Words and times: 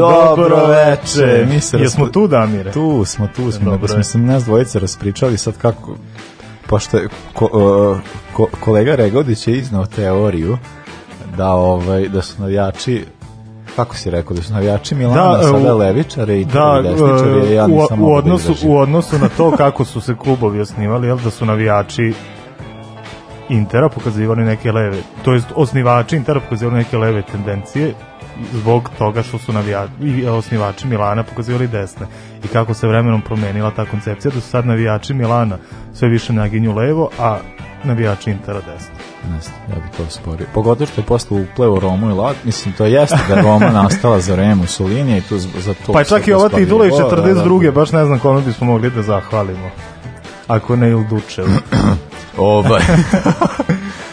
Dobro 0.00 0.66
veče. 0.66 1.46
Mi 1.46 1.60
se 1.60 1.78
Jesmo 1.78 2.06
tu, 2.06 2.26
Damire? 2.26 2.72
Tu 2.72 3.04
smo, 3.04 3.28
tu 3.28 3.52
smo. 3.52 3.64
Dobro 3.64 3.78
da 3.78 3.88
smo 3.88 4.02
se 4.02 4.18
nas 4.18 4.44
dvojice 4.44 4.78
raspričali 4.78 5.38
sad 5.38 5.56
kako 5.56 5.96
pošto 6.66 6.96
je 6.96 7.08
ko, 7.32 7.44
uh, 7.92 7.98
ko, 8.32 8.46
kolega 8.60 8.94
Regodić 8.94 9.48
je 9.48 9.54
iznao 9.54 9.86
teoriju 9.86 10.58
da 11.36 11.48
ovaj 11.48 12.08
da 12.08 12.22
su 12.22 12.42
navijači 12.42 13.04
kako 13.76 13.96
si 13.96 14.10
rekao 14.10 14.36
da 14.36 14.42
su 14.42 14.52
navijači 14.52 14.94
Milana 14.94 15.36
Da, 15.36 15.42
sada 15.42 15.74
u- 15.74 15.78
levičare 15.78 16.40
i 16.40 16.44
Da, 16.44 16.80
desničare 16.82 17.54
ja 17.54 17.64
u, 17.64 17.68
nisam 17.68 17.98
u, 17.98 18.02
mogao 18.02 18.12
da 18.12 18.18
odnosu, 18.18 18.42
izdržim. 18.44 18.70
u 18.70 18.78
odnosu 18.78 19.18
na 19.18 19.28
to 19.28 19.50
kako 19.50 19.84
su 19.84 20.00
se 20.00 20.14
klubovi 20.14 20.60
osnivali, 20.60 21.06
jel 21.06 21.18
da 21.18 21.30
su 21.30 21.46
navijači 21.46 22.12
Intera 23.48 23.88
pokazivali 23.88 24.44
neke 24.44 24.72
leve, 24.72 24.96
to 25.24 25.32
jest 25.32 25.46
osnivači 25.54 26.16
Intera 26.16 26.40
pokazivali 26.40 26.76
neke 26.76 26.98
leve 26.98 27.22
tendencije 27.22 27.94
zbog 28.52 28.90
toga 28.98 29.22
što 29.22 29.38
su 29.38 29.52
navijači 29.52 29.92
i 30.02 30.26
osnivači 30.26 30.86
Milana 30.86 31.22
pokazivali 31.22 31.68
desne 31.68 32.06
i 32.44 32.48
kako 32.48 32.74
se 32.74 32.88
vremenom 32.88 33.22
promenila 33.22 33.70
ta 33.70 33.84
koncepcija 33.84 34.32
da 34.34 34.40
su 34.40 34.48
sad 34.48 34.66
navijači 34.66 35.14
Milana 35.14 35.58
sve 35.94 36.08
više 36.08 36.32
naginju 36.32 36.74
levo, 36.74 37.10
a 37.18 37.38
navijači 37.84 38.30
Intera 38.30 38.60
desno. 38.60 38.94
Ne 39.32 39.40
znam, 39.40 39.56
ja 39.68 39.74
bih 39.74 39.90
to 39.96 40.10
sporio. 40.10 40.46
Pogotovo 40.54 40.86
što 40.86 41.00
je 41.00 41.04
posle 41.04 41.40
upleo 41.40 41.80
Romu 41.80 42.10
i 42.10 42.12
Lat, 42.12 42.36
mislim, 42.44 42.74
to 42.74 42.86
jeste 42.86 43.18
da 43.28 43.40
Roma 43.40 43.70
nastala 43.82 44.20
za 44.20 44.36
Remu 44.36 44.66
Solini 44.66 45.18
i 45.18 45.20
tu 45.20 45.38
za 45.38 45.74
to... 45.86 45.92
Pa 45.92 46.04
čak 46.04 46.28
i 46.28 46.32
ova 46.32 46.48
titula 46.48 46.86
iz 46.86 46.92
O, 46.92 47.10
da, 47.10 47.16
42. 47.16 47.64
da. 47.64 47.70
baš 47.70 47.92
ne 47.92 48.04
znam 48.04 48.18
kome 48.18 48.42
bismo 48.42 48.66
mogli 48.66 48.90
da 48.90 49.02
zahvalimo. 49.02 49.70
Ako 50.46 50.76
ne 50.76 50.90
Ildučev. 50.90 51.44
Ovaj. 52.36 52.82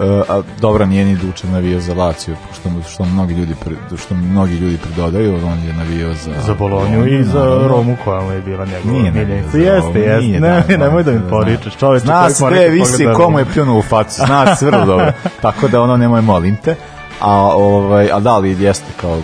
Uh, 0.00 0.06
a 0.28 0.42
dobro 0.60 0.86
nije 0.86 1.04
ni 1.04 1.16
Dučan 1.16 1.50
navio 1.50 1.80
za 1.80 1.94
Lazio 1.94 2.36
što 2.52 2.70
što 2.88 3.04
mnogi 3.04 3.34
ljudi 3.34 3.54
što 4.04 4.14
mnogi 4.14 4.54
ljudi 4.54 4.78
pridodaju 4.78 5.34
on 5.34 5.58
je 5.66 5.72
navio 5.72 6.14
za 6.14 6.32
za 6.46 6.54
Bolonju 6.54 7.06
i 7.06 7.24
za 7.24 7.38
naravno. 7.38 7.68
Romu 7.68 7.96
koja 8.04 8.20
mu 8.20 8.32
je 8.32 8.40
bila 8.40 8.64
njegova 8.64 8.92
Nije 8.92 9.12
miljenica. 9.12 9.58
Jeste, 9.58 10.00
jeste. 10.00 10.20
nije, 10.20 10.40
Ne, 10.40 10.64
da, 10.68 10.76
nemoj 10.76 11.02
da 11.02 11.12
mi 11.12 11.18
da, 11.18 11.28
poričeš. 11.28 11.76
Čoveče, 11.76 12.04
Zna 12.04 12.30
sve 12.30 12.68
visi 12.68 13.06
komu 13.16 13.38
je 13.38 13.44
pljunuo 13.44 13.78
u 13.78 13.82
facu 13.82 14.22
zna 14.26 14.54
sve 14.56 14.70
vrlo 14.70 14.86
dobro 14.86 15.12
tako 15.42 15.68
da 15.68 15.82
ono 15.82 15.96
nemoj 15.96 16.20
molim 16.20 16.56
te 16.56 16.74
a 17.20 17.32
ovaj 17.56 18.10
a 18.12 18.20
da 18.20 18.38
li 18.38 18.62
jeste 18.62 18.92
kao 19.00 19.18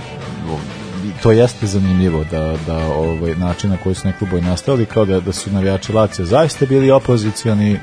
to 1.22 1.32
jeste 1.32 1.66
zanimljivo 1.66 2.24
da, 2.30 2.54
da 2.66 2.76
ovaj, 2.86 3.34
način 3.34 3.70
na 3.70 3.76
koji 3.76 3.94
su 3.94 4.06
neki 4.06 4.18
klubovi 4.18 4.42
nastavili 4.42 4.86
kao 4.86 5.04
da, 5.04 5.20
da 5.20 5.32
su 5.32 5.50
navijači 5.50 5.92
Lazio 5.92 6.24
zaista 6.24 6.66
bili 6.66 6.90
opozicioni 6.90 7.78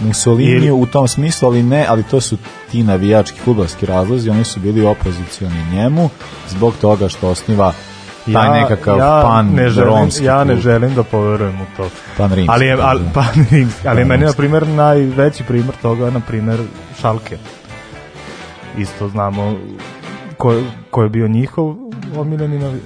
Mussolini 0.00 0.70
u 0.70 0.86
tom 0.86 1.08
smislu, 1.08 1.48
ali 1.48 1.62
ne, 1.62 1.86
ali 1.88 2.02
to 2.02 2.20
su 2.20 2.36
ti 2.70 2.82
navijački 2.82 3.38
fudbalski 3.38 3.86
razlozi, 3.86 4.30
oni 4.30 4.44
su 4.44 4.60
bili 4.60 4.86
opozicioni 4.86 5.70
njemu 5.72 6.10
zbog 6.48 6.74
toga 6.80 7.08
što 7.08 7.28
osniva 7.28 7.72
taj 8.32 8.60
nekakav 8.60 8.98
ja 8.98 9.22
pan 9.26 9.46
ne 9.54 9.68
želim, 9.68 9.88
romski 9.88 10.24
ja 10.24 10.44
ne 10.44 10.56
želim 10.56 10.94
da 10.94 11.02
poverujem 11.02 11.60
u 11.60 11.64
to. 11.76 11.88
Pan 12.16 12.32
rimski. 12.32 12.52
Ali, 12.52 12.66
je, 12.66 12.76
ali, 12.80 13.00
da. 13.00 13.10
pan 13.20 13.46
rimski, 13.50 13.88
ali 13.88 14.00
Pan 14.00 14.08
meni, 14.08 14.24
na 14.24 14.32
primjer, 14.32 14.68
najveći 14.68 15.44
primjer 15.44 15.74
toga, 15.82 16.10
na 16.10 16.20
primjer, 16.20 16.60
Šalke. 17.00 17.38
Isto 18.78 19.08
znamo 19.08 19.56
ko, 20.36 20.54
ko 20.90 21.02
je 21.02 21.08
bio 21.08 21.28
njihov 21.28 21.74
omiljeni 22.16 22.58
navi, 22.58 22.80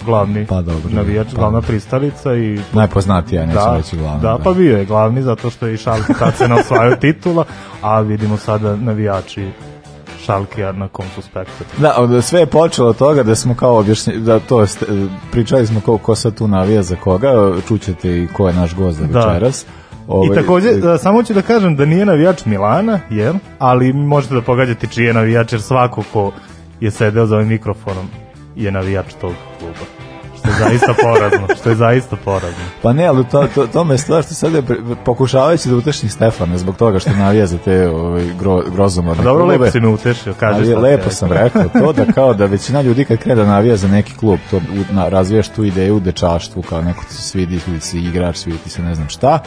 glavni 0.00 0.46
Pa 0.46 0.54
dobro, 0.56 0.90
navijač, 0.90 1.26
pa. 1.28 1.36
glavna 1.36 1.60
pristalica 1.60 2.34
i 2.34 2.58
Najpoznatija, 2.72 3.46
neću 3.46 3.58
da, 3.58 3.76
reći 3.76 3.96
glavno. 3.96 4.20
Da, 4.20 4.38
pa 4.44 4.52
bio 4.52 4.76
je 4.78 4.84
glavni 4.84 5.22
zato 5.22 5.50
što 5.50 5.66
je 5.66 5.74
i 5.74 5.78
Šalke 5.78 6.12
tad 6.14 6.34
se 6.36 6.44
osvajao 6.46 6.96
titula, 7.06 7.44
a 7.82 8.00
vidimo 8.00 8.36
sada 8.36 8.76
navijači 8.76 9.48
Šalkija 10.18 10.72
na 10.72 10.88
kom 10.88 11.04
su 11.14 11.22
spektru. 11.22 11.66
Da, 11.78 11.94
od- 11.96 12.24
sve 12.24 12.40
je 12.40 12.46
počelo 12.46 12.88
od 12.88 12.96
toga 12.96 13.22
da 13.22 13.34
smo 13.34 13.54
kao 13.54 13.78
objašnje, 13.78 14.12
da 14.14 14.38
to 14.38 14.60
jest, 14.60 14.84
pričali 15.32 15.66
smo 15.66 15.80
kao 15.80 15.98
ko 15.98 16.14
sad 16.14 16.34
tu 16.34 16.48
navija 16.48 16.82
za 16.82 16.96
koga, 16.96 17.32
čućete 17.68 18.10
i 18.12 18.28
ko 18.28 18.48
je 18.48 18.54
naš 18.54 18.74
gost 18.74 18.98
za 18.98 19.06
Da. 19.06 19.18
večeras. 19.20 19.66
Ovaj, 20.08 20.26
I 20.28 20.40
takođe, 20.42 20.72
da, 20.72 20.98
samo 20.98 21.22
ću 21.22 21.34
da 21.34 21.42
kažem 21.42 21.76
da 21.76 21.84
nije 21.84 22.06
navijač 22.06 22.44
Milana, 22.44 23.00
jel? 23.10 23.34
Ali 23.58 23.92
možete 23.92 24.34
da 24.34 24.40
pogađate 24.42 24.86
čiji 24.86 25.04
je 25.04 25.14
navijač, 25.14 25.52
jer 25.52 25.62
svako 25.62 26.02
ko 26.12 26.32
je 26.80 26.90
sedeo 26.90 27.26
za 27.26 27.36
ovim 27.36 27.48
mikrofonom 27.48 28.06
je 28.56 28.70
navijač 28.70 29.06
tog 29.20 29.32
kluba. 29.58 29.84
Što 30.38 30.48
je 30.48 30.54
zaista 30.58 30.94
porazno, 31.02 31.46
što 31.60 31.68
je 31.68 31.76
zaista 31.76 32.16
porazno. 32.16 32.64
Pa 32.82 32.92
ne, 32.92 33.06
ali 33.06 33.24
to, 33.24 33.48
to, 33.54 33.66
to 33.66 33.84
me 33.84 33.98
stvar 33.98 34.22
što 34.22 34.34
sad 34.34 34.54
je 34.54 34.62
pokušavajući 35.04 35.68
da 35.68 35.76
utešni 35.76 36.08
Stefana 36.08 36.58
zbog 36.58 36.76
toga 36.76 36.98
što 36.98 37.10
navija 37.10 37.46
za 37.46 37.58
te 37.58 37.88
ovaj, 37.88 38.24
gro, 38.40 38.62
grozomorne 38.74 39.24
dobro, 39.24 39.46
lepo 39.46 39.70
si 39.70 39.80
me 39.80 39.88
utešio, 39.88 40.34
kaže 40.40 40.56
Ali 40.56 40.66
šta 40.66 40.78
lepo 40.80 41.10
sam 41.10 41.32
rekao. 41.32 41.64
to 41.80 41.92
da 41.92 42.12
kao 42.12 42.34
da 42.34 42.46
većina 42.46 42.82
ljudi 42.82 43.04
kad 43.04 43.18
krene 43.18 43.42
da 43.42 43.48
navija 43.48 43.76
za 43.76 43.88
neki 43.88 44.14
klub, 44.16 44.38
to 44.50 44.60
na, 44.92 45.08
razvijaš 45.08 45.48
tu 45.48 45.64
ideju 45.64 45.96
u 45.96 46.00
dečaštvu, 46.00 46.62
kao 46.62 46.82
neko 46.82 47.04
ti 47.04 47.14
se 47.14 47.22
svidi, 47.22 47.60
svidi 47.60 47.80
se 47.80 47.98
igrač, 47.98 48.36
svidi 48.36 48.58
ti 48.58 48.70
se 48.70 48.82
ne 48.82 48.94
znam 48.94 49.08
šta, 49.08 49.38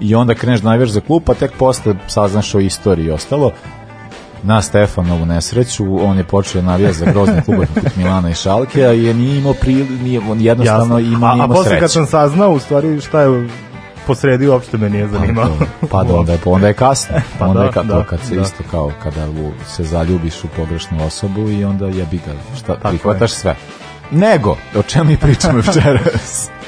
i 0.00 0.14
onda 0.14 0.34
kreneš 0.34 0.60
da 0.60 0.68
navijaš 0.68 0.90
za 0.90 1.00
klub, 1.00 1.22
pa 1.26 1.34
tek 1.34 1.52
posle 1.58 1.94
saznaš 2.06 2.54
o 2.54 2.60
istoriji 2.60 3.06
i 3.06 3.10
ostalo. 3.10 3.52
Na 4.42 4.62
Stefanovu 4.62 5.26
nesreću, 5.26 6.06
on 6.06 6.18
je 6.18 6.24
počeo 6.24 6.62
navija 6.62 6.92
za 6.92 7.04
grozne 7.12 7.42
klube 7.44 7.66
poput 7.74 7.96
Milana 7.96 8.30
i 8.30 8.34
Šalke, 8.34 8.84
a 8.84 8.92
je 8.92 9.14
nije 9.14 9.38
imao 9.38 9.54
prili, 9.54 9.98
nije, 10.02 10.20
on 10.30 10.40
jednostavno 10.40 10.98
Jasno. 10.98 11.16
ima, 11.16 11.26
a, 11.26 11.34
nije 11.34 11.42
a 11.42 11.44
imao 11.44 11.56
posle 11.56 11.80
kad 11.80 11.92
sam 11.92 12.06
saznao 12.06 12.52
u 12.52 12.58
stvari 12.58 13.00
šta 13.00 13.20
je 13.20 13.48
posredi 14.08 14.48
uopšte 14.48 14.78
me 14.78 14.90
nije 14.90 15.08
zanimalo. 15.08 15.58
Pa 15.90 16.04
da, 16.04 16.14
onda 16.14 16.32
je, 16.32 16.38
onda 16.44 16.66
je 16.66 16.74
kasno. 16.74 17.16
Pa 17.38 17.46
onda 17.46 17.60
da, 17.60 17.66
je 17.66 17.72
ka, 17.72 17.80
to 17.80 17.86
da, 17.86 18.04
kad 18.04 18.20
se 18.20 18.34
da. 18.34 18.42
isto 18.42 18.62
kao 18.70 18.92
kada 19.02 19.28
u, 19.28 19.50
se 19.66 19.84
zaljubiš 19.84 20.44
u 20.44 20.48
pogrešnu 20.56 21.06
osobu 21.06 21.50
i 21.50 21.64
onda 21.64 21.86
jebi 21.86 22.16
ga, 22.16 22.32
šta, 22.56 22.74
Tako 22.74 22.88
prihvataš 22.88 23.30
sve. 23.30 23.56
Nego, 24.10 24.56
o 24.76 24.82
čemu 24.82 25.04
mi 25.04 25.16
pričamo 25.16 25.56
večeras? 25.66 26.48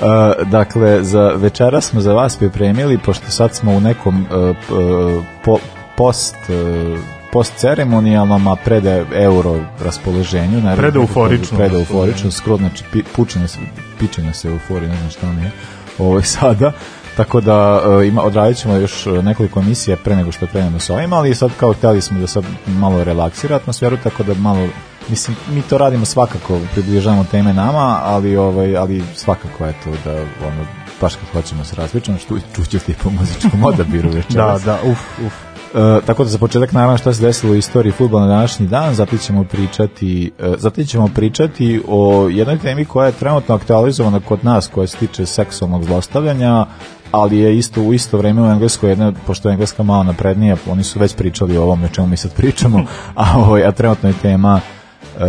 Uh, 0.00 0.48
dakle, 0.48 1.04
za 1.04 1.28
večeras 1.28 1.84
smo 1.84 2.00
za 2.00 2.12
vas 2.12 2.36
pripremili, 2.36 2.98
pošto 2.98 3.30
sad 3.30 3.54
smo 3.54 3.72
u 3.72 3.80
nekom 3.80 4.26
uh, 4.30 4.56
uh, 4.78 5.24
po, 5.44 5.58
post 5.96 6.36
uh, 6.48 6.98
post 7.36 7.52
ceremonijalnom, 7.56 8.48
a 8.48 8.56
pred 8.56 8.84
euro 9.14 9.60
raspoloženju. 9.84 10.60
naravno, 10.60 10.82
Predeuforično 10.82 11.58
Pred 11.58 11.74
euforično, 11.74 12.30
skoro, 12.30 12.56
znači, 12.56 12.84
pi, 12.92 13.02
se, 13.48 13.58
pičenje 13.98 14.32
se 14.32 14.48
euforije, 14.48 14.88
ne 14.88 14.96
znam 14.96 15.10
šta 15.10 15.28
on 15.28 15.38
je 15.38 15.50
ovaj, 15.98 16.22
sada. 16.36 16.72
Tako 17.16 17.40
da 17.40 17.82
uh, 17.88 18.06
ima, 18.06 18.22
odradit 18.22 18.58
ćemo 18.58 18.74
još 18.74 19.06
nekoliko 19.22 19.60
emisija 19.60 19.96
pre 19.96 20.16
nego 20.16 20.32
što 20.32 20.46
krenemo 20.46 20.78
sa 20.78 20.94
ovim, 20.94 21.12
ali 21.12 21.34
sad 21.34 21.50
kao 21.56 21.72
hteli 21.72 22.00
smo 22.00 22.18
da 22.18 22.26
sad 22.26 22.44
malo 22.66 23.04
relaksira 23.04 23.56
atmosferu, 23.56 23.96
tako 24.02 24.22
da 24.22 24.34
malo 24.34 24.68
mislim 25.08 25.36
mi 25.50 25.62
to 25.62 25.78
radimo 25.78 26.04
svakako 26.04 26.60
približavamo 26.72 27.24
teme 27.30 27.52
nama 27.52 28.00
ali 28.02 28.36
ovaj 28.36 28.76
ali 28.76 29.02
svakako 29.14 29.66
eto 29.66 29.90
da 30.04 30.12
ono 30.46 30.66
baš 31.00 31.14
kad 31.14 31.28
hoćemo 31.32 31.64
se 31.64 31.76
različimo 31.76 32.18
što 32.18 32.38
čućete 32.54 32.94
po 33.02 33.10
muzičkom 33.10 33.64
odabiru 33.64 34.10
Da, 34.10 34.16
večeras 34.16 34.62
da, 34.62 34.78
uf, 34.84 35.18
uf. 35.26 35.55
E, 35.74 36.00
tako 36.06 36.24
da 36.24 36.30
za 36.30 36.38
početak 36.38 36.72
naravno 36.72 36.98
šta 36.98 37.12
se 37.12 37.22
desilo 37.22 37.52
u 37.52 37.56
istoriji 37.56 37.92
fudbala 37.92 38.26
na 38.26 38.34
današnji 38.34 38.66
dan, 38.66 38.94
zatim 38.94 39.18
ćemo 39.18 39.44
pričati, 39.44 40.32
e, 40.38 40.54
zatim 40.58 40.86
ćemo 40.86 41.08
pričati 41.14 41.82
o 41.88 42.28
jednoj 42.28 42.58
temi 42.58 42.84
koja 42.84 43.06
je 43.06 43.12
trenutno 43.12 43.54
aktualizovana 43.54 44.20
kod 44.20 44.44
nas, 44.44 44.68
koja 44.68 44.86
se 44.86 44.96
tiče 44.96 45.26
seksualnog 45.26 45.84
zlostavljanja, 45.84 46.66
ali 47.10 47.38
je 47.38 47.58
isto 47.58 47.82
u 47.82 47.94
isto 47.94 48.18
vreme 48.18 48.42
u 48.42 48.46
Engleskoj, 48.46 48.90
jedna, 48.90 49.12
pošto 49.26 49.48
je 49.48 49.52
Engleska 49.52 49.82
malo 49.82 50.02
naprednija, 50.02 50.56
oni 50.70 50.84
su 50.84 50.98
već 50.98 51.16
pričali 51.16 51.56
o 51.56 51.62
ovome 51.62 51.84
o 51.84 51.88
čemu 51.88 52.06
mi 52.06 52.16
sad 52.16 52.34
pričamo, 52.34 52.84
a, 53.14 53.38
ovaj, 53.38 53.64
a 53.64 53.72
trenutno 53.72 54.08
je 54.08 54.14
tema 54.22 54.60
e, 54.60 55.26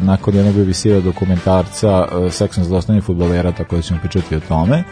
nakon 0.00 0.34
jednog 0.34 0.54
BBC 0.54 0.86
dokumentarca 1.04 2.06
e, 2.26 2.30
seksualno 2.30 2.68
zlostavljanje 2.68 3.02
fudbalera, 3.02 3.52
tako 3.52 3.76
da 3.76 3.82
ćemo 3.82 4.00
pričati 4.00 4.36
o 4.36 4.40
tome. 4.40 4.78
E, 4.78 4.84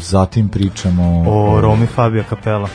zatim 0.00 0.48
pričamo 0.48 1.24
O 1.28 1.60
Romi 1.60 1.86
Fabio 1.86 2.24
Capella. 2.30 2.68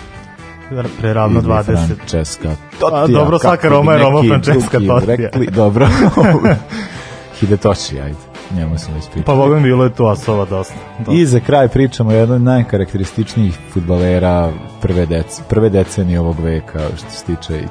Pre 0.99 1.13
ravno 1.13 1.39
ili 1.39 1.47
20. 1.47 1.63
Francesca 1.87 2.49
Tottija. 2.79 3.03
A, 3.03 3.07
dobro, 3.09 3.39
svaka 3.39 3.69
Roma 3.69 3.93
je 3.93 3.99
Roma 3.99 4.21
Francesca 4.23 4.69
drugi 4.71 4.87
Tottija. 4.87 5.15
Rekli, 5.17 5.47
dobro. 5.47 5.87
Hidetoshi, 7.39 7.99
ajde. 7.99 8.15
njemu 8.51 8.77
sam 8.77 8.93
već 8.93 9.03
pričao. 9.05 9.23
Pa 9.25 9.35
Bogom 9.35 9.63
bilo 9.63 9.83
je 9.83 9.89
tu 9.89 10.05
asova 10.05 10.45
dosta. 10.45 10.73
dosta. 10.97 11.13
I 11.13 11.25
za 11.25 11.39
kraj 11.39 11.67
pričamo 11.67 12.09
o 12.09 12.13
jednoj 12.13 12.35
od 12.35 12.41
najkarakterističnijih 12.41 13.57
futbalera 13.73 14.51
prve, 14.81 15.05
dec, 15.05 15.41
prve 15.49 15.69
decenije 15.69 16.19
ovog 16.19 16.39
veka 16.39 16.79
što 16.97 17.09
se 17.09 17.25
tiče 17.25 17.53
i- 17.55 17.67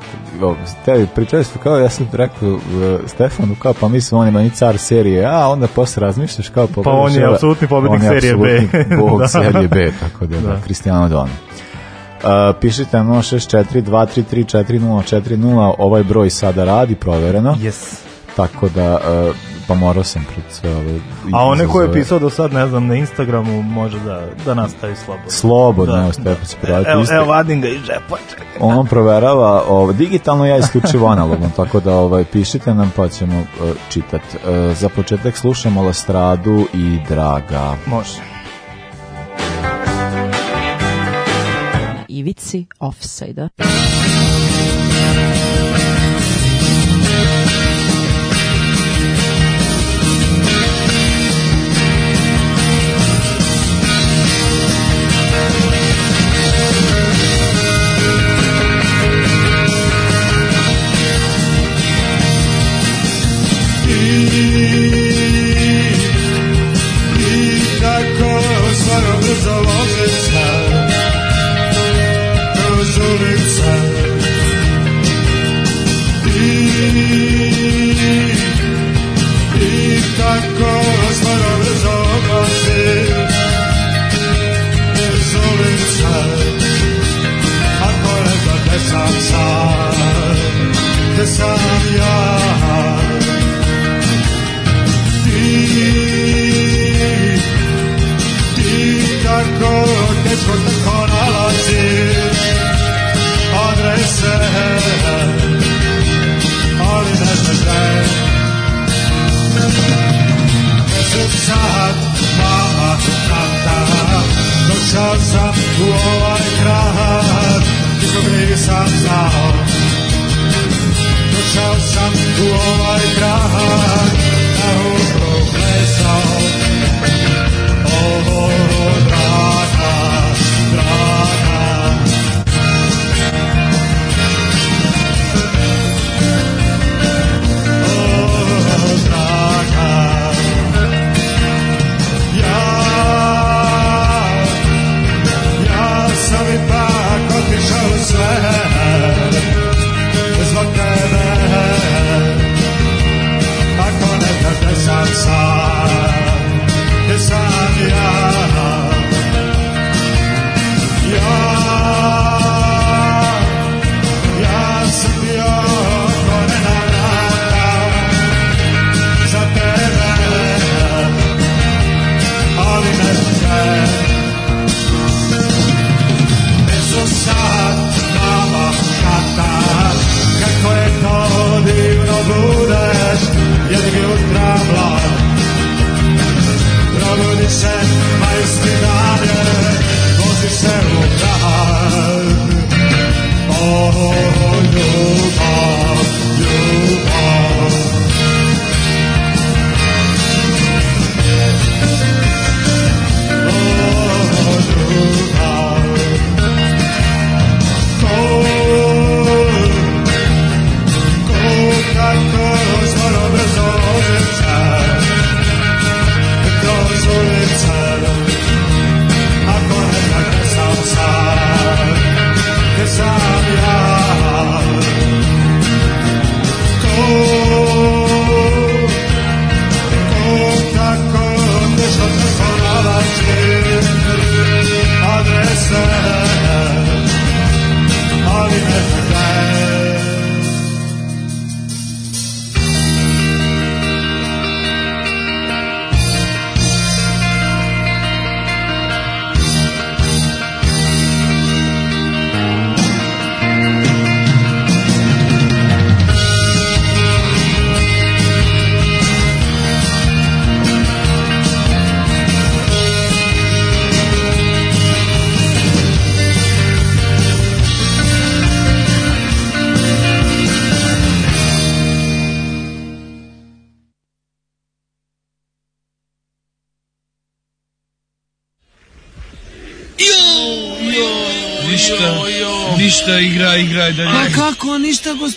tebi 0.85 1.07
pričali 1.15 1.45
su 1.45 1.59
kao 1.59 1.79
ja 1.79 1.89
sam 1.89 2.09
rekao 2.13 2.49
uh, 2.49 2.61
Stefanu 3.07 3.55
kao 3.55 3.75
pa 3.75 3.89
mislim 3.89 4.21
on 4.21 4.27
je 4.27 4.33
meni 4.33 4.51
car 4.51 4.79
serije 4.79 5.27
A 5.27 5.49
onda 5.49 5.67
posle 5.67 6.01
razmišljaš 6.01 6.49
kao 6.49 6.67
Pa 6.75 6.91
on 6.91 7.13
je 7.13 7.27
apsolutni 7.27 7.69
pobednik 7.69 8.01
on 8.01 8.07
je 8.07 8.21
serije 8.21 8.37
B. 8.37 8.57
apsolutni 8.57 8.97
bog 8.99 9.21
Da. 9.21 9.29
serije 9.29 9.69
B 9.69 9.93
tako 10.01 10.27
da, 10.27 10.37
da. 10.39 10.49
Da. 10.49 10.61
Cristiano 10.61 11.09
Don 11.09 11.29
Uh, 12.25 12.57
pišite 12.61 12.97
nam 12.97 13.07
064 13.07 13.83
233 13.83 14.65
4040 14.65 15.75
ovaj 15.79 16.03
broj 16.03 16.31
sada 16.31 16.65
radi 16.65 16.95
provereno 16.95 17.55
Yes. 17.55 17.99
tako 18.37 18.69
da 18.69 18.95
uh, 18.95 19.37
pa 19.69 19.75
morao 19.75 20.05
sam 20.05 20.27
pred 20.35 20.45
sve 20.51 20.77
ove 20.77 21.01
A 21.33 21.45
one 21.45 21.67
koje 21.67 21.87
je 21.87 21.93
pisao 21.93 22.19
do 22.19 22.31
sad, 22.31 22.53
ne 22.53 22.67
znam, 22.67 22.87
na 22.87 22.95
Instagramu 22.95 23.63
može 23.63 23.99
da, 24.01 24.23
da 24.45 24.55
nastavi 24.55 24.97
slobodno. 24.97 25.31
Slobodno, 25.31 25.95
Da, 25.95 26.03
evo 26.03 26.13
Stefan 26.13 26.47
se 26.47 26.57
prijaviti. 26.63 26.91
Evo, 26.91 27.05
evo 27.13 27.27
vadim 27.27 27.61
ga 27.61 27.69
iz 27.69 27.81
džepa, 27.81 28.17
on 28.61 28.87
proverava 28.87 29.63
ovo, 29.69 29.93
digitalno 29.93 30.47
ja 30.47 30.57
isključivo 30.57 31.09
analogno, 31.09 31.51
tako 31.57 31.81
da 31.81 31.95
ovaj, 31.95 32.25
pišite 32.25 32.75
nam 32.75 32.93
pa 32.97 33.09
ćemo 33.09 33.39
uh, 33.39 33.71
čitati. 33.89 34.37
Uh, 34.37 34.77
za 34.77 34.89
početak 34.89 35.37
slušamo 35.37 35.83
Lastradu 35.83 36.67
i 36.75 36.99
Draga. 37.09 37.77
Može. 37.87 38.34
Ivici 42.25 42.67
offside 42.79 43.51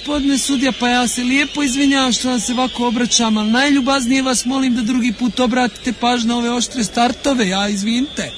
gospodine 0.07 0.37
sudija, 0.37 0.71
pa 0.79 0.89
ja 0.89 1.07
se 1.07 1.23
lijepo 1.23 1.63
izvinjavam 1.63 2.11
što 2.11 2.29
vam 2.29 2.39
se 2.39 2.53
ovako 2.53 2.87
obraćam, 2.87 3.37
ali 3.37 3.51
najljubaznije 3.51 4.21
vas 4.21 4.45
molim 4.45 4.75
da 4.75 4.81
drugi 4.81 5.13
put 5.19 5.39
obratite 5.39 5.93
pažnju 5.93 6.27
na 6.27 6.37
ove 6.37 6.51
oštre 6.51 6.83
startove, 6.83 7.47
ja 7.47 7.69
izvinite. 7.69 8.31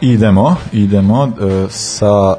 Idemo, 0.00 0.56
idemo 0.72 1.26
e, 1.26 1.66
sa 1.70 2.34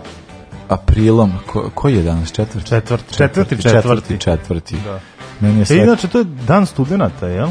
aprilom, 0.70 1.32
ko, 1.46 1.72
koji 1.74 1.96
je 1.96 2.04
danas? 2.04 2.32
Četvrti? 2.32 2.68
Četvrti, 2.70 3.14
četvrti, 3.18 3.62
četvrti. 3.62 4.18
četvrti. 4.20 4.76
Da. 4.84 5.00
Meni 5.40 5.58
je 5.60 5.62
E, 5.62 5.66
sve... 5.66 5.78
inače, 5.78 6.08
to 6.08 6.18
je 6.18 6.24
dan 6.48 6.66
studenta, 6.66 7.28
jel? 7.28 7.50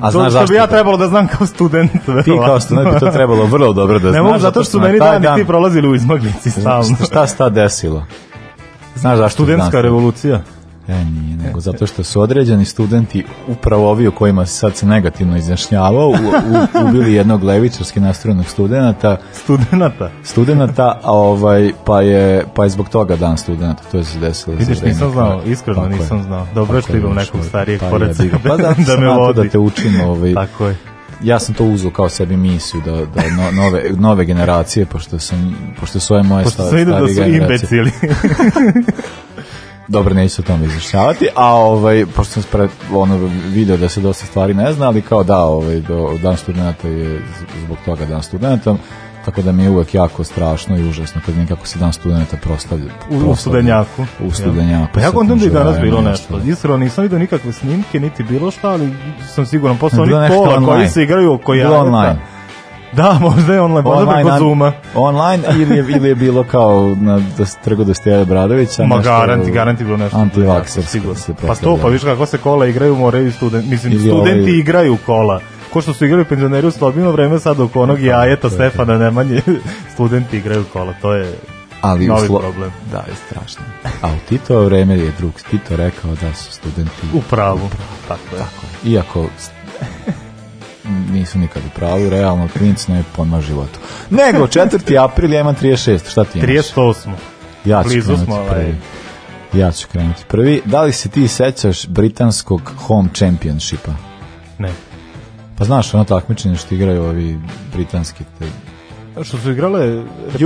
A 0.00 0.10
To 0.10 0.18
znaš 0.18 0.30
što 0.32 0.40
bi 0.40 0.46
zašto? 0.46 0.54
ja 0.54 0.66
trebalo 0.66 0.96
da 0.96 1.06
znam 1.08 1.28
kao 1.28 1.46
student. 1.46 1.92
Ti 2.24 2.32
kao 2.46 2.60
student 2.60 2.94
bi 2.94 3.00
to 3.00 3.10
trebalo 3.10 3.44
vrlo 3.44 3.72
dobro 3.72 3.98
da 3.98 4.10
znaš. 4.10 4.14
Ne 4.14 4.22
mogu, 4.22 4.38
zato 4.38 4.64
što 4.64 4.70
su 4.70 4.80
meni 4.80 4.98
dani 4.98 5.26
ti 5.36 5.46
prolazili 5.46 5.88
u 5.88 5.94
izmaglici 5.94 6.50
stalno. 6.50 6.96
Šta, 7.04 7.26
se 7.26 7.36
tad 7.36 7.52
desilo? 7.52 8.06
Znaš 8.94 9.18
zašto? 9.18 9.44
dan 9.44 9.56
Studentska 9.56 9.80
revolucija. 9.80 10.40
E, 10.90 11.04
nije, 11.04 11.36
nego 11.36 11.60
zato 11.60 11.86
što 11.86 12.04
su 12.04 12.20
određeni 12.20 12.64
studenti, 12.64 13.24
upravo 13.48 13.90
ovi 13.90 14.06
o 14.06 14.12
kojima 14.12 14.46
se 14.46 14.52
sad 14.52 14.76
se 14.76 14.86
negativno 14.86 15.36
izjašnjavao, 15.36 16.08
u, 16.08 16.12
u, 16.12 16.16
ubili 16.82 17.14
jednog 17.14 17.42
levičarski 17.44 18.00
nastrojenog 18.00 18.46
studenta, 18.46 19.16
Studenata. 19.34 20.10
studenta, 20.24 21.00
a 21.02 21.12
ovaj, 21.12 21.72
pa 21.86 22.00
je, 22.00 22.44
pa 22.54 22.64
je 22.64 22.70
zbog 22.70 22.88
toga 22.88 23.16
dan 23.16 23.38
studenta, 23.38 23.82
to 23.82 23.98
je 23.98 24.04
se 24.04 24.18
desilo. 24.18 24.56
Vidiš, 24.56 24.82
nisam 24.82 25.10
znao, 25.12 25.42
iskreno 25.46 25.80
Tako 25.80 25.94
nisam 25.94 26.22
znao. 26.22 26.46
Dobro 26.54 26.76
je 26.76 26.82
što 26.82 26.96
imam 26.96 27.14
baš, 27.14 27.26
nekog 27.26 27.44
starijeg 27.44 27.80
pa 27.80 27.90
pored 27.90 28.16
sebe 28.16 28.30
Pa 28.42 28.56
da, 28.56 28.74
da 28.86 28.96
me 28.96 29.06
to 29.06 29.14
vodi. 29.14 29.42
da 29.42 29.48
te 29.48 29.58
učim, 29.58 30.00
ovaj, 30.00 30.34
Tako 30.34 30.66
je. 30.66 30.76
ja 31.22 31.38
sam 31.38 31.54
to 31.54 31.64
uzeo 31.64 31.90
kao 31.90 32.08
sebi 32.08 32.36
misiju 32.36 32.80
da, 32.80 32.92
da 32.92 33.22
no, 33.32 33.50
nove, 33.52 33.82
nove 33.90 34.24
generacije, 34.24 34.86
pošto 34.86 35.18
sam 35.18 35.56
pošto 35.80 36.00
su 36.00 36.14
ove 36.14 36.22
moje 36.22 36.44
Pošto 36.44 36.62
sta- 36.62 36.68
sam 36.68 36.78
vidio 36.78 36.94
da 36.94 37.08
su 37.08 37.14
generacije- 37.14 37.36
imbecili. 37.38 37.90
dobro 39.90 40.14
neću 40.14 40.34
se 40.34 40.42
o 40.42 40.44
tome 40.44 40.66
izjašnjavati, 40.66 41.28
a 41.36 41.54
ovaj, 41.54 42.06
pošto 42.16 42.32
sam 42.32 42.42
spred, 42.42 42.70
ono, 42.92 43.30
video 43.46 43.76
da 43.76 43.88
se 43.88 44.00
dosta 44.00 44.26
stvari 44.26 44.54
ne 44.54 44.72
zna, 44.72 44.86
ali 44.86 45.02
kao 45.02 45.24
da, 45.24 45.38
ovaj, 45.38 45.80
do, 45.80 46.18
dan 46.22 46.36
studenta 46.36 46.88
je 46.88 47.22
zbog 47.64 47.76
toga 47.84 48.04
dan 48.04 48.22
studenta, 48.22 48.76
tako 49.24 49.42
da 49.42 49.52
mi 49.52 49.62
je 49.62 49.70
uvek 49.70 49.94
jako 49.94 50.24
strašno 50.24 50.76
i 50.76 50.88
užasno 50.88 51.20
kad 51.26 51.34
vidim 51.34 51.48
kako 51.48 51.66
se 51.66 51.78
dan 51.78 51.92
studenta 51.92 52.36
prostavlja. 52.36 52.92
U, 53.10 53.30
u 53.30 53.36
studenjaku. 53.36 54.06
U 54.24 54.30
studenjaku. 54.30 54.92
Pa 54.94 55.00
ja 55.00 55.10
kontam 55.10 55.38
da 55.38 55.46
i 55.46 55.50
danas 55.50 55.80
bilo 55.80 56.00
nešto. 56.00 56.24
ostalo. 56.24 56.52
Iskreno 56.52 56.76
nisam 56.76 57.02
vidio 57.02 57.18
nikakve 57.18 57.52
snimke, 57.52 58.00
niti 58.00 58.22
bilo 58.22 58.50
šta, 58.50 58.70
ali 58.70 58.94
sam 59.34 59.46
siguran 59.46 59.78
posle 59.78 60.06
Bilo 60.06 60.18
onih 60.18 60.30
nešto 60.30 60.44
kola 60.44 60.66
koji 60.66 60.88
se 60.88 61.02
igraju 61.02 61.32
oko 61.32 61.52
Bilo 61.52 61.64
jajeta. 61.64 61.82
online. 61.82 62.39
Da, 62.92 63.18
možda 63.20 63.54
je 63.54 63.60
online, 63.60 63.82
možda 63.82 64.12
preko 64.14 64.38
Zuma. 64.38 64.72
Online 64.94 65.42
ili 65.56 65.76
je, 65.76 65.84
ili 65.88 66.08
je 66.08 66.14
bilo 66.14 66.44
kao 66.44 66.96
na 67.00 67.18
da, 67.38 67.44
trgu 67.64 67.84
Dostija 67.84 68.24
Bradovića. 68.24 68.86
Ma 68.86 68.98
garanti, 68.98 69.50
garanti 69.50 69.84
bilo 69.84 69.96
nešto. 69.96 70.16
Antivaksersko 70.18 70.90
sigurno. 70.90 71.14
se 71.14 71.34
Pa 71.46 71.54
to, 71.54 71.78
pa 71.82 71.88
viš 71.88 72.02
kako 72.02 72.26
se 72.26 72.38
kola 72.38 72.66
igraju, 72.66 72.96
moraju 72.96 73.32
studenti, 73.32 73.68
mislim, 73.68 73.92
Ili 73.92 74.02
studenti 74.02 74.40
ovaj- 74.40 74.58
igraju 74.58 74.96
kola. 75.06 75.40
Ko 75.72 75.80
što 75.80 75.94
su 75.94 76.04
igrali 76.04 76.24
penzioneri 76.24 76.66
u 76.66 76.70
slobino 76.70 77.10
vreme, 77.10 77.38
sad 77.38 77.60
oko 77.60 77.82
onog 77.82 78.00
jajeta 78.00 78.50
Stefana 78.50 78.98
Nemanje, 78.98 79.40
studenti 79.94 80.36
igraju 80.36 80.64
kola, 80.72 80.94
to 81.02 81.14
je 81.14 81.34
ali 81.80 82.06
novi 82.06 82.28
uslo- 82.28 82.40
problem. 82.40 82.70
Da, 82.92 82.98
je 82.98 83.14
strašno. 83.26 83.62
A 84.02 84.08
u 84.08 84.28
Tito 84.28 84.60
vreme 84.60 84.98
je 84.98 85.12
drug 85.18 85.32
Tito 85.50 85.76
rekao 85.76 86.10
da 86.10 86.34
su 86.34 86.52
studenti 86.52 86.90
U 87.14 87.20
pravu. 87.22 87.68
Tako 88.08 88.20
je. 88.32 88.38
Tako. 88.38 88.66
Iako 88.86 89.26
nisu 91.12 91.38
nikad 91.38 91.62
u 91.66 91.70
pravu, 91.74 92.10
realno 92.10 92.48
klinici 92.58 92.92
ne 92.92 93.04
pojma 93.16 93.40
životu. 93.40 93.78
Nego, 94.10 94.46
4. 94.46 95.04
april 95.04 95.32
ja 95.32 95.40
imam 95.40 95.54
36, 95.54 96.10
šta 96.10 96.24
ti 96.24 96.38
imaš? 96.38 96.48
38. 96.50 97.10
Ja 97.64 97.82
ću 97.82 97.88
blizu 97.88 98.06
krenuti 98.06 98.24
smo, 98.24 98.34
ovaj. 98.34 98.48
prvi. 98.50 98.76
Ja 99.52 99.72
ću 99.72 99.88
krenuti 99.92 100.24
prvi. 100.28 100.62
Da 100.64 100.82
li 100.82 100.92
se 100.92 101.08
ti 101.08 101.28
sećaš 101.28 101.86
britanskog 101.86 102.72
home 102.86 103.08
championshipa? 103.14 103.92
Ne. 104.58 104.70
Pa 105.58 105.64
znaš 105.64 105.94
ono 105.94 106.04
takmičenje 106.04 106.56
što 106.56 106.74
igraju 106.74 107.02
ovi 107.02 107.40
britanski 107.74 108.24
te 108.38 108.46
Što 109.24 109.38
su 109.38 109.50
igrale 109.50 110.02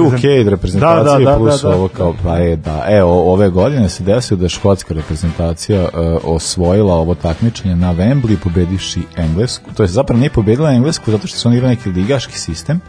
UK 0.07 0.25
reprezentacije 0.49 1.05
Da, 1.05 1.19
da, 1.19 1.31
da, 1.31 1.37
plus 1.37 1.63
da, 1.63 1.69
da. 1.69 1.77
ovo 1.77 1.89
kao 1.89 2.15
pa 2.23 2.37
je 2.37 2.57
da 2.57 2.85
evo 2.89 3.33
ove 3.33 3.51
godine 3.51 3.89
se 3.89 4.03
desilo 4.03 4.41
da 4.41 4.49
škotska 4.49 4.95
reprezentacija 4.95 5.83
uh, 5.83 5.89
osvojila 6.25 6.95
ovo 6.95 7.15
takmičenje 7.15 7.77
na 7.77 7.95
Wembley 7.95 8.37
pobedivši 8.43 9.01
Englesku 9.17 9.71
to 9.77 9.83
je 9.83 9.87
zapravo 9.87 10.19
nije 10.19 10.31
pobedila 10.31 10.71
Englesku 10.71 11.11
zato 11.11 11.27
što 11.27 11.39
su 11.39 11.49
oni 11.49 11.57
igrali 11.57 11.75
neki 11.75 11.89
ligaški 11.89 12.39
sistem 12.39 12.81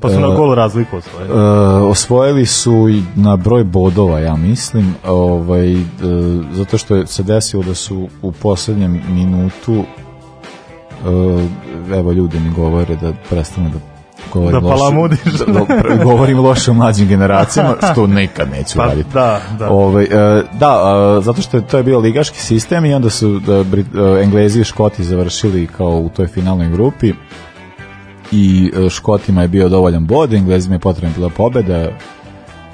Pa 0.00 0.08
su 0.08 0.20
na 0.20 0.32
E, 0.32 0.36
gol 0.36 0.54
razliku 0.54 0.96
osvojili. 0.96 1.32
Uh, 1.32 1.90
osvojili 1.90 2.46
su 2.46 2.88
i 2.88 3.02
na 3.16 3.36
broj 3.36 3.64
bodova, 3.64 4.20
ja 4.20 4.36
mislim, 4.36 4.94
ovaj, 5.06 5.74
uh, 5.74 5.80
zato 6.52 6.78
što 6.78 6.96
je 6.96 7.06
se 7.06 7.22
desilo 7.22 7.62
da 7.62 7.74
su 7.74 8.08
u 8.22 8.32
poslednjem 8.32 9.02
minutu 9.08 9.72
uh, 9.74 9.86
evo 11.98 12.12
ljudi 12.12 12.40
mi 12.40 12.50
govore 12.50 12.96
da 12.96 13.12
prestane 13.30 13.70
da 13.70 13.95
govorim 14.32 14.60
Da 14.60 14.68
palamudiš. 14.68 15.20
da, 15.46 16.04
govorim 16.04 16.38
loše 16.38 16.70
o 16.70 16.74
mlađim 16.74 17.08
generacijama, 17.08 17.74
što 17.92 18.06
nikad 18.06 18.50
neću 18.50 18.76
Pa 18.76 18.84
raditi. 18.84 19.10
da, 19.14 19.40
da. 19.58 19.70
Ovaj, 19.70 20.04
e, 20.04 20.42
da, 20.52 20.70
a, 20.70 21.20
zato 21.20 21.42
što 21.42 21.56
je 21.56 21.66
to 21.66 21.76
je 21.76 21.82
bio 21.82 21.98
ligaški 21.98 22.38
sistem 22.38 22.84
i 22.84 22.94
onda 22.94 23.10
su 23.10 23.38
da, 23.38 23.54
e, 23.56 23.64
Englezi 24.22 24.60
i 24.60 24.64
Škoti 24.64 25.04
završili 25.04 25.66
kao 25.66 25.90
u 25.90 26.08
toj 26.08 26.26
finalnoj 26.26 26.68
grupi 26.68 27.12
i 28.32 28.72
e, 28.86 28.90
Škotima 28.90 29.42
je 29.42 29.48
bio 29.48 29.68
dovoljan 29.68 30.06
bod, 30.06 30.32
Englezima 30.32 30.74
je 30.74 30.78
potrebna 30.78 31.14
bila 31.16 31.30
pobeda, 31.30 31.88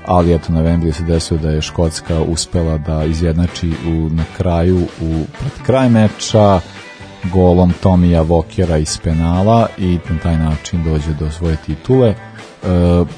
ali 0.07 0.35
eto 0.35 0.53
na 0.53 0.63
Wembley 0.63 0.93
se 0.93 1.03
desilo 1.03 1.41
da 1.41 1.51
je 1.51 1.63
Škotska 1.63 2.21
uspela 2.21 2.79
da 2.79 3.05
izjednači 3.05 3.73
u, 3.87 4.09
na 4.11 4.25
kraju 4.37 4.79
u 5.01 5.25
pred 5.39 5.67
kraj 5.67 5.89
meča 5.89 6.61
golom 7.25 7.73
Tomija 7.83 8.23
Vokera 8.23 8.77
iz 8.77 8.99
penala 8.99 9.69
i 9.79 9.99
na 10.11 10.19
taj 10.23 10.37
način 10.37 10.85
dođe 10.85 11.15
do 11.21 11.31
svoje 11.31 11.57
titule. 11.67 12.09
E, 12.09 12.15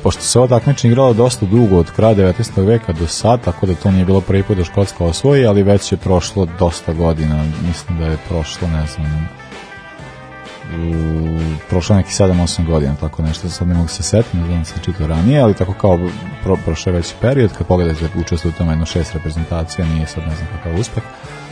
pošto 0.02 0.23
se 0.23 0.38
ovo 0.38 0.49
takmičenje 0.49 0.92
igralo 0.92 1.12
dosta 1.12 1.46
dugo 1.46 1.76
od 1.76 1.90
kraja 1.90 2.14
19. 2.14 2.66
veka 2.66 2.92
do 2.92 3.06
sad, 3.06 3.40
tako 3.44 3.66
da 3.66 3.75
to 3.75 3.90
nije 3.90 4.04
bilo 4.04 4.20
prvi 4.20 4.42
put 4.42 4.56
da 4.56 4.64
Škotska 4.64 5.04
osvoji, 5.04 5.46
ali 5.46 5.62
već 5.62 5.92
je 5.92 5.99
prošlo 5.99 6.46
dosta 6.58 6.92
godina. 6.92 7.44
Mislim 7.68 7.99
da 7.99 8.06
je 8.06 8.18
prošlo, 8.28 8.68
ne 8.68 8.87
znam, 8.87 9.28
prošlo 11.71 11.97
neki 11.97 12.11
7-8 12.11 12.66
godina, 12.66 12.94
tako 13.00 13.23
nešto, 13.23 13.49
sad 13.49 13.68
ne 13.68 13.75
mogu 13.75 13.88
se 13.88 14.02
setiti, 14.02 14.37
ne 14.37 14.47
znam 14.47 14.59
da 14.59 14.64
sam 14.64 14.83
čitao 14.85 15.06
ranije, 15.06 15.40
ali 15.40 15.54
tako 15.54 15.73
kao 15.73 15.99
pro, 16.42 16.56
prošao 16.64 16.90
je 16.90 16.97
već 16.97 17.14
period, 17.21 17.52
kad 17.59 17.66
pogledate 17.66 18.09
učestvuju 18.21 18.52
u 18.54 18.59
tome 18.59 18.73
jedno 18.73 18.87
šest 18.87 19.14
reprezentacija, 19.14 19.87
nije 19.87 20.06
sad 20.06 20.25
ne 20.28 20.37
znam 20.37 20.49
kakav 20.56 20.80
uspeh, 20.80 21.02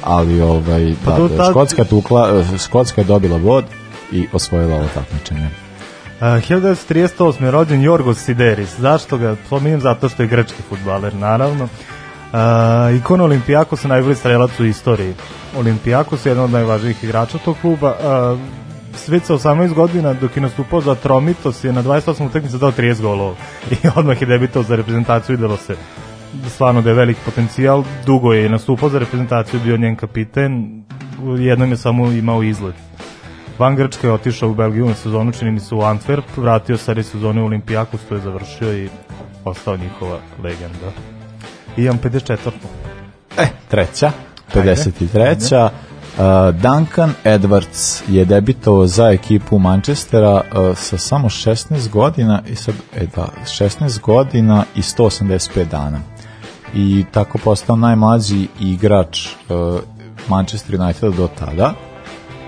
ali 0.02 0.40
ovaj, 0.40 0.94
Pa 1.04 1.10
da, 1.10 1.28
da, 1.28 1.36
tad- 1.36 1.50
Škotska, 1.50 1.84
tukla, 1.84 2.44
Škotska 2.64 3.00
je 3.00 3.04
dobila 3.04 3.38
bod 3.38 3.64
i 4.12 4.26
osvojila 4.32 4.76
ovo 4.76 4.86
takmičenje. 4.94 5.46
Uh, 5.46 6.28
1938. 6.28 7.44
je 7.44 7.50
rođen 7.50 7.82
Jorgos 7.82 8.18
Sideris. 8.18 8.78
Zašto 8.78 9.18
ga 9.18 9.36
pominjem? 9.50 9.80
Zato 9.80 10.08
što 10.08 10.22
je 10.22 10.28
grečki 10.28 10.62
futbaler, 10.68 11.14
naravno. 11.14 11.64
Uh, 11.64 12.96
ikona 12.98 13.24
Olimpijakos 13.24 13.84
je 13.84 13.88
najbolji 13.88 14.14
strelac 14.14 14.60
u 14.60 14.64
istoriji. 14.64 15.14
Olimpijakos 15.58 16.26
je 16.26 16.30
jedan 16.30 16.44
od 16.44 16.50
najvažnijih 16.50 17.04
igrača 17.04 17.38
tog 17.38 17.56
kluba. 17.60 17.94
Uh, 18.32 18.38
Sveć 18.94 19.24
sa 19.24 19.34
18 19.34 19.74
godina 19.74 20.14
dok 20.14 20.36
je 20.36 20.42
nastupao 20.42 20.80
za 20.80 20.94
Tromitos 20.94 21.64
je 21.64 21.72
na 21.72 21.82
28 21.82 22.26
utakmica 22.26 22.58
dao 22.58 22.72
30 22.72 23.02
golova. 23.02 23.34
I 23.70 23.76
odmah 23.96 24.22
je 24.22 24.26
debitao 24.26 24.62
za 24.62 24.76
reprezentaciju 24.76 25.36
videlo 25.36 25.56
se 25.56 25.76
stvarno 26.48 26.82
da 26.82 26.90
je 26.90 26.94
veliki 26.94 27.20
potencijal. 27.24 27.84
Dugo 28.06 28.32
je 28.32 28.48
nastupao 28.48 28.88
za 28.88 28.98
reprezentaciju 28.98 29.60
bio 29.60 29.76
njen 29.76 29.96
kapiten. 29.96 30.82
Jednom 31.38 31.70
je 31.70 31.76
samo 31.76 32.12
imao 32.12 32.42
izlet. 32.42 32.74
Van 33.58 33.76
Grčka 33.76 34.06
je 34.06 34.12
otišao 34.12 34.50
u 34.50 34.54
Belgiju 34.54 34.86
na 34.86 34.94
sezonu, 34.94 35.32
čini 35.32 35.50
mi 35.50 35.60
se 35.60 35.74
u 35.74 35.78
Antwerp, 35.78 36.22
vratio 36.36 36.76
se 36.76 36.94
re 36.94 37.02
sezone 37.02 37.42
u 37.42 37.44
Olimpijakos, 37.44 38.00
to 38.08 38.14
je 38.14 38.20
završio 38.20 38.78
i 38.78 38.88
ostao 39.44 39.76
njihova 39.76 40.18
legenda. 40.42 40.92
I 41.76 41.82
imam 41.82 41.98
54. 41.98 42.50
E, 43.38 43.46
treća, 43.68 44.12
53. 44.54 45.64
Uh, 45.64 45.70
Duncan 46.62 47.12
Edwards 47.24 48.02
je 48.08 48.24
debitovao 48.24 48.86
za 48.86 49.10
ekipu 49.10 49.58
Manchestera 49.58 50.42
sa 50.74 50.98
samo 50.98 51.28
16 51.28 51.90
godina 51.90 52.42
i 52.48 52.54
sad, 52.54 52.74
e 52.96 53.06
da, 53.16 53.28
16 53.44 54.00
godina 54.00 54.64
i 54.76 54.80
185 54.82 55.64
dana. 55.64 56.00
I 56.74 57.04
tako 57.12 57.38
postao 57.38 57.76
najmlađi 57.76 58.48
igrač 58.60 59.28
Manchester 60.28 60.80
Uniteda 60.80 61.16
do 61.16 61.28
tada. 61.38 61.74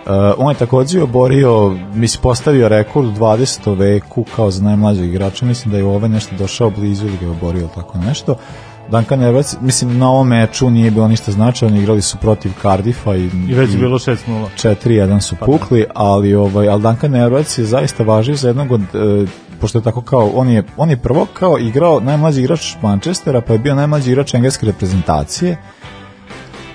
Uh, 0.07 0.11
on 0.39 0.51
je 0.51 0.59
takođe 0.59 1.03
oborio, 1.03 1.77
mislim, 1.95 2.23
postavio 2.23 2.69
rekord 2.69 3.07
u 3.07 3.13
20. 3.13 3.79
veku 3.79 4.25
kao 4.37 4.51
za 4.51 4.65
najmlađeg 4.65 5.05
igrača, 5.05 5.47
mislim 5.47 5.73
da 5.73 5.79
je 5.79 5.85
ove 5.85 6.09
nešto 6.09 6.37
došao 6.37 6.71
blizu 6.71 7.07
ili 7.07 7.17
ga 7.17 7.25
je 7.25 7.31
oborio 7.31 7.69
tako 7.75 7.99
nešto. 7.99 8.37
Duncan 8.91 9.21
Edwards, 9.21 9.57
mislim 9.61 9.99
na 9.99 10.11
ovom 10.11 10.29
meču 10.29 10.71
nije 10.71 10.91
bilo 10.91 11.09
ništa 11.09 11.33
značajno, 11.33 11.79
igrali 11.79 12.03
su 12.03 12.17
protiv 12.19 12.53
Cardiffa 12.63 13.17
i, 13.17 13.31
I 13.49 13.55
već 13.55 13.71
je 13.71 13.79
bilo 13.79 13.99
6-0. 13.99 14.47
4-1 14.57 15.21
su 15.21 15.37
pukli, 15.37 15.85
ali 15.95 16.35
ovaj 16.35 16.69
al 16.69 16.79
Duncan 16.79 17.13
Edwards 17.13 17.59
je 17.59 17.65
zaista 17.65 18.03
važio 18.03 18.35
za 18.35 18.49
jednog 18.49 18.73
od 18.73 18.81
e, 18.81 19.27
pošto 19.61 19.79
je 19.79 19.83
tako 19.83 20.01
kao 20.01 20.31
on 20.35 20.49
je 20.49 20.63
on 20.77 20.91
je 20.91 20.97
prvo 20.97 21.27
kao 21.33 21.59
igrao 21.59 22.01
najmlađi 22.01 22.41
igrač 22.41 22.75
Manchestera, 22.83 23.41
pa 23.41 23.53
je 23.53 23.59
bio 23.59 23.75
najmlađi 23.75 24.11
igrač 24.11 24.35
engleske 24.35 24.67
reprezentacije. 24.67 25.57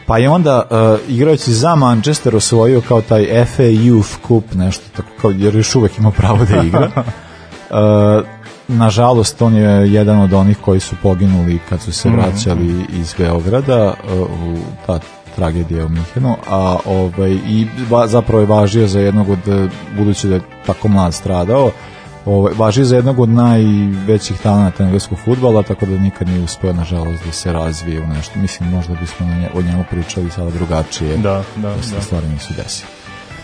Pa 0.06 0.18
je 0.18 0.30
onda 0.30 0.64
uh, 0.70 1.10
igrajući 1.10 1.54
za 1.54 1.76
Manchester 1.76 2.36
osvojio 2.36 2.82
kao 2.88 3.02
taj 3.02 3.46
FA 3.46 3.64
Youth 3.64 4.28
Cup, 4.28 4.54
nešto 4.54 4.86
tako 4.96 5.10
kao, 5.22 5.32
jer 5.32 5.56
još 5.56 5.76
uvek 5.76 5.98
ima 5.98 6.12
pravo 6.12 6.46
da 6.46 6.64
igra. 6.64 6.92
Uh, 6.96 8.26
nažalost, 8.70 9.42
on 9.42 9.56
je 9.56 9.94
jedan 9.94 10.20
od 10.20 10.34
onih 10.34 10.58
koji 10.58 10.80
su 10.80 10.96
poginuli 11.04 11.60
kad 11.70 11.82
su 11.82 11.92
se 11.92 12.10
vraćali 12.10 12.86
iz 12.90 13.16
Beograda 13.18 13.94
uh, 14.04 14.22
u 14.22 14.58
ta 14.86 15.00
tragedija 15.36 15.86
u 15.86 15.90
Minhenu, 15.90 16.36
a 16.50 16.78
ovaj, 16.86 17.32
i 17.32 17.68
va, 17.90 18.08
zapravo 18.08 18.42
je 18.42 18.46
važio 18.48 18.88
za 18.88 19.00
jednog 19.00 19.30
od, 19.30 19.48
uh, 19.48 19.72
budući 19.98 20.28
da 20.28 20.36
je 20.36 20.42
tako 20.66 20.88
mlad 20.88 21.14
stradao, 21.14 21.72
ovaj, 22.26 22.54
važi 22.58 22.84
za 22.86 22.96
jednog 22.96 23.20
od 23.20 23.30
najvećih 23.30 24.42
talenata 24.42 24.84
engleskog 24.84 25.18
futbala, 25.26 25.64
tako 25.64 25.86
da 25.86 25.98
nikad 25.98 26.28
nije 26.28 26.44
uspeo, 26.44 26.74
nažalost, 26.74 27.26
da 27.26 27.32
se 27.32 27.54
razvije 27.54 28.02
u 28.02 28.08
nešto. 28.08 28.40
Mislim, 28.40 28.70
možda 28.70 28.94
bismo 28.94 29.28
o 29.54 29.62
njemu 29.62 29.84
pričali 29.90 30.32
sada 30.32 30.50
drugačije, 30.50 31.18
Da, 31.18 31.44
da, 31.56 31.76
da 31.76 31.84
se 31.84 31.96
da. 31.96 32.02
stvari 32.02 32.28
nisu 32.28 32.54
desile. 32.58 32.99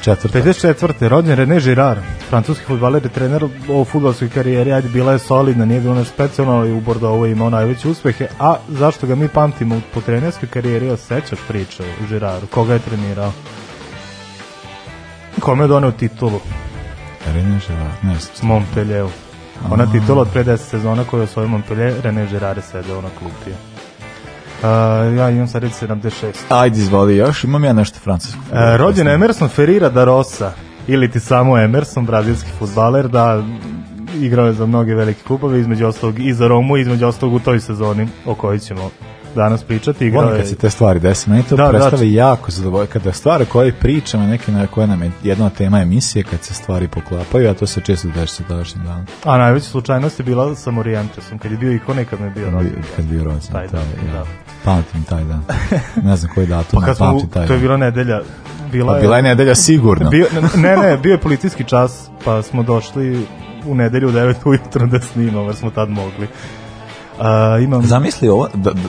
Četvrta. 0.05 0.39
54. 0.39 1.07
rođen 1.07 1.37
René 1.37 1.59
Girard, 1.59 1.99
francuski 2.29 2.65
futbaler 2.65 3.05
i 3.05 3.09
trener 3.09 3.43
u 3.69 3.85
futbolskoj 3.85 4.29
karijeri, 4.29 4.73
ajde 4.73 4.89
bila 4.89 5.11
je 5.11 5.19
solidna, 5.19 5.65
nije 5.65 5.81
bilo 5.81 5.95
nešto 5.95 6.13
specijalno, 6.13 6.53
ali 6.53 6.71
u 6.71 6.81
Bordeaux 6.81 7.31
imao 7.31 7.49
najveće 7.49 7.87
uspehe, 7.87 8.27
a 8.39 8.55
zašto 8.67 9.07
ga 9.07 9.15
mi 9.15 9.27
pamtimo 9.27 9.81
po 9.93 10.01
trenerskoj 10.01 10.49
karijeri, 10.49 10.87
ja 10.87 10.97
sećaš 10.97 11.39
priče 11.47 11.83
o 11.83 12.07
Girardu, 12.09 12.47
koga 12.47 12.73
je 12.73 12.79
trenirao? 12.79 13.31
Kome 15.39 15.63
je 15.63 15.67
doneo 15.67 15.91
titulu? 15.91 16.39
René 17.27 17.59
Girard, 17.67 18.03
ne 18.03 18.15
znam. 18.19 18.47
Montpellieru. 18.47 19.09
Ona 19.71 19.91
titula 19.91 20.21
od 20.21 20.29
pre 20.33 20.43
10 20.43 20.57
sezona 20.57 21.03
koju 21.03 21.19
je 21.19 21.23
osvojio 21.23 21.49
Montpellier, 21.49 21.93
René 22.03 22.29
Girard 22.29 22.57
je 22.57 22.63
sedeo 22.63 23.01
na 23.01 23.09
klupije. 23.19 23.74
Uh, 24.61 25.17
ja 25.17 25.29
imam 25.29 25.47
sad 25.47 25.63
reći 25.63 25.75
76. 25.85 26.33
Ajde, 26.49 26.79
izvoli 26.79 27.15
još, 27.15 27.43
imam 27.43 27.63
ja 27.63 27.73
nešto 27.73 27.99
francusko. 27.99 28.39
E, 28.53 28.77
rođen 28.77 29.07
Emerson 29.07 29.49
Ferreira 29.49 29.89
da 29.89 30.03
Rosa, 30.03 30.51
ili 30.87 31.11
ti 31.11 31.19
samo 31.19 31.57
Emerson, 31.59 32.05
brazilski 32.05 32.49
futbaler, 32.59 33.07
da 33.07 33.43
igrao 34.21 34.45
je 34.45 34.53
za 34.53 34.65
mnoge 34.65 34.95
velike 34.95 35.23
klubove, 35.27 35.59
između 35.59 35.87
ostalog 35.87 36.19
i 36.19 36.33
za 36.33 36.47
Romu, 36.47 36.77
između 36.77 37.07
ostalog 37.07 37.35
u 37.35 37.39
toj 37.39 37.59
sezoni 37.59 38.07
o 38.25 38.35
kojoj 38.35 38.59
ćemo 38.59 38.89
danas 39.35 39.63
pričati. 39.63 40.05
Igrao 40.07 40.21
Volim 40.21 40.35
je, 40.35 40.41
kad 40.41 40.49
se 40.49 40.55
te 40.55 40.69
stvari 40.69 40.99
desi. 40.99 41.29
Meni 41.29 41.43
to 41.43 41.55
Da, 41.55 41.63
da, 41.63 41.69
predstave 41.69 42.13
jako 42.13 42.51
zadovoljno. 42.51 42.87
Kada 42.93 43.11
stvari 43.11 43.45
koje 43.45 43.73
pričamo, 43.73 44.27
neke 44.27 44.51
na 44.51 44.67
koje 44.67 44.87
nam 44.87 45.03
je 45.03 45.11
jedna 45.23 45.49
tema 45.49 45.81
emisije, 45.81 46.23
kad 46.23 46.43
se 46.43 46.53
stvari 46.53 46.87
poklapaju, 46.87 47.49
a 47.49 47.53
to 47.53 47.67
se 47.67 47.81
često 47.81 48.07
dešava 48.07 48.27
sa 48.27 48.43
današnjim 48.49 48.83
danom. 48.85 49.05
a 49.23 49.37
najveća 49.37 49.65
slučajnost 49.65 50.19
je 50.19 50.23
bila 50.25 50.55
sa 50.55 50.71
Morientesom, 50.71 51.37
kad 51.39 51.51
je 51.51 51.57
bio 51.57 51.73
ikone, 51.73 52.05
kad 52.05 52.19
mi 52.19 52.25
je 52.25 52.31
bio 52.31 52.49
rođen. 52.49 52.83
Kad 52.95 53.05
bio 53.05 53.23
rođen. 53.23 53.51
Taj 53.51 53.67
Taj, 53.67 53.79
dan, 53.79 54.07
ja. 54.07 54.13
da. 54.13 54.25
Pamtim 54.63 55.03
taj 55.03 55.23
dan. 55.23 55.43
Ne 56.03 56.15
znam 56.15 56.31
koji 56.35 56.47
datum, 56.47 56.81
Pa 56.85 56.87
pa 56.87 56.93
pamtim 56.93 57.29
taj 57.29 57.47
to 57.47 57.53
je 57.53 57.57
dan. 57.59 57.67
bila 57.67 57.77
nedelja, 57.77 58.21
bila 58.71 58.91
Pa 58.91 58.95
je, 58.95 59.01
bila 59.01 59.17
je 59.17 59.23
nedelja 59.23 59.55
sigurno. 59.55 60.09
bio, 60.09 60.25
ne, 60.55 60.77
ne, 60.77 60.97
bio 60.97 61.11
je 61.11 61.19
policijski 61.21 61.63
čas, 61.63 62.09
pa 62.25 62.41
smo 62.41 62.63
došli 62.63 63.25
u 63.65 63.75
nedelju 63.75 64.07
u 64.07 64.11
9 64.11 64.33
ujutro 64.45 64.87
da 64.87 64.99
snimamo, 64.99 65.45
jer 65.45 65.55
smo 65.55 65.69
tad 65.69 65.89
mogli. 65.89 66.27
A, 67.19 67.57
imam... 67.63 67.85
Zamisli 67.85 68.29
ovo, 68.29 68.47
da, 68.53 68.71
da, 68.73 68.79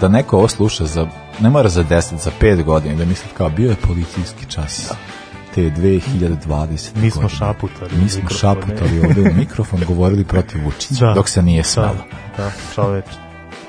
da 0.00 0.08
neko 0.08 0.36
ovo 0.38 0.48
sluša 0.48 0.84
za, 0.84 1.06
ne 1.40 1.50
mora 1.50 1.68
za 1.68 1.84
10, 1.84 2.16
za 2.16 2.30
5 2.40 2.62
godina, 2.64 2.94
da 2.94 3.04
misli 3.04 3.28
kao 3.36 3.48
bio 3.48 3.70
je 3.70 3.76
policijski 3.76 4.46
čas. 4.48 4.92
Te 5.54 5.60
2020. 5.60 6.96
Mi 6.96 7.10
smo 7.10 7.22
godine. 7.22 7.38
šaputali 7.38 7.90
Mi 8.02 8.08
smo 8.08 8.28
šaputali 8.30 9.00
ovde 9.00 9.30
u 9.30 9.34
mikrofon, 9.34 9.80
govorili 9.88 10.24
protiv 10.24 10.64
Vučića, 10.64 11.06
Da. 11.06 11.12
dok 11.14 11.28
se 11.28 11.42
nije 11.42 11.62
Da, 11.62 11.68
smelo. 11.68 11.96
da, 12.36 12.50
čoveč. 12.74 13.04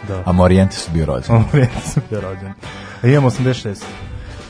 Da. 0.08 0.24
A 0.26 0.32
Morijenti 0.32 0.76
su 0.76 0.92
bio 0.94 1.06
rođen. 1.06 1.36
Morijente 1.52 1.82
sam 1.84 2.04
bio 2.10 2.22
rođen. 2.22 2.54
A 3.04 3.08
imam 3.08 3.24
86. 3.24 3.84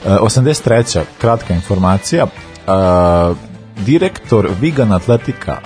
Uh, 0.06 0.12
83. 0.12 1.02
kratka 1.22 1.54
informacija. 1.54 2.24
Uh, 2.24 3.38
direktor 3.86 4.50
Wigan 4.62 4.96
Atletika 4.96 5.58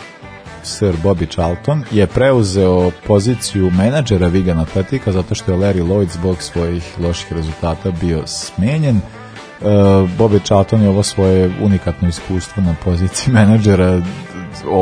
Sir 0.69 0.95
Bobby 1.03 1.33
Charlton 1.33 1.83
je 1.91 2.07
preuzeo 2.07 2.91
poziciju 3.07 3.71
menadžera 3.71 4.29
Wigan 4.29 4.61
Atletika 4.61 5.11
zato 5.11 5.35
što 5.35 5.51
je 5.51 5.57
Larry 5.57 5.83
Lloyd 5.83 6.09
zbog 6.09 6.41
svojih 6.41 6.83
loših 6.99 7.33
rezultata 7.33 7.91
bio 7.91 8.27
smenjen. 8.27 8.95
Uh, 8.95 9.67
Bobby 10.17 10.39
Charlton 10.45 10.81
je 10.81 10.89
ovo 10.89 11.03
svoje 11.03 11.51
unikatno 11.61 12.07
iskustvo 12.07 12.63
na 12.63 12.75
poziciji 12.83 13.33
menadžera 13.33 14.01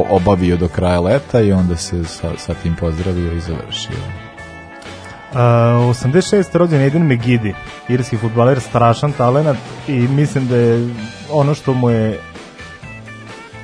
obavio 0.09 0.57
do 0.57 0.67
kraja 0.67 0.99
leta 0.99 1.41
i 1.41 1.51
onda 1.51 1.75
se 1.75 2.05
sa, 2.05 2.31
sa 2.37 2.53
tim 2.53 2.75
pozdravio 2.75 3.33
i 3.33 3.39
završio. 3.39 3.97
Uh, 5.31 5.37
86. 5.37 6.57
rođen 6.57 6.81
Eden 6.81 7.05
Megidi, 7.07 7.53
irski 7.89 8.17
futbaler, 8.17 8.59
strašan 8.59 9.11
talent 9.11 9.59
i 9.87 9.91
mislim 9.91 10.47
da 10.47 10.55
je 10.55 10.89
ono 11.31 11.53
što 11.53 11.73
mu 11.73 11.89
je 11.89 12.19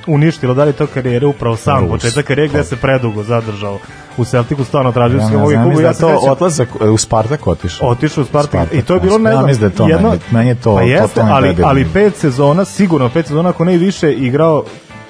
uništilo 0.06 0.54
dalje 0.54 0.72
to 0.72 0.86
karijere 0.86 1.26
upravo 1.26 1.56
sam 1.56 1.80
Rus. 1.80 1.90
početak 1.90 2.24
karijere 2.26 2.48
gde 2.48 2.64
se 2.64 2.76
predugo 2.76 3.22
zadržao 3.22 3.78
u 4.16 4.24
Celticu 4.24 4.64
stvarno 4.64 4.92
tražio 4.92 5.18
Ja 5.18 5.28
klubu 5.28 5.48
mislim 5.48 5.74
da 5.74 5.82
ja 5.82 5.94
se 5.94 6.00
to 6.00 6.08
sećam- 6.10 6.30
odlazak 6.30 6.68
e, 6.80 6.84
u 6.84 6.98
Spartak 6.98 7.46
otišao. 7.46 7.88
otišao 7.88 8.22
u 8.22 8.26
Spartak, 8.26 8.50
Spartak, 8.50 8.74
i 8.74 8.82
to 8.82 8.94
je 8.94 9.00
bilo 9.00 9.18
ne 9.18 9.30
ja 9.30 9.36
znam 9.36 9.54
da 9.54 9.66
je 9.66 9.70
to 9.70 9.88
jedno, 9.88 10.08
meni- 10.10 10.20
meni 10.30 10.48
je 10.48 10.54
to 10.54 10.74
pa 10.74 10.82
jeste, 10.82 11.20
ali, 11.22 11.56
ali 11.64 11.86
pet 11.86 12.16
sezona 12.16 12.64
sigurno 12.64 13.08
pet 13.08 13.26
sezona 13.26 13.48
ako 13.48 13.64
ne 13.64 13.74
i 13.74 13.78
više 13.78 14.12
igrao 14.12 14.64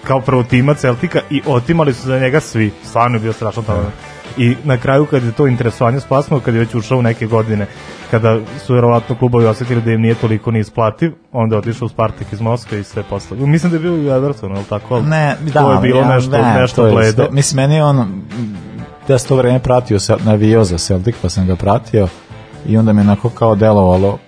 kao 0.04 0.20
prvotimac 0.20 0.78
Celtika 0.78 1.20
i 1.30 1.42
otimali 1.46 1.94
su 1.94 2.02
za 2.02 2.18
njega 2.18 2.40
svi 2.40 2.72
stvarno 2.84 3.16
je 3.16 3.20
bio 3.20 3.32
strašan 3.32 3.64
talent 3.64 3.88
i 4.38 4.56
na 4.64 4.76
kraju 4.76 5.06
kad 5.06 5.24
je 5.24 5.32
to 5.32 5.46
interesovanje 5.46 6.00
spasno 6.00 6.40
kad 6.40 6.54
je 6.54 6.60
već 6.60 6.74
ušao 6.74 6.98
u 6.98 7.02
neke 7.02 7.26
godine 7.26 7.66
kada 8.10 8.38
su 8.66 8.74
verovatno 8.74 9.16
klubovi 9.16 9.46
osetili 9.46 9.82
da 9.82 9.92
im 9.92 10.00
nije 10.00 10.14
toliko 10.14 10.50
ni 10.50 10.58
isplativ 10.60 11.12
onda 11.32 11.56
je 11.56 11.58
otišao 11.58 11.86
u 11.86 11.88
Spartak 11.88 12.32
iz 12.32 12.40
Moskve 12.40 12.80
i 12.80 12.84
sve 12.84 13.02
posle 13.02 13.36
mislim 13.36 13.70
da 13.70 13.76
je 13.76 13.80
bio 13.80 13.96
i 13.96 14.08
u 14.08 14.12
Evertonu, 14.12 14.54
ali 14.54 14.64
tako? 14.64 15.00
Ne, 15.00 15.36
to 15.52 15.68
da, 15.68 15.72
je 15.74 15.80
bilo 15.80 16.00
ja, 16.00 16.08
nešto, 16.14 16.30
ne, 16.30 16.60
nešto 16.60 16.76
to 16.82 16.86
je 16.86 16.92
bledo 16.92 17.22
sve- 17.24 17.28
Mislim, 17.30 17.56
meni 17.56 17.74
je 17.74 17.84
on, 17.84 18.22
ja 19.08 19.18
sam 19.18 19.28
to 19.28 19.36
vreme 19.36 19.58
pratio, 19.58 20.00
sa, 20.00 20.16
navijao 20.24 20.64
za 20.64 20.78
Celtic, 20.78 21.16
pa 21.22 21.28
sam 21.28 21.46
ga 21.46 21.56
pratio 21.56 22.08
i 22.66 22.76
onda 22.76 22.92
mi 22.92 23.00
je 23.00 23.02
onako 23.02 23.30
kao 23.30 23.54
delovalo 23.54 24.18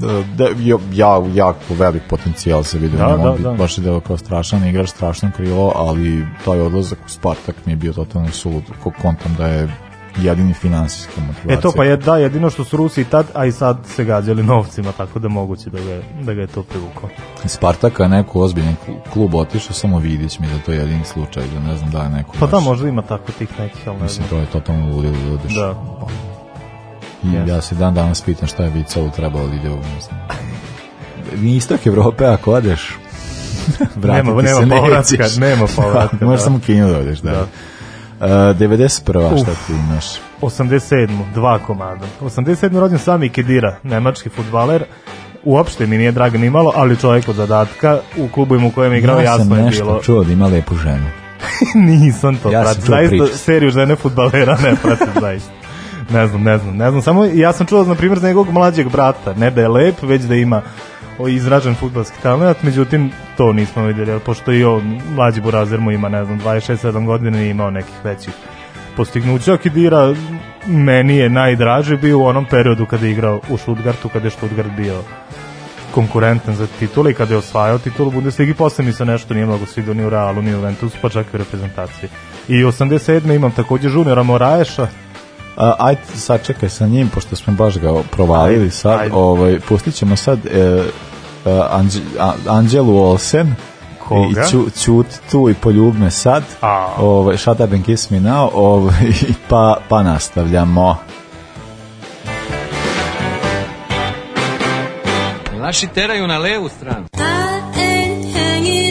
da, 0.00 0.22
da 0.36 0.44
ja, 0.44 0.76
ja, 0.92 1.22
jako 1.34 1.60
velik 1.70 2.02
potencijal 2.04 2.62
se 2.64 2.78
vidio 2.78 2.98
Da, 2.98 3.06
da, 3.06 3.16
da, 3.16 3.30
da, 3.32 3.36
da. 3.40 3.52
baš 3.52 3.78
je 3.78 3.82
delo 3.82 4.00
kao 4.00 4.16
strašan 4.16 4.64
igrač, 4.64 4.88
strašno 4.88 5.30
krilo, 5.36 5.72
ali 5.76 6.26
taj 6.44 6.60
odlazak 6.60 6.98
u 7.06 7.10
Spartak 7.10 7.56
mi 7.66 7.72
je 7.72 7.76
bio 7.76 7.92
totalno 7.92 8.28
sulud, 8.30 8.62
ko 8.82 8.92
kontam 8.92 9.34
da 9.34 9.46
je 9.46 9.68
jedini 10.16 10.54
finansijska 10.54 11.12
motivacija. 11.18 11.54
E 11.54 11.60
to 11.60 11.72
pa 11.72 11.84
je 11.84 11.96
da 11.96 12.16
jedino 12.16 12.50
što 12.50 12.64
su 12.64 12.76
Rusi 12.76 13.00
i 13.00 13.04
tad, 13.04 13.26
a 13.34 13.44
i 13.44 13.52
sad 13.52 13.78
se 13.86 14.04
gađali 14.04 14.42
novcima, 14.44 14.92
tako 14.92 15.18
da 15.18 15.28
moguće 15.28 15.70
da 15.70 15.78
ga, 15.80 16.00
da 16.22 16.34
ga 16.34 16.40
je 16.40 16.46
to 16.46 16.62
privuklo. 16.62 17.08
Iz 17.44 17.50
Spartaka 17.50 18.08
neko 18.08 18.40
ozbiljan 18.40 18.74
klu- 18.78 19.12
klub 19.12 19.34
otišao, 19.34 19.72
samo 19.72 19.98
vidić 19.98 20.38
mi 20.38 20.46
da 20.48 20.58
to 20.58 20.72
je 20.72 20.78
jedini 20.78 21.04
slučaj, 21.04 21.42
da 21.54 21.60
ne 21.62 21.76
znam 21.76 21.90
da 21.90 22.02
je 22.02 22.08
neko 22.08 22.32
Pa 22.32 22.38
baš- 22.40 22.50
da, 22.50 22.60
možda 22.60 22.88
ima 22.88 23.02
tako 23.02 23.32
tih 23.32 23.48
nekih, 23.58 23.88
ali 23.88 23.96
ne 23.96 24.02
Mislim, 24.02 24.16
znam. 24.18 24.30
to 24.30 24.36
je 24.38 24.52
totalno 24.52 24.86
ludilo 24.86 25.14
da 25.28 25.34
odeš. 25.34 25.54
Da. 25.54 25.74
I 27.24 27.28
Jeste. 27.28 27.50
ja 27.50 27.60
se 27.60 27.74
dan 27.74 27.94
danas 27.94 28.20
pitam 28.20 28.48
šta 28.48 28.62
je 28.62 28.70
Vicalu 28.70 29.10
trebalo 29.10 29.46
da 29.46 29.54
ide 29.54 29.70
u. 29.70 29.78
Ni 31.42 31.56
istok 31.56 31.86
Evrope 31.86 32.26
ako 32.26 32.52
odeš, 32.52 32.90
Nema- 33.96 34.42
nema 34.42 34.60
se 34.60 34.68
povratka, 34.70 35.24
nema 35.38 35.66
povratka, 35.76 36.16
Da, 36.16 36.26
možeš 36.26 36.40
da. 36.40 36.44
samo 36.44 36.60
Kinu 36.60 36.88
da 36.88 36.98
odeš, 36.98 37.18
da. 37.18 37.30
Da. 37.30 37.46
Uh, 38.20 38.26
91. 38.26 39.00
šta 39.42 39.50
Uf. 39.52 39.66
ti 39.66 39.72
imaš? 39.74 40.04
87. 40.42 41.08
dva 41.34 41.58
komada. 41.58 42.06
87. 42.20 42.78
rođen 42.78 42.98
Sami 42.98 43.28
Kedira, 43.28 43.76
nemački 43.82 44.28
futbaler. 44.28 44.84
Uopšte 45.44 45.86
mi 45.86 45.98
nije 45.98 46.12
drag 46.12 46.34
ni 46.34 46.50
malo, 46.50 46.72
ali 46.76 46.96
čovjek 46.96 47.28
od 47.28 47.34
zadatka 47.36 47.98
u 48.18 48.28
klubu 48.28 48.56
u 48.56 48.70
kojem 48.70 48.92
je 48.92 48.98
igrao 48.98 49.20
ja 49.20 49.26
sam 49.28 49.40
jasno 49.40 49.56
je 49.56 49.62
nešto 49.62 49.84
bilo. 49.84 50.00
čuo 50.00 50.24
da 50.24 50.32
ima 50.32 50.46
lepu 50.46 50.74
ženu. 50.76 51.06
Nisam 51.76 52.36
to 52.36 52.50
Ja 52.52 52.64
sam 52.64 52.82
pratio. 52.82 53.18
Zaista 53.18 53.38
seriju 53.38 53.70
žene 53.70 53.96
futbalera 53.96 54.56
ne 54.56 54.74
pratim 54.82 55.20
zaista. 55.20 55.50
Ne 56.12 56.26
znam, 56.26 56.42
ne 56.42 56.58
znam, 56.58 56.76
ne 56.76 56.90
znam. 56.90 57.02
Samo 57.02 57.24
ja 57.24 57.52
sam 57.52 57.66
čuo, 57.66 57.84
na 57.84 57.94
primjer, 57.94 58.18
za 58.18 58.28
njegovog 58.28 58.52
mlađeg 58.52 58.88
brata. 58.88 59.34
Ne 59.34 59.50
da 59.50 59.60
je 59.60 59.68
lep, 59.68 60.02
već 60.02 60.22
da 60.22 60.34
ima 60.34 60.62
izražen 61.28 61.74
futbalski 61.74 62.22
talent, 62.22 62.62
međutim, 62.62 63.10
to 63.36 63.52
nismo 63.52 63.82
vidjeli, 63.82 64.20
pošto 64.20 64.52
i 64.52 64.64
on, 64.64 65.00
mlađi 65.14 65.40
Burazer 65.40 65.80
mu 65.80 65.90
ima, 65.90 66.08
ne 66.08 66.24
znam, 66.24 66.40
26-7 66.40 67.06
godina 67.06 67.42
i 67.42 67.50
imao 67.50 67.70
nekih 67.70 67.94
većih 68.04 68.34
postignuća. 68.96 69.56
Kidira 69.56 70.14
meni 70.66 71.16
je 71.16 71.28
najdraži 71.28 71.96
bio 71.96 72.18
u 72.18 72.24
onom 72.24 72.44
periodu 72.44 72.86
kada 72.86 73.06
je 73.06 73.12
igrao 73.12 73.40
u 73.48 73.56
Stuttgartu, 73.56 74.08
kada 74.08 74.26
je 74.26 74.30
Stuttgart 74.30 74.70
bio 74.76 75.02
konkurentan 75.94 76.54
za 76.54 76.66
titulu 76.78 77.10
i 77.10 77.14
kada 77.14 77.34
je 77.34 77.38
osvajao 77.38 77.78
titulu 77.78 78.10
Bundesligi, 78.10 78.54
posle 78.54 78.84
mi 78.84 78.92
se 78.92 79.04
nešto 79.04 79.34
nije 79.34 79.46
mnogo 79.46 79.66
svidio 79.66 79.94
ni 79.94 80.04
u 80.04 80.10
Realu, 80.10 80.42
ni 80.42 80.50
u 80.50 80.56
Juventusu, 80.56 80.96
pa 81.02 81.08
čak 81.08 81.26
i 81.26 81.36
u 81.36 81.38
reprezentaciji. 81.38 82.10
I 82.48 82.64
87. 82.64 83.34
imam 83.34 83.50
takođe 83.50 83.88
juniora 83.88 84.22
Moraeša, 84.22 84.86
A, 85.56 85.74
ajde, 85.78 86.00
sad 86.14 86.46
čekaj 86.46 86.68
sa 86.68 86.86
njim, 86.86 87.08
pošto 87.08 87.36
smo 87.36 87.52
baš 87.52 87.78
ga 87.78 88.02
provalili 88.10 88.60
Ajde, 88.60 88.70
sad, 88.70 89.00
ajde. 89.00 89.14
ovaj, 89.14 89.60
pustit 89.60 89.94
ćemo 89.94 90.16
sad 90.16 90.38
e, 90.46 90.82
Anđe, 91.70 92.00
A- 92.18 92.32
Anđelu 92.48 92.96
Olsen, 92.98 93.54
Koga? 94.08 94.40
i 94.40 94.50
ću, 94.50 94.66
ćut 94.80 95.06
tu 95.30 95.50
i 95.50 95.54
poljub 95.54 95.98
me 95.98 96.10
sad, 96.10 96.42
A. 96.60 96.88
ovaj, 96.98 97.36
Shut 97.36 97.60
Up 97.60 97.72
and 97.72 97.84
Kiss 97.84 98.10
Me 98.10 98.20
Now, 98.20 98.48
ovaj, 98.54 99.12
pa, 99.48 99.76
pa 99.88 100.02
nastavljamo. 100.02 100.96
Naši 105.58 105.86
teraju 105.86 106.26
na 106.26 106.38
levu 106.38 106.68
stranu. 106.68 107.06
I 108.64 108.90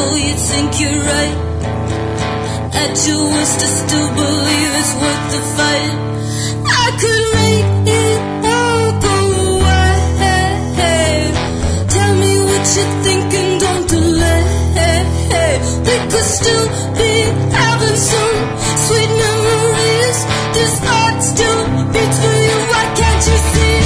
though 0.00 0.16
you 0.26 0.34
think 0.50 0.68
you're 0.80 1.02
right. 1.12 1.36
At 2.82 2.94
your 3.06 3.22
worst, 3.32 3.58
I 3.66 3.70
still 3.80 4.08
believe 4.20 4.72
it's 4.80 4.92
worth 5.02 5.24
the 5.34 5.40
fight. 5.56 5.94
I 6.84 6.86
could 7.00 7.26
make 7.40 7.68
it 8.04 8.20
all 8.56 8.86
go 9.08 9.16
away. 9.54 9.92
Tell 11.94 12.12
me 12.22 12.32
what 12.48 12.64
you're 12.76 12.94
thinking, 13.06 13.48
don't 13.64 13.86
delay. 13.94 14.42
We 15.86 15.94
could 16.12 16.28
still 16.38 16.66
be 17.00 17.12
having 17.60 17.98
some 18.10 18.36
sweet 18.86 19.12
memories. 19.24 20.18
This 20.56 20.74
heart 20.88 21.16
still 21.32 21.60
beats 21.94 22.18
for 22.22 22.36
you. 22.46 22.56
Why 22.72 22.84
can't 22.98 23.22
you 23.30 23.38
see? 23.52 23.76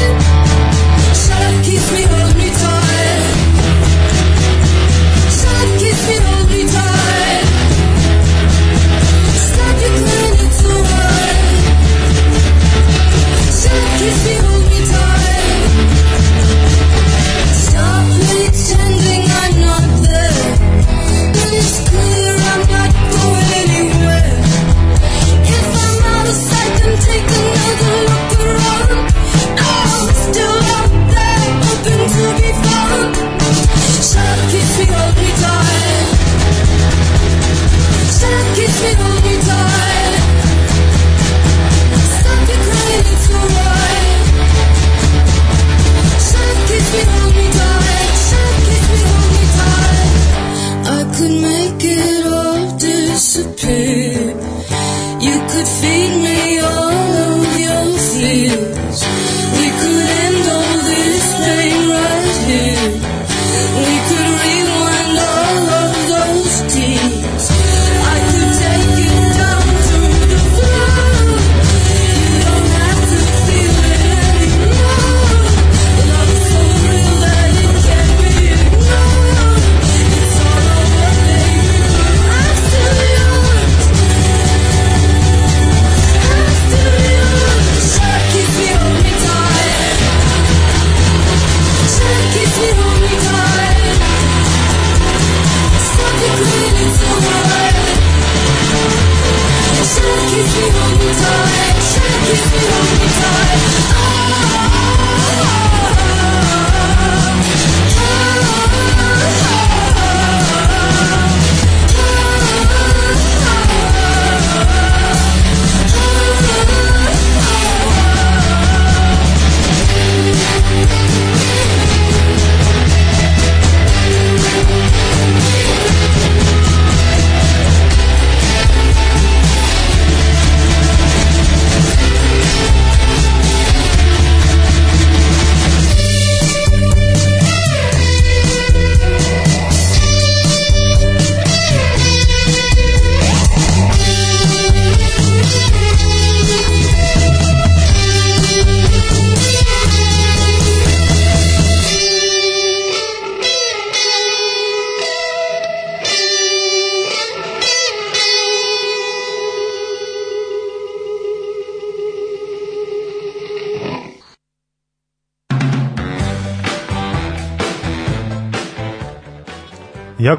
Shut 1.23 1.43
up, 1.49 1.57
kiss 1.67 1.87
me, 1.95 2.03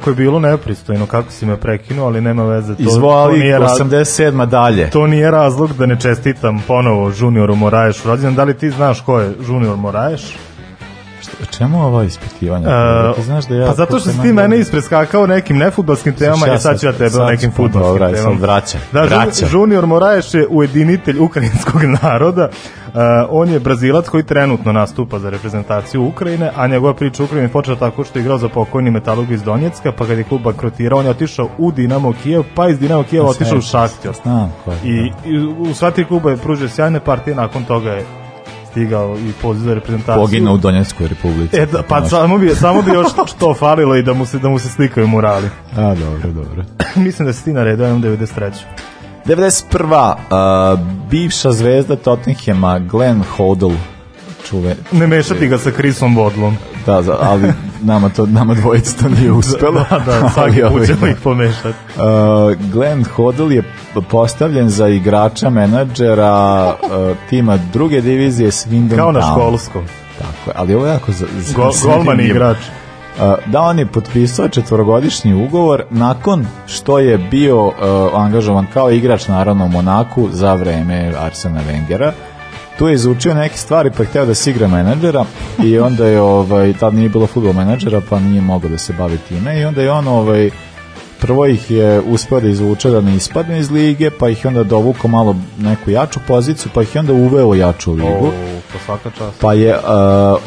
Jako 0.05 0.11
je 0.11 0.25
bilo 0.25 0.39
nepristojno 0.39 1.05
kako 1.05 1.31
si 1.31 1.45
me 1.45 1.57
prekinuo, 1.57 2.05
ali 2.05 2.21
nema 2.21 2.43
veze. 2.43 2.75
To, 2.75 2.83
to, 2.83 2.89
Izvoli, 2.89 3.39
nije, 3.39 3.59
raz, 3.59 3.71
87. 3.79 4.45
dalje. 4.45 4.89
to 4.89 5.07
nije 5.07 5.31
razlog 5.31 5.73
da 5.73 5.85
ne 5.85 5.99
čestitam 5.99 6.63
ponovo 6.67 7.11
Junioru 7.19 7.55
Moraješu 7.55 8.07
rođendan. 8.07 8.35
Da 8.35 8.43
li 8.43 8.53
ti 8.53 8.69
znaš 8.69 9.01
ko 9.01 9.19
je 9.19 9.33
Junior 9.47 9.77
Moraješ? 9.77 10.21
Čemu 11.49 11.85
ovo 11.85 12.01
ispitivanje? 12.01 12.65
E, 12.67 13.13
ti 13.15 13.23
znaš 13.23 13.45
da 13.45 13.55
ja... 13.55 13.67
pa 13.67 13.73
zato 13.73 13.99
što 13.99 14.09
si 14.09 14.21
ti 14.21 14.33
mene 14.33 14.59
ispreskakao 14.59 15.27
nekim 15.27 15.57
nefudbalskim 15.57 16.13
temama, 16.13 16.47
ja 16.47 16.55
i 16.55 16.59
sad 16.59 16.79
ću 16.79 16.85
ja 16.85 16.91
tebe 16.91 17.05
o 17.05 17.09
sad 17.09 17.27
nekim 17.27 17.51
Dobra, 17.73 18.07
sad 18.07 18.15
temama. 18.15 18.39
vraća, 18.41 18.77
Da, 18.91 19.01
vraća. 19.01 19.45
Junior 19.51 19.85
Moraes 19.85 20.33
je 20.33 20.47
ujedinitelj 20.49 21.19
ukrajinskog 21.19 21.81
naroda. 22.01 22.49
Uh, 22.95 23.01
on 23.29 23.49
je 23.49 23.59
brazilac 23.59 24.07
koji 24.09 24.23
trenutno 24.23 24.71
nastupa 24.71 25.19
za 25.19 25.29
reprezentaciju 25.29 26.07
Ukrajine, 26.07 26.51
a 26.55 26.67
njegova 26.67 26.93
priča 26.93 27.23
u 27.23 27.25
Ukrajini 27.25 27.49
počela 27.49 27.77
tako 27.77 28.03
što 28.03 28.19
je 28.19 28.21
igrao 28.21 28.37
za 28.37 28.49
pokojni 28.49 28.91
metalog 28.91 29.31
iz 29.31 29.43
Donjecka, 29.43 29.91
pa 29.91 30.07
kad 30.07 30.17
je 30.17 30.23
klub 30.23 30.41
bankrotirao, 30.41 30.99
on 30.99 31.05
je 31.05 31.11
otišao 31.11 31.49
u 31.57 31.71
Dinamo 31.71 32.13
Kijev, 32.23 32.43
pa 32.55 32.67
iz 32.67 32.79
Dinamo 32.79 33.03
Kijeva 33.03 33.29
otišao 33.29 33.57
u 33.57 33.61
ko 34.65 34.71
je. 34.71 34.77
I, 34.83 35.11
i 35.25 35.37
u 35.37 35.73
sva 35.73 35.91
tri 35.91 36.05
kluba 36.05 36.31
je 36.31 36.37
pružio 36.37 36.69
sjajne 36.69 36.99
partije, 36.99 37.35
nakon 37.35 37.63
toga 37.63 37.91
je 37.91 38.24
stigao 38.75 39.17
i 39.19 39.31
poziv 39.41 39.63
za 39.63 39.73
reprezentaciju. 39.73 40.21
Pogina 40.21 40.51
u 40.51 40.57
Donjeckoj 40.57 41.07
republici. 41.07 41.57
E, 41.57 41.65
da, 41.65 41.83
pa 41.83 42.05
samo 42.05 42.37
bi, 42.37 42.49
samo 42.49 42.81
bi 42.81 42.91
još 42.91 43.07
to 43.39 43.53
falilo 43.53 43.95
i 43.95 44.03
da 44.03 44.13
mu 44.13 44.25
se, 44.25 44.39
da 44.39 44.49
mu 44.49 44.59
se 44.59 44.69
slikaju 44.69 45.07
murali. 45.07 45.49
A, 45.75 45.95
dobro, 45.95 46.31
dobro. 46.31 46.63
Mislim 47.05 47.25
da 47.25 47.33
si 47.33 47.43
ti 47.43 47.53
naredio, 47.53 47.87
imam 47.87 48.01
93. 48.03 48.51
91. 49.25 50.13
Uh, 50.73 50.79
bivša 51.09 51.51
zvezda 51.51 51.95
Tottenhama, 51.95 52.79
Glenn 52.79 53.23
Hodel, 53.37 53.71
čuve, 54.49 54.75
Ne 54.91 55.07
mešati 55.07 55.47
ga 55.47 55.57
sa 55.57 55.71
Chrisom 55.71 56.15
Bodlom. 56.15 56.57
da, 56.85 57.01
za- 57.01 57.17
ali 57.21 57.53
nama 57.85 58.09
to 58.09 58.25
nama 58.25 58.53
dvojica 58.53 59.03
to 59.03 59.09
nije 59.09 59.31
uspelo. 59.41 59.85
Da, 59.89 59.99
da, 59.99 60.29
svaki 60.29 60.61
put 60.61 60.71
ovaj, 60.71 60.85
ćemo 60.85 61.07
ih 61.07 61.15
pomešati. 61.23 61.77
Uh, 61.95 62.71
Glenn 62.71 63.03
Hodel 63.03 63.51
je 63.51 63.63
postavljen 64.09 64.69
za 64.69 64.87
igrača 64.87 65.49
menadžera 65.49 66.67
uh, 66.67 67.17
tima 67.29 67.59
druge 67.73 68.01
divizije 68.01 68.51
Swindon 68.51 68.95
Kao 68.95 69.11
na 69.11 69.21
školskom. 69.21 69.85
Tako 70.17 70.51
ali 70.55 70.75
ovo 70.75 70.85
je 70.85 70.93
jako 70.93 71.11
za, 71.11 71.25
za, 71.37 71.53
Gol, 71.55 71.71
golman 71.83 72.19
igrač. 72.19 72.57
da 73.45 73.61
on 73.61 73.79
je 73.79 73.85
potpisao 73.85 74.49
četvorogodišnji 74.49 75.33
ugovor 75.33 75.83
nakon 75.89 76.45
što 76.67 76.99
je 76.99 77.17
bio 77.17 77.67
uh, 77.67 77.73
angažovan 78.13 78.67
kao 78.73 78.91
igrač 78.91 79.27
naravno 79.27 79.65
u 79.65 79.69
Monaku 79.69 80.27
za 80.31 80.53
vreme 80.53 81.13
Arsena 81.19 81.61
Wengera 81.69 82.11
tu 82.77 82.87
je 82.87 82.93
izučio 82.93 83.33
neke 83.33 83.57
stvari 83.57 83.91
pa 83.97 84.03
je 84.03 84.09
hteo 84.09 84.25
da 84.25 84.35
se 84.35 84.51
igra 84.51 84.67
menadžera 84.67 85.25
i 85.63 85.79
onda 85.79 86.05
je 86.05 86.21
ovaj, 86.21 86.73
tad 86.73 86.93
nije 86.93 87.09
bilo 87.09 87.27
futbol 87.27 87.53
menadžera 87.53 88.01
pa 88.09 88.19
nije 88.19 88.41
mogao 88.41 88.69
da 88.69 88.77
se 88.77 88.93
bavi 88.93 89.17
time 89.17 89.59
i 89.59 89.65
onda 89.65 89.81
je 89.81 89.91
on 89.91 90.07
ovaj, 90.07 90.49
prvo 91.19 91.45
ih 91.45 91.71
je 91.71 92.01
uspeo 92.01 92.39
da 92.39 92.47
izvuče 92.47 92.89
da 92.89 93.01
ne 93.01 93.15
ispadne 93.15 93.59
iz 93.59 93.71
lige, 93.71 94.09
pa 94.09 94.29
ih 94.29 94.43
je 94.43 94.47
onda 94.47 94.63
dovukao 94.63 95.09
malo 95.09 95.35
neku 95.57 95.91
jaču 95.91 96.19
poziciju, 96.27 96.71
pa 96.73 96.81
ih 96.81 96.95
je 96.95 96.99
onda 96.99 97.13
uveo 97.13 97.47
u 97.47 97.55
jaču 97.55 97.93
ligu. 97.93 98.27
O, 98.27 98.31
to 98.73 98.79
svaka 98.85 99.09
čast. 99.17 99.39
Pa 99.41 99.53
je 99.53 99.75
uh, 99.75 99.83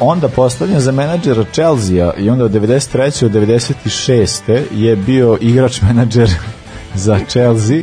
onda 0.01 0.29
postavljen 0.29 0.81
za 0.81 0.93
menadžera 0.93 1.45
Chelsea 1.53 2.13
i 2.19 2.31
onda 2.31 2.45
od 2.45 2.53
93. 2.53 3.29
do 3.29 3.41
96. 3.41 4.63
je 4.73 4.97
bio 4.97 5.39
igrač 5.41 5.81
menadžer 5.83 6.31
za 6.95 7.19
Chelsea 7.29 7.83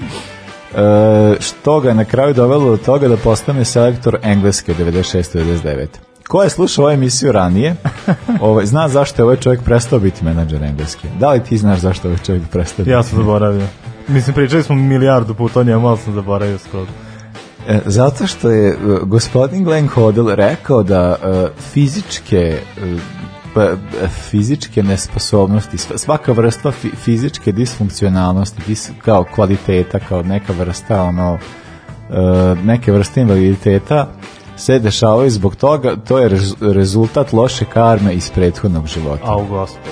što 1.39 1.79
ga 1.79 1.89
je 1.89 1.95
na 1.95 2.05
kraju 2.05 2.33
dovelo 2.33 2.69
do 2.69 2.77
toga 2.77 3.07
da 3.07 3.17
postane 3.17 3.65
selektor 3.65 4.17
Engleske 4.23 4.73
96. 4.73 5.37
99. 5.37 5.87
Ko 6.27 6.43
je 6.43 6.49
slušao 6.49 6.85
ovu 6.85 6.93
emisiju 6.93 7.31
ranije, 7.31 7.75
ovaj, 8.41 8.65
zna 8.65 8.87
zašto 8.87 9.21
je 9.21 9.23
ovaj 9.23 9.37
čovjek 9.37 9.61
prestao 9.61 9.99
biti 9.99 10.25
menadžer 10.25 10.63
Engleske. 10.63 11.07
Da 11.19 11.31
li 11.31 11.43
ti 11.43 11.57
znaš 11.57 11.79
zašto 11.79 12.07
je 12.07 12.09
ovaj 12.11 12.25
čovjek 12.25 12.43
prestao 12.51 12.83
biti? 12.83 12.91
Ja 12.91 13.03
sam 13.03 13.17
zaboravio. 13.17 13.67
Mislim, 14.07 14.33
pričali 14.33 14.63
smo 14.63 14.75
milijardu 14.75 15.33
puta 15.33 15.59
o 15.59 15.63
njemu, 15.63 15.87
ali 15.87 15.97
sam 15.97 16.13
zaboravio 16.13 16.57
skoro. 16.57 16.87
E, 17.67 17.79
Zato 17.85 18.27
što 18.27 18.49
je 18.49 18.77
uh, 18.77 18.99
gospodin 18.99 19.63
Glenn 19.63 19.87
Hodel 19.87 20.29
rekao 20.29 20.83
da 20.83 21.15
uh, 21.23 21.49
fizičke 21.73 22.57
uh, 22.77 22.99
fizičke 24.21 24.83
nesposobnosti, 24.83 25.77
sva- 25.77 25.97
svaka 25.97 26.31
vrsta 26.31 26.71
fi, 26.71 26.89
fizičke 26.89 27.51
disfunkcionalnosti, 27.51 28.61
dis, 28.67 28.91
kao 29.01 29.23
kvaliteta, 29.25 29.99
kao 29.99 30.23
neka 30.23 30.53
vrsta 30.53 31.01
ono, 31.03 31.33
uh, 31.33 31.39
neke 32.59 32.91
vrste 32.91 33.21
invaliditeta 33.21 34.07
se 34.57 34.79
dešavaju 34.79 35.29
zbog 35.29 35.55
toga, 35.55 35.95
to 35.97 36.19
je 36.19 36.29
rez- 36.29 36.73
rezultat 36.73 37.33
loše 37.33 37.65
karme 37.65 38.13
iz 38.13 38.29
prethodnog 38.29 38.87
života. 38.87 39.23
Au, 39.25 39.45
gospode. 39.45 39.89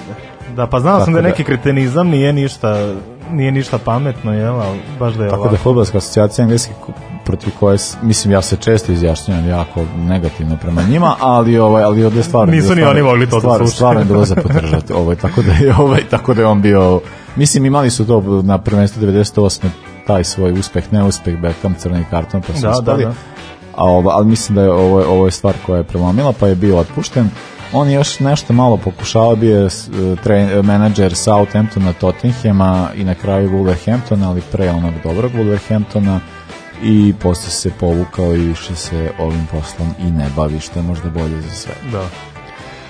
Da, 0.56 0.68
pa 0.68 0.80
znao 0.80 1.04
sam 1.04 1.14
da 1.14 1.20
je 1.20 1.24
da- 1.24 1.30
neki 1.30 1.44
kretenizam, 1.44 2.08
nije 2.08 2.34
ništa, 2.34 2.94
nije 3.32 3.52
ništa 3.52 3.78
pametno, 3.78 4.34
jel, 4.34 4.56
ali 4.56 4.80
baš 5.00 5.14
da 5.14 5.24
je 5.24 5.30
Tako 5.30 5.42
ovako. 5.42 5.56
da 5.56 5.62
Fudbalska 5.62 5.98
asocijacija 5.98 6.44
engleski 6.44 6.72
protiv 7.26 7.54
koje 7.60 7.78
mislim 8.02 8.32
ja 8.32 8.42
se 8.42 8.56
često 8.58 8.92
izjašnjavam 8.92 9.48
jako 9.48 9.82
negativno 9.98 10.58
prema 10.58 10.82
njima, 10.84 11.16
ali 11.20 11.58
ovaj 11.60 11.84
ali 11.84 12.06
ovde 12.06 12.24
stvarno 12.24 12.54
Nisu 12.54 12.64
ni 12.66 12.74
stvarno- 12.74 12.90
oni 12.92 13.02
mogli 13.04 13.26
to 13.26 13.36
da 13.36 13.40
stvarno, 13.40 13.58
slušaju. 13.58 13.76
Stvarno 13.76 14.02
je 14.02 14.06
bilo 14.06 14.26
za 14.26 14.36
podržati, 14.38 14.94
ovaj 14.94 15.16
tako 15.16 15.42
da 15.42 15.52
je 15.54 15.76
ovaj 15.76 16.02
tako 16.04 16.34
da 16.34 16.42
je 16.42 16.48
on 16.48 16.62
bio 16.62 17.02
mislim 17.36 17.66
imali 17.66 17.90
su 17.90 18.08
to 18.08 18.22
na 18.44 18.58
prvenstvu 18.58 19.02
98 19.02 19.70
taj 20.08 20.24
svoj 20.24 20.52
uspeh, 20.52 20.94
neuspeh, 20.94 21.38
Beckham 21.38 21.74
crni 21.74 22.06
karton 22.10 22.42
pa 22.42 22.54
su 22.54 22.62
Da, 22.62 22.68
da, 22.68 22.74
ispali. 22.74 23.04
da. 23.04 23.14
A 23.76 23.84
ovo, 23.84 24.10
ali 24.10 24.26
mislim 24.26 24.56
da 24.56 24.62
je 24.62 24.72
ovo, 24.72 25.04
ovo 25.04 25.26
je 25.26 25.32
stvar 25.32 25.54
koja 25.66 25.78
je 25.78 25.84
prelomila, 25.84 26.34
pa 26.34 26.48
je 26.48 26.56
bio 26.56 26.78
otpušten. 26.78 27.30
On 27.74 27.88
je 27.88 27.94
još 27.94 28.20
nešto 28.20 28.54
malo 28.54 28.78
pokušao, 28.78 29.36
bio 29.36 29.60
je 29.60 29.70
s- 29.70 29.90
tre, 30.24 30.62
menadžer 30.64 31.16
Southamptona, 31.16 31.94
Tottenhama 31.94 32.90
i 32.96 33.04
na 33.04 33.16
kraju 33.16 33.50
Wolverhamptona, 33.50 34.24
ali 34.24 34.42
pre 34.52 34.70
onog 34.70 34.94
dobrog 35.04 35.32
Wolverhamptona 35.32 36.20
i 36.82 37.14
posle 37.22 37.50
se 37.52 37.72
povukao 37.80 38.36
i 38.36 38.48
više 38.48 38.76
se 38.76 39.12
ovim 39.20 39.48
poslom 39.52 39.94
i 40.00 40.12
ne 40.12 40.30
bavi, 40.36 40.60
što 40.60 40.80
je 40.80 40.84
možda 40.84 41.10
bolje 41.10 41.42
za 41.42 41.50
sve. 41.50 41.74
Da. 41.92 42.04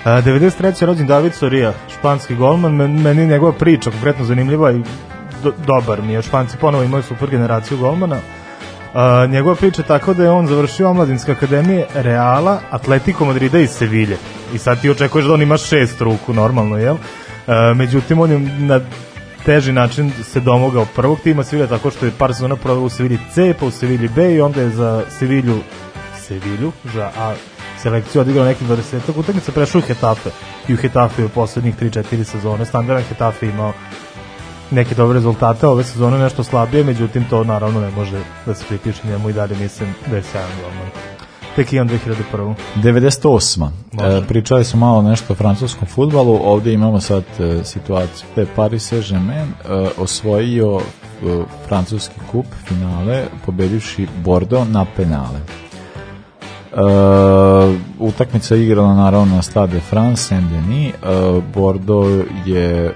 A, 0.04 0.22
93. 0.22 0.82
je 0.82 0.86
rođen 0.86 1.06
David 1.06 1.34
Soria, 1.34 1.72
španski 1.98 2.34
golman, 2.34 2.74
Men- 2.74 3.02
meni 3.02 3.20
je 3.20 3.26
njegova 3.26 3.52
priča 3.52 3.90
konkretno 3.90 4.24
zanimljiva 4.24 4.72
i 4.72 4.82
do, 5.42 5.52
dobar 5.66 6.02
mi 6.02 6.12
je. 6.12 6.22
Španci 6.22 6.56
ponovo 6.56 6.84
imaju 6.84 7.02
super 7.02 7.30
generaciju 7.30 7.78
golmana. 7.78 8.16
A, 8.94 9.26
njegova 9.26 9.54
priča 9.54 9.82
je 9.82 9.86
tako 9.86 10.14
da 10.14 10.22
je 10.22 10.30
on 10.30 10.46
završio 10.46 10.90
omladinske 10.90 11.32
akademije 11.32 11.86
Reala, 11.94 12.60
Atletico 12.70 13.24
Madrida 13.24 13.58
i 13.58 13.66
Sevilje. 13.66 14.16
I 14.54 14.58
sad 14.58 14.80
ti 14.80 14.90
očekuješ 14.90 15.26
da 15.26 15.34
on 15.34 15.42
ima 15.42 15.56
šest 15.56 16.00
ruku, 16.00 16.32
normalno, 16.32 16.76
jel? 16.76 16.96
A, 17.46 17.72
međutim, 17.76 18.20
on 18.20 18.30
je 18.30 18.38
na 18.38 18.80
teži 19.44 19.72
način 19.72 20.12
se 20.22 20.40
domogao 20.40 20.86
prvog 20.96 21.20
tima 21.20 21.44
Sevilja 21.44 21.68
tako 21.68 21.90
što 21.90 22.06
je 22.06 22.12
par 22.18 22.34
sezona 22.34 22.56
proveo 22.56 22.84
u 22.84 22.88
Sevilji 22.88 23.18
C, 23.34 23.54
pa 23.60 23.66
u 23.66 23.70
Sevilji 23.70 24.08
B 24.08 24.34
i 24.34 24.40
onda 24.40 24.60
je 24.60 24.70
za 24.70 25.02
Sevilju 25.18 25.60
Sevilju, 26.18 26.72
za 26.94 27.10
A 27.16 27.34
selekciju 27.82 28.20
odigrao 28.20 28.44
nekih 28.44 28.68
20 28.68 28.98
utakmica, 29.16 29.52
prešao 29.52 29.78
u 29.78 29.82
Hetafe 29.82 30.30
i 30.68 30.74
u 30.74 30.76
Hetafe 30.76 31.24
u 31.24 31.28
poslednjih 31.28 31.76
3-4 31.80 32.24
sezone. 32.24 32.64
Standardan 32.64 33.04
Hetafe 33.04 33.46
imao 33.46 33.72
neke 34.70 34.94
dobre 34.94 35.14
rezultate, 35.14 35.66
ove 35.66 35.84
sezone 35.84 36.18
nešto 36.18 36.44
slabije, 36.44 36.84
međutim 36.84 37.24
to 37.30 37.44
naravno 37.44 37.80
ne 37.80 37.90
može 37.90 38.20
da 38.46 38.54
se 38.54 38.64
pripiše 38.68 39.08
njemu 39.08 39.30
i 39.30 39.32
dalje 39.32 39.56
mislim 39.56 39.94
da 40.10 40.16
je 40.16 40.22
sjajan 40.22 40.50
golman. 40.62 41.13
Tek 41.56 41.72
imam 41.72 41.88
2001. 41.88 42.54
98. 42.76 43.68
Može. 43.92 44.16
E, 44.16 44.22
pričali 44.28 44.64
smo 44.64 44.80
malo 44.80 45.02
nešto 45.02 45.32
o 45.32 45.36
francuskom 45.36 45.88
futbalu, 45.88 46.40
ovde 46.44 46.72
imamo 46.72 47.00
sad 47.00 47.24
e, 47.40 47.64
situaciju 47.64 48.26
da 48.34 48.40
je 48.40 48.46
Paris 48.56 48.92
Saint-Germain 48.92 49.46
e, 49.48 49.88
osvojio 49.98 50.80
e, 50.80 51.42
francuski 51.68 52.14
kup 52.30 52.46
finale 52.66 53.24
pobedivši 53.46 54.06
Bordeaux 54.24 54.70
na 54.70 54.86
penale. 54.96 55.40
E, 55.40 56.80
utakmica 57.98 58.54
je 58.54 58.64
igrala 58.64 58.94
naravno 58.94 59.36
na 59.36 59.42
Stade 59.42 59.72
de 59.72 59.80
France 59.80 60.22
Saint-Denis. 60.22 60.88
E, 60.88 60.94
Bordeaux 61.54 62.26
je 62.46 62.84
e, 62.84 62.92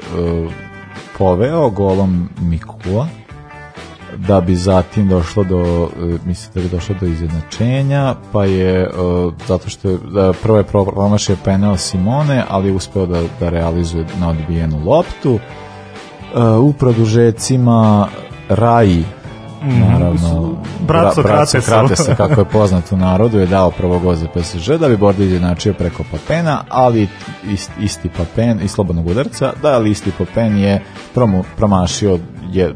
poveo 1.19 1.71
golom 1.71 2.29
Mikula 2.41 3.09
da 4.27 4.41
bi 4.41 4.57
zatim 4.57 5.09
došlo 5.09 5.45
do 5.45 5.91
e, 6.01 6.19
mislim 6.25 6.55
da 6.55 6.61
bi 6.61 6.69
došlo 6.69 6.95
do 7.01 7.07
izjednačenja 7.07 8.15
pa 8.33 8.45
je 8.45 8.81
e, 8.83 8.89
zato 9.47 9.71
što 9.71 9.91
je 9.91 9.99
da 10.15 10.33
prvo 10.43 10.59
je 10.59 10.65
pro- 10.65 10.85
promašio 10.85 11.37
penal 11.45 11.77
Simone 11.77 12.45
ali 12.49 12.69
je 12.69 12.75
uspeo 12.75 13.07
da, 13.07 13.23
da 13.41 13.49
realizuje 13.49 14.05
na 14.21 14.29
odbijenu 14.31 14.81
loptu 14.87 15.39
E, 16.37 16.41
u 16.43 16.73
produžecima 16.73 18.09
Raji 18.49 19.05
naravno 19.63 20.57
Braco 20.81 21.23
Bra- 21.23 21.27
Kratesa. 21.27 21.61
Kratesa, 21.61 22.15
kako 22.27 22.41
je 22.41 22.45
poznat 22.45 22.93
u 22.93 22.97
narodu 22.97 23.39
je 23.39 23.47
dao 23.47 23.71
prvo 23.71 23.99
gol 23.99 24.15
za 24.15 24.27
PSG 24.29 24.71
da 24.81 24.89
bi 24.89 24.97
Bordeaux 24.97 25.27
izjednačio 25.27 25.73
preko 25.73 26.05
Papena 26.11 26.61
ali 26.69 27.09
ist, 27.45 27.71
isti 27.81 28.09
Papen 28.17 28.61
i 28.63 28.69
slobodnog 28.69 29.07
udarca 29.07 29.53
da 29.63 29.69
ali 29.69 29.91
isti 29.91 30.13
Papen 30.19 30.59
je 30.59 30.83
promu, 31.15 31.45
promašio 31.57 32.19
je 32.53 32.75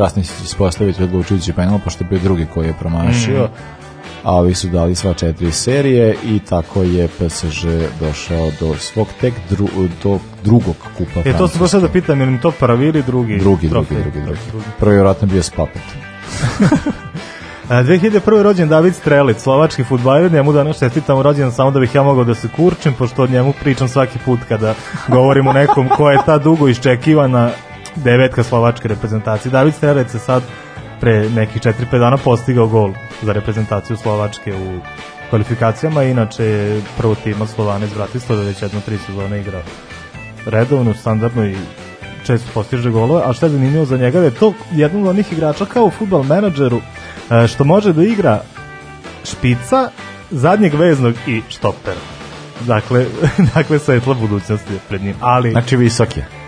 kasnije 0.00 0.24
će 0.24 0.32
se 0.32 0.44
ispostaviti 0.44 1.02
odlučujući 1.02 1.52
penal 1.52 1.78
pošto 1.84 2.04
je 2.04 2.08
bio 2.08 2.18
drugi 2.18 2.46
koji 2.54 2.66
je 2.66 2.74
promašio 2.80 3.48
a 4.22 4.34
ovi 4.34 4.54
su 4.54 4.68
dali 4.68 4.94
sva 4.94 5.14
četiri 5.14 5.52
serije 5.52 6.16
i 6.24 6.38
tako 6.38 6.82
je 6.82 7.08
PSG 7.08 7.66
došao 8.00 8.50
do 8.60 8.74
svog 8.74 9.08
tek 9.20 9.34
dru, 9.50 9.68
do 10.02 10.18
drugog 10.44 10.76
kupa 10.98 11.20
E, 11.24 11.38
to 11.38 11.48
sam 11.48 11.60
baš 11.60 11.70
sad 11.70 11.82
da 11.82 11.88
pitam, 11.88 12.20
je 12.20 12.26
li 12.26 12.40
to 12.40 12.50
prvi 12.50 12.86
ili 12.86 13.02
drugi? 13.02 13.38
drugi, 13.38 13.68
drugi, 13.68 13.94
drugi, 13.94 14.20
drugi. 14.20 14.64
Prvi 14.78 14.94
vjerojatno 14.94 15.28
bio 15.28 15.42
s 15.42 15.50
Papet. 15.50 15.82
A, 17.68 17.82
2001. 17.82 18.36
je 18.36 18.42
rođen 18.42 18.68
David 18.68 18.94
Strelic, 18.94 19.42
slovački 19.42 19.84
futbaler, 19.84 20.32
njemu 20.32 20.52
danas 20.52 20.78
čestitam 20.78 21.20
rođen 21.20 21.52
samo 21.52 21.70
da 21.70 21.80
bih 21.80 21.94
ja 21.94 22.02
mogao 22.02 22.24
da 22.24 22.34
se 22.34 22.48
kurčim, 22.56 22.94
pošto 22.94 23.22
od 23.22 23.30
njemu 23.30 23.52
pričam 23.60 23.88
svaki 23.88 24.18
put 24.24 24.40
kada 24.48 24.74
govorim 25.08 25.46
o 25.46 25.52
nekom 25.52 25.88
ko 25.88 26.10
je 26.10 26.18
ta 26.26 26.38
dugo 26.38 26.68
iščekivana 26.68 27.50
devetka 27.96 28.42
slovačke 28.42 28.88
reprezentacije. 28.88 29.52
David 29.52 29.74
Strelic 29.74 30.14
je 30.14 30.20
sad 30.20 30.42
pre 31.00 31.30
nekih 31.30 31.62
4-5 31.62 31.98
dana 31.98 32.16
postigao 32.16 32.66
gol 32.66 32.92
za 33.22 33.32
reprezentaciju 33.32 33.96
Slovačke 33.96 34.54
u 34.54 34.80
kvalifikacijama, 35.30 36.02
inače 36.02 36.44
je 36.44 36.82
prvo 36.98 37.14
tima 37.14 37.46
Slovana 37.46 37.84
iz 37.84 37.92
Bratislava, 37.94 38.42
već 38.42 38.62
jedno 38.62 38.80
tri 38.80 38.98
sezone 38.98 39.40
igra 39.40 39.62
redovno, 40.46 40.94
standardno 40.94 41.46
i 41.46 41.56
često 42.26 42.50
postiže 42.54 42.90
golove, 42.90 43.22
a 43.26 43.32
što 43.32 43.46
je 43.46 43.50
zanimljivo 43.50 43.84
za 43.84 43.96
njega 43.96 44.18
da 44.18 44.24
je 44.24 44.34
to 44.34 44.52
jedan 44.72 45.02
od 45.02 45.08
onih 45.08 45.32
igrača 45.32 45.64
kao 45.64 45.84
u 45.84 45.90
futbal 45.90 46.22
menadžeru 46.22 46.80
e, 47.30 47.46
što 47.46 47.64
može 47.64 47.92
da 47.92 48.04
igra 48.04 48.40
špica, 49.24 49.90
zadnjeg 50.30 50.74
veznog 50.74 51.14
i 51.26 51.42
štopera. 51.48 52.00
Dakle, 52.66 53.06
dakle 53.54 53.78
svetla 53.78 54.14
budućnost 54.14 54.70
je 54.70 54.78
pred 54.88 55.02
njim. 55.02 55.14
Ali, 55.20 55.50
Znači 55.50 55.76
visok 55.76 56.16
je. 56.16 56.39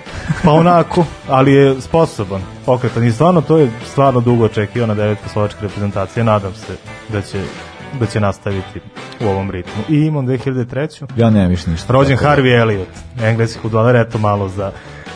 Pa 0.45 0.53
onako, 0.53 1.05
ali 1.29 1.53
je 1.53 1.81
sposoban, 1.81 2.41
pokretan. 2.67 3.05
I 3.05 3.13
stvarno 3.13 3.41
to 3.41 3.59
je 3.59 3.71
stvarno 3.87 4.21
dugo 4.21 4.45
očekivana 4.45 4.95
devetka 4.95 5.29
slovačke 5.29 5.59
reprezentacije. 5.63 6.25
Nadam 6.25 6.55
se 6.55 6.77
da 7.09 7.23
će 7.23 7.41
da 8.01 8.07
će 8.07 8.21
nastaviti 8.21 8.81
u 9.21 9.25
ovom 9.25 9.51
ritmu. 9.51 9.83
I 9.89 9.97
imam 9.97 10.27
2003. 10.27 11.07
Ja 11.17 11.31
nemam 11.31 11.49
više 11.49 11.71
ništa. 11.71 11.93
Rođen 11.93 12.17
Tako 12.17 12.37
da- 12.37 12.43
Harvey 12.43 12.61
Elliot, 12.61 12.89
engleski 13.23 13.59
futbaler, 13.63 13.97
eto 13.97 14.19
malo 14.19 14.49
za, 14.49 14.73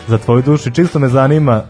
za 0.07 0.17
tvoju 0.17 0.41
dušu. 0.41 0.71
Čisto 0.71 0.99
me 0.99 1.07
zanima 1.07 1.63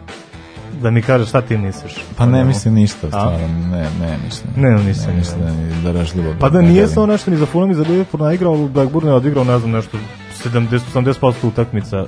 da 0.81 0.91
mi 0.91 1.01
kažeš 1.01 1.29
šta 1.29 1.41
ti 1.41 1.57
misliš. 1.57 1.93
Pa 2.17 2.25
ne 2.25 2.43
mislim 2.43 2.73
ništa, 2.73 3.07
stvarno, 3.07 3.47
ne, 3.71 3.89
ne 3.99 4.17
mislim. 4.25 4.53
Ne, 4.55 4.69
ne 4.69 4.77
ni 4.77 4.83
mislim 4.83 5.45
da 5.45 5.51
ni 5.51 5.83
daražljivo. 5.83 6.35
Pa 6.39 6.49
da 6.49 6.61
ne 6.61 6.69
nije 6.69 6.87
on 6.95 7.09
nešto 7.09 7.31
ni 7.31 7.37
za 7.37 7.45
Fulham 7.45 7.71
i 7.71 7.75
za 7.75 7.83
Liverpool 7.83 8.23
naigrao, 8.23 8.57
Blackburn 8.67 9.07
je 9.07 9.13
odigrao, 9.13 9.43
ne 9.43 9.59
znam, 9.59 9.71
nešto 9.71 9.97
70-80% 10.43 11.33
utakmica. 11.43 12.05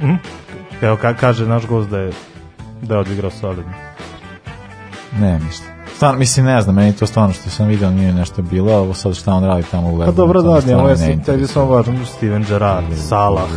Hm? 0.00 0.14
Evo, 0.82 0.96
ka, 0.96 1.14
kaže 1.14 1.46
naš 1.46 1.66
gost 1.66 1.90
da 1.90 1.98
je 1.98 2.12
da 2.82 2.94
je 2.94 3.00
odigrao 3.00 3.30
solidno. 3.30 3.72
Ne, 5.20 5.38
ništa. 5.38 5.64
Stvarno, 5.94 6.18
mislim, 6.18 6.46
ne 6.46 6.60
znam, 6.62 6.74
meni 6.74 6.92
to 6.96 7.06
stvarno 7.06 7.32
što 7.34 7.50
sam 7.50 7.66
vidio 7.68 7.90
nije 7.90 8.12
nešto 8.12 8.42
bilo, 8.42 8.72
ovo 8.76 8.94
sad 8.94 9.14
šta 9.16 9.32
on 9.32 9.44
radi 9.44 9.62
tamo 9.70 9.82
u 9.82 9.92
Pa 9.92 9.92
Lebanon. 9.92 10.14
dobro, 10.14 10.42
da, 10.42 10.54
ne, 10.54 10.60
stvarno 10.60 10.80
ovo 10.80 10.90
je 10.90 10.96
sad, 10.96 11.24
tebi 11.26 11.46
samo 11.46 11.66
važno 11.66 12.06
Steven 12.06 12.44
Gerrard, 12.48 12.84
Salah, 13.08 13.48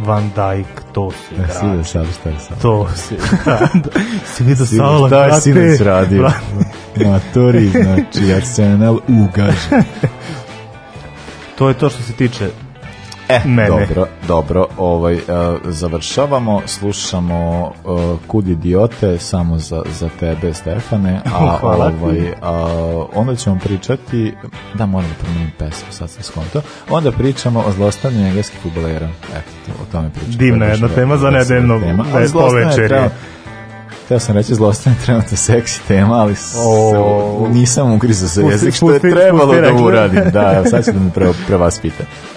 Van 0.00 0.30
Dijk, 0.36 0.66
to 0.92 1.10
su 1.10 1.40
Ne, 1.40 1.48
si 1.60 1.66
vidio 1.66 1.84
sad 1.84 2.06
šta 2.20 2.28
je 2.28 2.38
sad. 2.38 2.60
To 2.62 2.88
si, 2.96 3.14
da, 3.44 3.68
da, 3.74 3.90
si 4.26 4.44
vidio 4.44 4.66
Si- 4.66 4.76
Salah, 4.76 5.08
Šta 5.08 5.24
je 5.24 5.40
sinoć 5.40 5.80
radio? 5.80 6.30
Matori, 7.06 7.68
znači, 7.68 8.32
Arsenal 8.34 8.98
ugaže. 9.08 9.68
To 11.58 11.68
je 11.68 11.74
to 11.74 11.90
što 11.90 12.02
se 12.02 12.12
tiče 12.12 12.50
E, 13.28 13.40
Mene. 13.44 13.68
dobro, 13.68 14.06
dobro, 14.28 14.66
ovaj, 14.78 15.14
uh, 15.14 15.20
završavamo, 15.64 16.62
slušamo 16.66 17.60
uh, 17.84 18.00
Kud 18.26 18.48
idiote, 18.48 19.18
samo 19.18 19.58
za, 19.58 19.82
za 19.90 20.08
tebe, 20.20 20.54
Stefane, 20.54 21.20
a 21.34 21.58
ovaj, 21.62 21.90
a, 22.42 22.52
onda 23.14 23.36
ćemo 23.36 23.58
pričati, 23.58 24.34
da 24.74 24.86
moram 24.86 25.08
da 25.08 25.24
promenim 25.24 25.50
pesmu, 25.58 25.86
sad 25.90 26.10
sam 26.10 26.22
skonto, 26.22 26.60
onda 26.90 27.12
pričamo 27.12 27.60
o 27.60 27.72
zlostavljanju 27.72 28.26
engleskih 28.26 28.60
futbolera, 28.62 29.08
eto, 29.30 29.50
to, 29.66 29.72
o 29.82 29.92
tome 29.92 30.10
pričamo. 30.10 30.36
Divna 30.38 30.64
je 30.64 30.70
jedna 30.70 30.88
tema 30.88 31.16
za 31.16 31.30
nedeljno 31.30 31.80
zlostavljanje 32.24 32.64
povečerje. 32.66 33.10
Htio 34.04 34.18
sam 34.18 34.34
reći 34.36 34.54
zlostavljanje 34.54 35.04
trenutno 35.04 35.36
seksi 35.36 35.80
tema, 35.88 36.14
ali 36.14 36.34
s- 36.34 36.54
O. 36.58 37.48
nisam 37.50 37.92
ugrizao 37.92 38.28
Pusti- 38.44 38.52
jezik, 38.52 38.74
što 38.74 38.90
je 38.90 38.98
trebalo 39.00 39.46
pusti 39.46 39.62
da 39.62 39.72
uradim. 39.74 40.22
Da, 40.24 40.64
sad 40.64 40.84
ću 40.84 40.92
da 40.92 41.00
me 41.00 41.10
pre, 41.14 41.26
prevaspite. 41.46 42.04
radi 42.04 42.35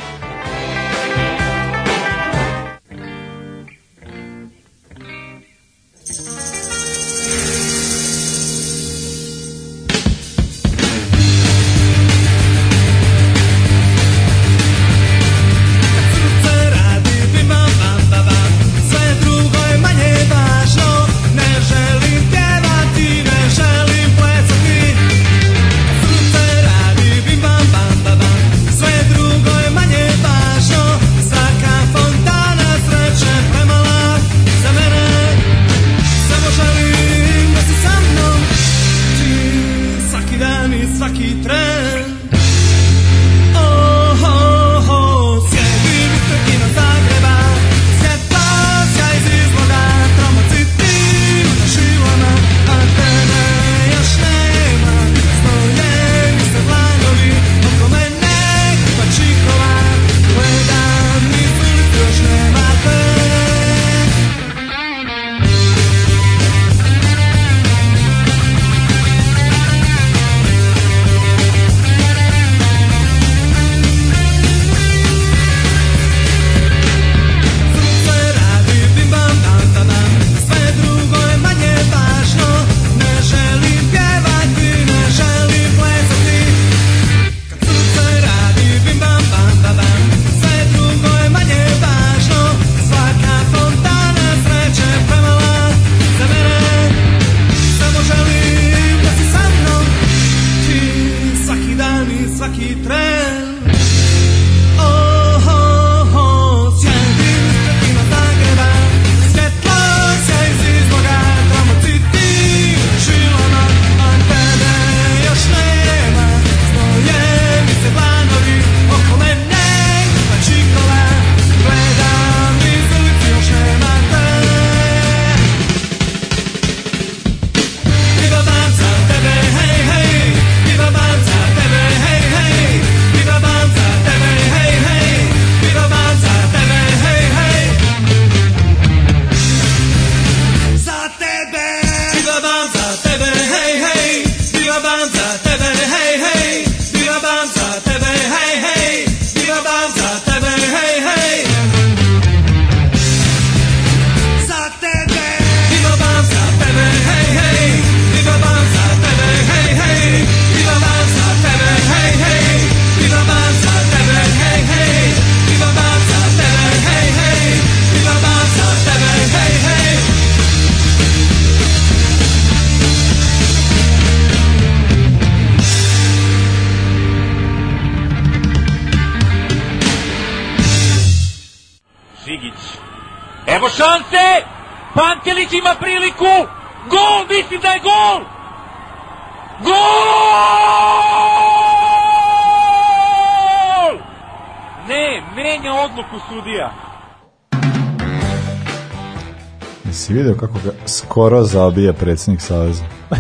skoro 201.19 201.43
zabija 201.43 201.93
predsjednik 201.93 202.41
Saveza? 202.41 202.83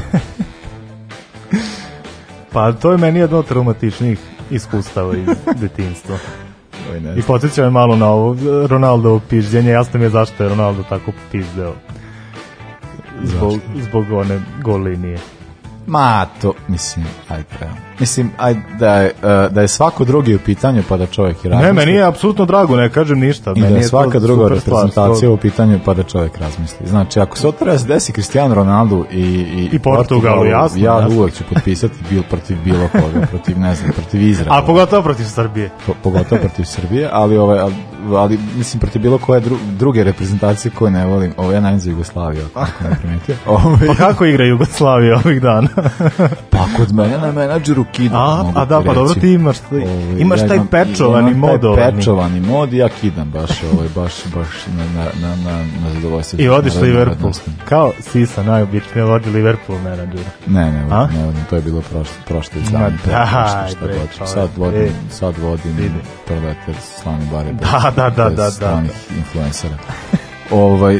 Pa 2.53 2.71
to 2.71 2.91
je 2.91 2.97
meni 2.97 3.19
jedno 3.19 3.37
od 3.37 3.47
traumatičnijih 3.47 4.19
iskustava 4.51 5.15
iz 5.17 5.27
detinstva. 5.61 6.17
I 7.17 7.21
podsjeća 7.21 7.63
me 7.63 7.69
malo 7.69 7.95
na 7.95 8.09
ovo 8.09 8.37
Ronaldovo 8.67 9.21
pižđenje, 9.29 9.69
jasno 9.69 9.99
mi 9.99 10.05
je 10.05 10.09
zašto 10.09 10.43
je 10.43 10.49
Ronaldo 10.49 10.83
tako 10.89 11.11
pizdeo. 11.31 11.73
Zbog, 13.23 13.59
zbog 13.89 14.11
one 14.11 14.41
gol 14.63 14.81
linije. 14.81 15.17
Ma, 15.89 16.25
to, 16.41 16.53
mislim, 16.67 17.05
ajde. 17.29 17.45
Mislim, 17.99 18.31
ajde, 18.37 18.61
da 18.79 18.95
je, 18.95 19.07
e, 19.07 19.49
da 19.49 19.61
je 19.61 19.67
svako 19.67 20.05
drugi 20.05 20.35
u 20.35 20.39
pitanju, 20.39 20.83
pa 20.89 20.97
da 20.97 21.05
čovjek 21.05 21.45
i 21.45 21.49
razmisli. 21.49 21.73
Ne, 21.73 21.85
meni 21.85 21.97
je 21.97 22.03
apsolutno 22.03 22.45
drago, 22.45 22.75
ne 22.75 22.89
kažem 22.89 23.19
ništa. 23.19 23.53
I 23.55 23.61
da 23.61 23.67
je 23.67 23.83
svaka 23.83 24.19
druga 24.19 24.59
stvar, 24.59 24.83
reprezentacija 24.83 25.31
u 25.31 25.37
pitanju, 25.37 25.79
pa 25.85 25.93
da 25.93 26.03
čovjek 26.03 26.37
razmisli. 26.37 26.87
Znači, 26.87 27.19
ako 27.19 27.37
se 27.37 27.51
toga 27.51 27.77
se 27.77 27.87
desi 27.87 28.11
Cristiano 28.11 28.55
Ronaldo 28.55 29.03
i, 29.11 29.21
i, 29.21 29.69
I 29.71 29.79
Portugalu, 29.79 30.45
jasno, 30.45 30.79
ja 30.79 30.99
jasno. 30.99 31.19
uvek 31.19 31.33
ću 31.33 31.43
potpisati 31.53 31.95
bil 32.09 32.21
protiv 32.29 32.57
bilo 32.63 32.89
koga, 32.91 33.27
protiv, 33.27 33.59
ne 33.59 33.75
znam, 33.75 33.91
protiv 33.91 34.21
Izraela. 34.21 34.57
A 34.57 34.65
pogotovo 34.65 35.03
protiv 35.03 35.23
Srbije. 35.23 35.69
Po, 35.85 35.93
pogotovo 36.03 36.41
protiv 36.41 36.63
Srbije, 36.63 37.09
ali 37.11 37.37
ovaj 37.37 37.71
ali, 38.17 38.39
mislim 38.57 38.79
protiv 38.79 39.01
bilo 39.01 39.17
koje 39.17 39.39
dru, 39.41 39.57
druge 39.77 40.03
reprezentacije 40.03 40.71
koje 40.71 40.91
ne 40.91 41.05
volim. 41.05 41.33
Ovo 41.37 41.51
ja 41.51 41.59
najviše 41.59 41.83
za 41.83 41.89
Jugoslaviju, 41.89 42.45
ako 42.53 42.83
ne 42.89 42.95
primetio. 43.01 43.35
Ovaj 43.45 43.87
Pa 43.87 43.95
kako 43.95 44.25
igra 44.25 44.45
Jugoslavija 44.45 45.21
ovih 45.25 45.41
dana? 45.41 45.69
kod 46.77 46.93
mene 46.93 47.17
na 47.17 47.31
menadžeru 47.31 47.85
kida. 47.85 48.17
A, 48.17 48.51
a 48.55 48.65
da, 48.65 48.81
ti 48.81 48.87
pa 48.87 48.93
dobro 48.93 49.13
ti 49.13 49.29
imaš, 49.29 49.57
taj- 49.59 49.81
Ovaj, 49.81 50.19
imaš 50.19 50.39
taj 50.39 50.57
imam- 50.57 50.67
pečovani 50.67 51.27
taj 51.27 51.35
mod 51.35 51.65
ovaj. 51.65 51.91
Pečovani 51.91 52.39
mod 52.41 52.73
i 52.73 52.77
ja 52.77 52.89
kidam 52.91 53.31
baš, 53.31 53.49
ovaj, 53.65 53.87
baš, 53.95 54.13
baš 54.35 54.47
na, 54.67 54.83
na, 54.85 55.09
na, 55.21 55.35
na, 55.37 55.57
na 55.57 55.93
zadovoljstvo. 55.93 56.39
I 56.39 56.47
vodiš 56.47 56.75
Na 56.75 56.81
Liverpool. 56.81 57.33
Kao 57.65 57.91
Sisa, 58.01 58.43
najobičnije 58.43 59.05
vodi 59.05 59.29
Liverpool 59.29 59.79
menadžer. 59.79 60.25
Ne, 60.47 60.71
ne, 60.71 60.85
A? 60.89 60.99
vodim, 60.99 61.17
ne 61.17 61.25
vodim, 61.25 61.41
to 61.49 61.55
je 61.55 61.61
bilo 61.61 61.81
prošlo, 61.81 62.15
prošlo 62.27 62.61
iz 62.61 62.71
dana. 62.71 62.89
daj, 63.05 63.25
šta 63.69 63.85
bre. 63.85 63.95
Sad 64.25 64.49
vodim, 64.57 64.81
E. 64.81 64.91
sad 65.09 65.37
vodim 65.37 65.93
prleter 66.27 66.75
slani 66.93 67.25
bare. 67.31 67.53
Da, 67.53 67.91
da, 67.95 68.09
da, 68.09 68.23
da, 68.23 68.35
da, 68.35 68.51
stranih 68.51 68.91
influencera. 69.17 69.75
ovaj, 70.51 70.99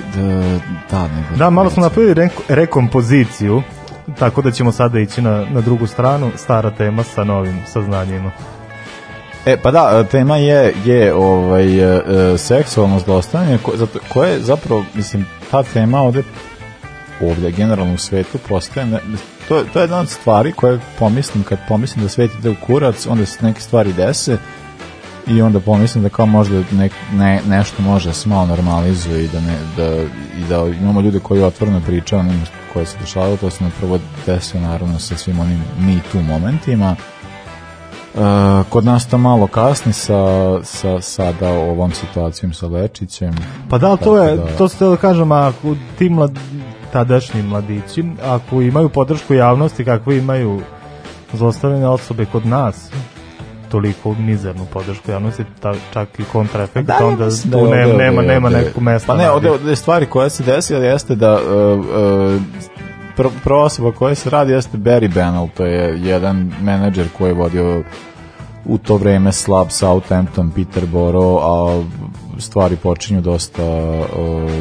da, 0.92 0.98
da. 0.98 1.36
Da, 1.36 1.50
malo 1.50 1.70
smo 1.70 1.84
napravili 1.84 2.14
reko- 2.16 2.42
rekompoziciju, 2.48 3.62
tako 4.20 4.42
da 4.42 4.52
ćemo 4.52 4.72
sada 4.72 5.00
ići 5.00 5.22
na, 5.22 5.46
na 5.52 5.62
drugu 5.62 5.88
stranu, 5.88 6.32
stara 6.36 6.72
tema 6.72 7.04
sa 7.04 7.24
novim 7.24 7.60
saznanjima. 7.68 8.32
E, 9.46 9.58
pa 9.58 9.72
da, 9.72 10.04
tema 10.04 10.38
je, 10.38 10.74
je 10.86 11.14
ovaj, 11.14 11.80
e, 11.80 12.02
e, 12.34 12.38
seksualno 12.38 13.00
zlostavljanje, 13.00 13.58
ko, 13.58 13.72
zato, 13.76 14.00
koje 14.14 14.40
zapravo, 14.40 14.84
mislim, 14.94 15.26
ta 15.52 15.64
tema 15.64 16.02
ovde, 16.02 16.24
ovde 17.22 17.52
generalno 17.52 17.94
u 17.94 17.98
svetu 17.98 18.38
postaje, 18.50 18.86
ne, 18.86 19.00
to, 19.48 19.64
to 19.74 19.80
je 19.80 19.84
jedna 19.84 20.00
od 20.00 20.10
stvari 20.10 20.52
koje 20.52 20.80
pomislim, 21.00 21.44
kad 21.44 21.60
pomislim 21.68 22.04
da 22.04 22.10
svet 22.10 22.32
ide 22.40 22.50
u 22.50 22.56
kurac, 22.66 23.08
onda 23.08 23.26
se 23.26 23.46
neke 23.46 23.62
stvari 23.62 23.94
dese 23.94 24.38
i 25.30 25.42
onda 25.42 25.60
pomislim 25.60 26.04
da 26.04 26.10
kao 26.10 26.26
možda 26.26 26.64
ne, 26.72 26.90
ne, 27.14 27.42
nešto 27.48 27.82
može 27.82 28.10
da 28.10 28.14
se 28.14 28.30
malo 28.30 28.46
normalizuje 28.46 29.26
i 29.26 29.28
da, 29.28 29.40
ne, 29.40 29.58
da, 29.78 30.04
i 30.38 30.44
da 30.50 30.68
imamo 30.82 31.02
ljude 31.02 31.20
koji 31.20 31.44
otvoreno 31.44 31.82
pričaju 31.86 32.20
o 32.20 32.22
onim 32.22 32.44
koje 32.74 32.86
se 32.86 32.98
dešavaju, 33.00 33.38
to 33.38 33.50
se 33.50 33.66
prvo 33.80 34.00
desio 34.26 34.62
naravno 34.62 35.00
sa 35.00 35.18
svim 35.18 35.40
onim 35.40 35.64
me 35.80 36.00
too 36.12 36.22
momentima, 36.22 36.96
Uh, 38.14 38.22
kod 38.70 38.86
nas 38.86 39.08
to 39.08 39.18
malo 39.18 39.48
kasni 39.48 39.94
sa, 39.94 40.24
sa 40.64 41.02
sada 41.02 41.50
ovom 41.50 41.92
situacijom 41.92 42.54
sa 42.54 42.68
Lečićem. 42.68 43.36
Pa 43.70 43.78
da, 43.78 43.98
to 43.98 44.18
je, 44.18 44.38
da- 44.38 44.58
to 44.58 44.68
ste 44.70 44.86
da 44.86 44.98
kažem, 44.98 45.32
ako 45.32 45.76
ti 45.98 46.10
mlad, 46.10 46.40
tadašnji 46.94 47.44
mladići, 47.44 48.04
ako 48.26 48.62
imaju 48.62 48.90
podršku 48.90 49.34
javnosti, 49.34 49.86
kakve 49.86 50.18
imaju 50.18 50.62
zlostavljene 51.34 51.88
osobe 51.88 52.26
kod 52.26 52.46
nas, 52.46 52.90
toliko 53.70 54.14
mizernu 54.14 54.66
podršku 54.74 55.12
javnosti, 55.12 55.44
ta, 55.60 55.74
čak 55.94 56.20
i 56.20 56.24
kontraefekt, 56.24 56.88
Da, 56.88 56.98
onda 57.02 57.30
tu 57.30 57.36
da 57.46 57.58
je 57.58 57.64
ne, 57.66 57.86
ovde- 57.86 57.98
nema, 57.98 58.22
ovde- 58.22 58.28
nema 58.28 58.48
ovde- 58.48 58.58
nekog 58.58 58.84
mesta. 58.84 59.08
Pa 59.08 59.18
ne, 59.18 59.30
ovde, 59.32 59.52
ovde 59.52 59.76
stvari 59.76 60.06
koje 60.06 60.30
se 60.30 60.44
desile 60.44 60.86
jeste 60.86 61.16
da 61.16 61.34
uh, 61.34 61.80
uh, 61.80 62.42
pr 63.16 63.28
prva 63.44 63.64
osoba 63.64 63.92
koja 63.92 64.16
se 64.16 64.30
radi 64.30 64.52
jeste 64.52 64.78
Barry 64.78 65.14
Bennell, 65.14 65.48
to 65.58 65.66
je 65.66 66.00
jedan 66.02 66.52
menadžer 66.62 67.08
koji 67.18 67.30
je 67.30 67.34
vodio 67.34 67.84
u 68.66 68.78
to 68.78 68.98
vreme 68.98 69.32
slab 69.32 69.68
Southampton, 69.70 70.52
Peterborough, 70.52 71.42
a 71.44 71.84
stvari 72.38 72.76
počinju 72.76 73.22
dosta 73.22 73.64
uh, 73.64 74.52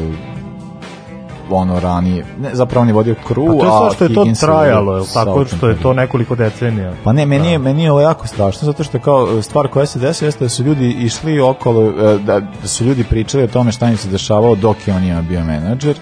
ono 1.55 1.79
ranije. 1.79 2.25
Ne, 2.41 2.49
zapravo 2.53 2.81
on 2.81 2.87
je 2.87 2.93
vodio 2.93 3.15
Crew, 3.27 3.59
Pa 3.59 3.65
to 3.67 3.85
je 3.85 3.93
što 3.93 4.03
je 4.03 4.13
to 4.13 4.25
trajalo, 4.39 4.97
je 4.97 5.03
tako 5.13 5.45
što 5.45 5.67
je 5.67 5.81
to 5.81 5.93
nekoliko 5.93 6.35
decenija. 6.35 6.93
Pa 7.03 7.13
ne, 7.13 7.25
meni, 7.25 7.51
je, 7.51 7.57
meni 7.57 7.83
je 7.83 7.91
ovo 7.91 8.01
jako 8.01 8.27
strašno, 8.27 8.65
zato 8.65 8.83
što 8.83 8.99
kao 8.99 9.41
stvar 9.41 9.67
koja 9.67 9.85
se 9.85 9.99
desila 9.99 10.27
jeste 10.27 10.45
da 10.45 10.49
su 10.49 10.63
ljudi 10.63 10.89
išli 10.89 11.39
okolo, 11.39 11.89
e, 11.89 12.17
da, 12.17 12.39
da 12.39 12.67
su 12.67 12.85
ljudi 12.85 13.03
pričali 13.03 13.43
o 13.43 13.47
tome 13.47 13.71
šta 13.71 13.89
im 13.89 13.97
se 13.97 14.09
dešavalo 14.09 14.55
dok 14.55 14.87
je 14.87 14.93
on 14.93 15.03
ima 15.03 15.21
bio 15.21 15.43
menadžer, 15.43 15.97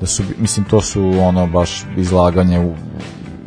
da 0.00 0.06
su, 0.06 0.22
mislim, 0.38 0.66
to 0.66 0.80
su 0.80 1.12
ono 1.20 1.46
baš 1.46 1.84
izlaganje 1.96 2.60
u, 2.60 2.74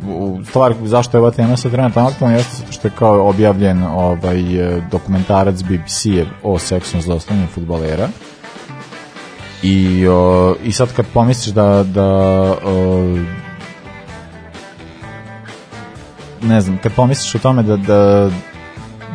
u 0.08 0.44
stvar 0.44 0.74
zašto 0.84 1.16
je 1.16 1.20
ova 1.20 1.30
tema 1.30 1.56
sad 1.56 1.72
trenutno 1.72 2.06
aktualna 2.06 2.36
jeste 2.36 2.56
zato 2.56 2.72
što 2.72 2.88
je 2.88 2.92
kao 2.98 3.28
objavljen 3.28 3.82
ovaj 3.82 4.76
e, 4.76 4.82
dokumentarac 4.90 5.62
BBC 5.62 6.04
-e 6.04 6.24
o 6.42 6.58
seksualnom 6.58 7.02
zlostavljanju 7.02 7.48
fudbalera 7.48 8.08
i, 9.62 10.06
o, 10.08 10.54
i 10.64 10.72
sad 10.72 10.92
kad 10.92 11.06
pomisliš 11.14 11.54
da, 11.54 11.82
da 11.82 12.04
o, 12.64 13.16
ne 16.42 16.60
znam, 16.60 16.78
kad 16.82 16.92
pomisliš 16.92 17.34
o 17.34 17.38
tome 17.38 17.62
da, 17.62 17.76
da, 17.76 18.30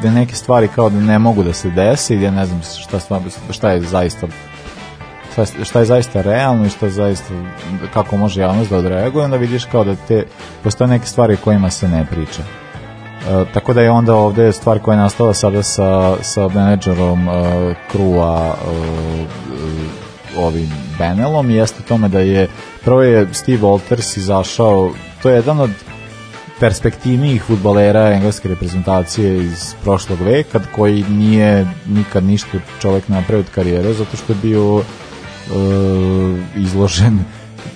da 0.01 0.11
neke 0.11 0.35
stvari 0.35 0.67
kao 0.67 0.89
da 0.89 0.99
ne 0.99 1.19
mogu 1.19 1.43
da 1.43 1.53
se 1.53 1.69
dese 1.69 2.15
i 2.15 2.19
da 2.19 2.31
ne 2.31 2.45
znam 2.45 2.61
šta, 2.79 2.99
stvar, 2.99 3.21
šta 3.51 3.71
je 3.71 3.81
zaista 3.81 4.27
šta, 5.63 5.79
je- 5.79 5.85
zaista 5.85 6.21
realno 6.21 6.65
i 6.65 6.69
šta 6.69 6.89
zaista 6.89 7.33
kako 7.93 8.17
može 8.17 8.41
javnost 8.41 8.69
da 8.69 8.77
odreaguje, 8.77 9.25
onda 9.25 9.37
vidiš 9.37 9.65
kao 9.65 9.83
da 9.83 9.95
te 10.07 10.25
postoje 10.63 10.87
neke 10.87 11.05
stvari 11.05 11.37
kojima 11.37 11.69
se 11.69 11.87
ne 11.87 12.05
priča. 12.05 12.41
E, 12.41 13.45
tako 13.53 13.73
da 13.73 13.81
je 13.81 13.91
onda 13.91 14.15
ovde 14.15 14.51
stvar 14.51 14.79
koja 14.79 14.95
je 14.95 15.01
nastala 15.01 15.33
sada 15.33 15.63
sa, 15.63 16.15
sa 16.21 16.47
menadžerom 16.47 17.29
e, 17.29 17.31
Krua 17.91 18.55
e, 18.65 19.50
ovim 20.37 20.69
Benelom 20.97 21.49
jeste 21.49 21.83
tome 21.87 22.09
da 22.09 22.19
je 22.19 22.47
prvo 22.83 23.01
je 23.01 23.27
Steve 23.33 23.61
Walters 23.61 24.17
izašao 24.17 24.91
to 25.21 25.29
je 25.29 25.35
jedan 25.35 25.59
od 25.59 25.71
perspektivnijih 26.59 27.43
futbolera 27.43 28.11
engleske 28.11 28.49
reprezentacije 28.49 29.45
iz 29.45 29.75
prošlog 29.83 30.21
veka 30.21 30.59
koji 30.75 31.03
nije 31.03 31.67
nikad 31.87 32.23
ništa 32.23 32.57
čovek 32.81 33.07
napravio 33.07 33.39
od 33.39 33.49
karijere 33.55 33.93
zato 33.93 34.17
što 34.17 34.33
je 34.33 34.37
bio 34.41 34.79
e, 34.79 34.83
izložen 36.55 37.19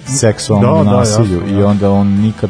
seksualnom 0.05 0.85
Da, 0.85 0.91
da, 0.91 0.97
nasilju 0.97 1.41
jasno, 1.41 1.57
i 1.57 1.61
da. 1.61 1.67
onda 1.67 1.91
on 1.91 2.07
nikad 2.07 2.49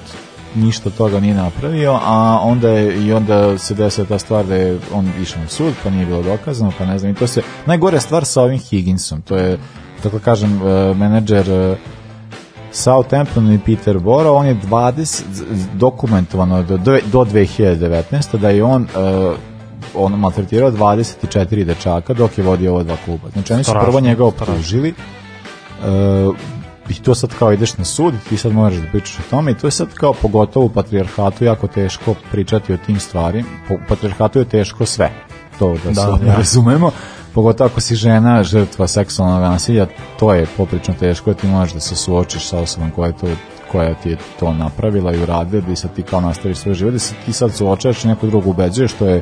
ništa 0.56 0.89
toga 0.89 1.20
nije 1.20 1.34
napravio, 1.34 1.99
a 2.03 2.39
onda 2.43 2.70
je, 2.70 3.06
i 3.06 3.14
onda 3.14 3.58
se 3.58 3.74
desila 3.74 4.08
ta 4.08 4.20
stvar 4.20 4.45
da 4.45 4.56
je 4.56 4.80
on 4.93 5.12
išao 5.22 5.41
na 5.41 5.47
sud, 5.47 5.74
pa 5.84 5.89
nije 5.89 6.06
bilo 6.06 6.22
dokazano, 6.24 6.72
pa 6.78 6.86
ne 6.86 6.99
znam, 6.99 7.12
i 7.12 7.16
to 7.16 7.28
se, 7.28 7.41
najgore 7.66 7.99
stvar 7.99 8.26
sa 8.26 8.41
ovim 8.41 8.60
Higginsom, 8.60 9.22
to 9.22 9.38
je, 9.38 9.58
tako 10.04 10.20
kažem, 10.20 10.62
e, 10.62 10.93
menadžer 10.93 11.52
e, 11.52 11.76
Southampton 12.72 13.52
i 13.52 13.60
Peterborough, 13.60 14.39
on 14.39 14.46
je 14.46 14.56
20 14.56 15.22
dokumentovano 15.74 16.64
do, 16.64 16.78
do, 16.78 16.98
do 17.12 17.20
2019. 17.20 18.38
da 18.38 18.50
je 18.50 18.64
on 18.64 18.82
uh, 18.82 19.36
on 19.96 20.20
maltretirao 20.20 20.72
24 20.72 21.64
dečaka 21.64 22.14
dok 22.14 22.38
je 22.38 22.43
vodio 22.43 22.74
ova 22.74 22.84
dva 22.84 22.98
kluba. 23.06 23.30
Znači 23.34 23.54
oni 23.54 23.64
su 23.64 23.70
Strašno, 23.70 23.86
prvo 23.86 24.00
njega 24.00 24.26
optužili 24.26 24.93
uh, 25.80 26.36
i 26.89 26.93
to 26.93 27.16
sad 27.16 27.30
kao 27.39 27.54
ideš 27.54 27.78
na 27.78 27.86
sud 27.86 28.14
i 28.14 28.30
ti 28.30 28.38
sad 28.38 28.52
moraš 28.52 28.78
da 28.78 28.88
pričaš 28.91 29.20
o 29.20 29.30
tome 29.30 29.52
i 29.52 29.56
to 29.56 29.68
je 29.68 29.72
sad 29.72 29.93
kao 29.93 30.14
pogotovo 30.14 30.66
u 30.66 30.70
patrijarhatu 30.70 31.46
jako 31.46 31.68
teško 31.68 32.16
pričati 32.32 32.74
o 32.74 32.78
tim 32.78 33.00
stvarima. 33.00 33.48
Po 33.68 33.74
u 33.74 33.78
patrijarhatu 33.89 34.39
je 34.39 34.46
teško 34.46 34.86
sve. 34.86 35.12
To 35.60 35.76
da, 35.84 35.91
Da, 35.91 36.18
se 36.18 36.26
da. 36.26 36.36
razumemo. 36.36 36.91
Pogotovo 37.36 37.67
ako 37.67 37.81
si 37.81 37.95
žena, 37.95 38.43
žrtva 38.43 38.88
seksualnog 38.88 39.41
nasilja, 39.41 39.88
to 40.19 40.33
je 40.33 40.47
poprično 40.57 40.93
teško, 40.99 41.33
ti 41.33 41.47
možeš 41.47 41.73
da 41.73 41.79
se 41.79 41.95
suočiš 41.95 42.47
sa 42.47 42.59
osobom 42.59 42.91
koja, 42.91 43.11
to, 43.11 43.27
koja 43.71 43.93
ti 43.93 44.09
je 44.09 44.17
to 44.39 44.53
napravila 44.53 45.13
i 45.13 45.23
uradila, 45.23 45.61
da 45.61 45.71
i 45.71 45.75
sad 45.75 45.93
ti 45.93 46.03
kao 46.03 46.21
nastaviš 46.21 46.57
svoj 46.57 46.73
život, 46.73 46.93
da 46.93 46.99
se 46.99 47.13
ti 47.25 47.33
sad 47.33 47.53
suočaš 47.53 48.03
i 48.03 48.07
neko 48.07 48.27
drugo 48.27 48.49
ubeđuje 48.49 48.88
što 48.88 49.07
je 49.07 49.21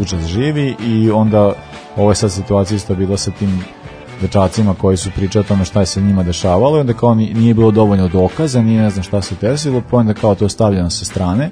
užas 0.00 0.24
živi 0.24 0.76
i 0.86 1.10
onda 1.10 1.52
ovo 1.96 2.10
je 2.10 2.14
sad 2.14 2.32
situacija 2.32 2.76
isto 2.76 2.94
bila 2.94 3.16
sa 3.16 3.30
tim 3.30 3.64
dečacima 4.20 4.74
koji 4.74 4.96
su 4.96 5.10
pričali 5.10 5.40
o 5.44 5.48
tome 5.48 5.64
šta 5.64 5.80
je 5.80 5.86
se 5.86 6.00
njima 6.00 6.22
dešavalo 6.22 6.76
i 6.76 6.80
onda 6.80 6.92
kao 6.92 7.14
ni- 7.14 7.34
nije 7.34 7.54
bilo 7.54 7.70
dovoljno 7.70 8.08
dokaza, 8.08 8.62
nije 8.62 8.82
ne 8.82 8.90
znam 8.90 9.02
šta 9.02 9.22
se 9.22 9.34
desilo, 9.40 9.82
pa 9.90 9.96
onda 9.96 10.14
kao 10.14 10.34
to 10.34 10.44
je 10.44 10.48
stavljeno 10.48 10.90
sa 10.90 11.04
strane. 11.04 11.50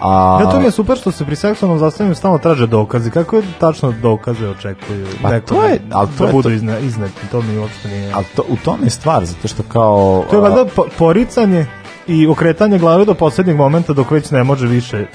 A, 0.00 0.38
Ja, 0.40 0.50
to 0.50 0.58
mi 0.58 0.64
je 0.64 0.70
super 0.70 0.96
što 0.96 1.10
se 1.10 1.24
pri 1.24 1.36
seksualnom 1.36 1.78
zastavljanju 1.78 2.14
stalno 2.14 2.38
traže 2.38 2.66
dokazi. 2.66 3.10
Kako 3.10 3.36
je 3.36 3.42
tačno 3.60 3.92
dokaze 3.92 4.48
očekuju? 4.48 5.06
Pa 5.22 5.30
neko 5.30 5.46
to 5.46 5.64
je- 5.64 5.80
ali 5.90 6.08
to 6.08 6.14
da 6.18 6.26
je 6.26 6.32
budu 6.32 6.42
to- 6.42 6.50
izne, 6.50 6.80
izneti, 6.82 7.26
to 7.30 7.42
mi 7.42 7.58
uopšte 7.58 7.88
nije... 7.88 8.12
ali 8.14 8.24
to, 8.26 8.42
u 8.48 8.56
tome 8.56 8.84
je 8.84 8.90
stvar, 8.90 9.24
zato 9.24 9.48
što 9.48 9.62
kao... 9.62 10.24
To 10.30 10.36
je 10.36 10.40
a, 10.40 10.42
valjda 10.42 10.64
po, 10.66 10.84
poricanje 10.98 11.66
i 12.06 12.26
okretanje 12.26 12.78
glave 12.78 13.04
do 13.04 13.14
poslednjeg 13.14 13.56
momenta 13.56 13.92
dok 13.92 14.10
već 14.10 14.30
ne 14.30 14.44
može 14.44 14.66
više 14.66 15.06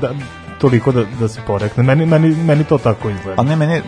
da, 0.00 0.10
toliko 0.58 0.92
da, 0.92 1.02
da 1.20 1.28
se 1.28 1.40
porekne. 1.46 1.82
Meni, 1.82 2.06
meni, 2.06 2.28
meni 2.36 2.64
to 2.64 2.78
tako 2.78 3.10
izgleda. 3.10 3.36
Pa 3.36 3.42
ne, 3.42 3.56
meni, 3.56 3.82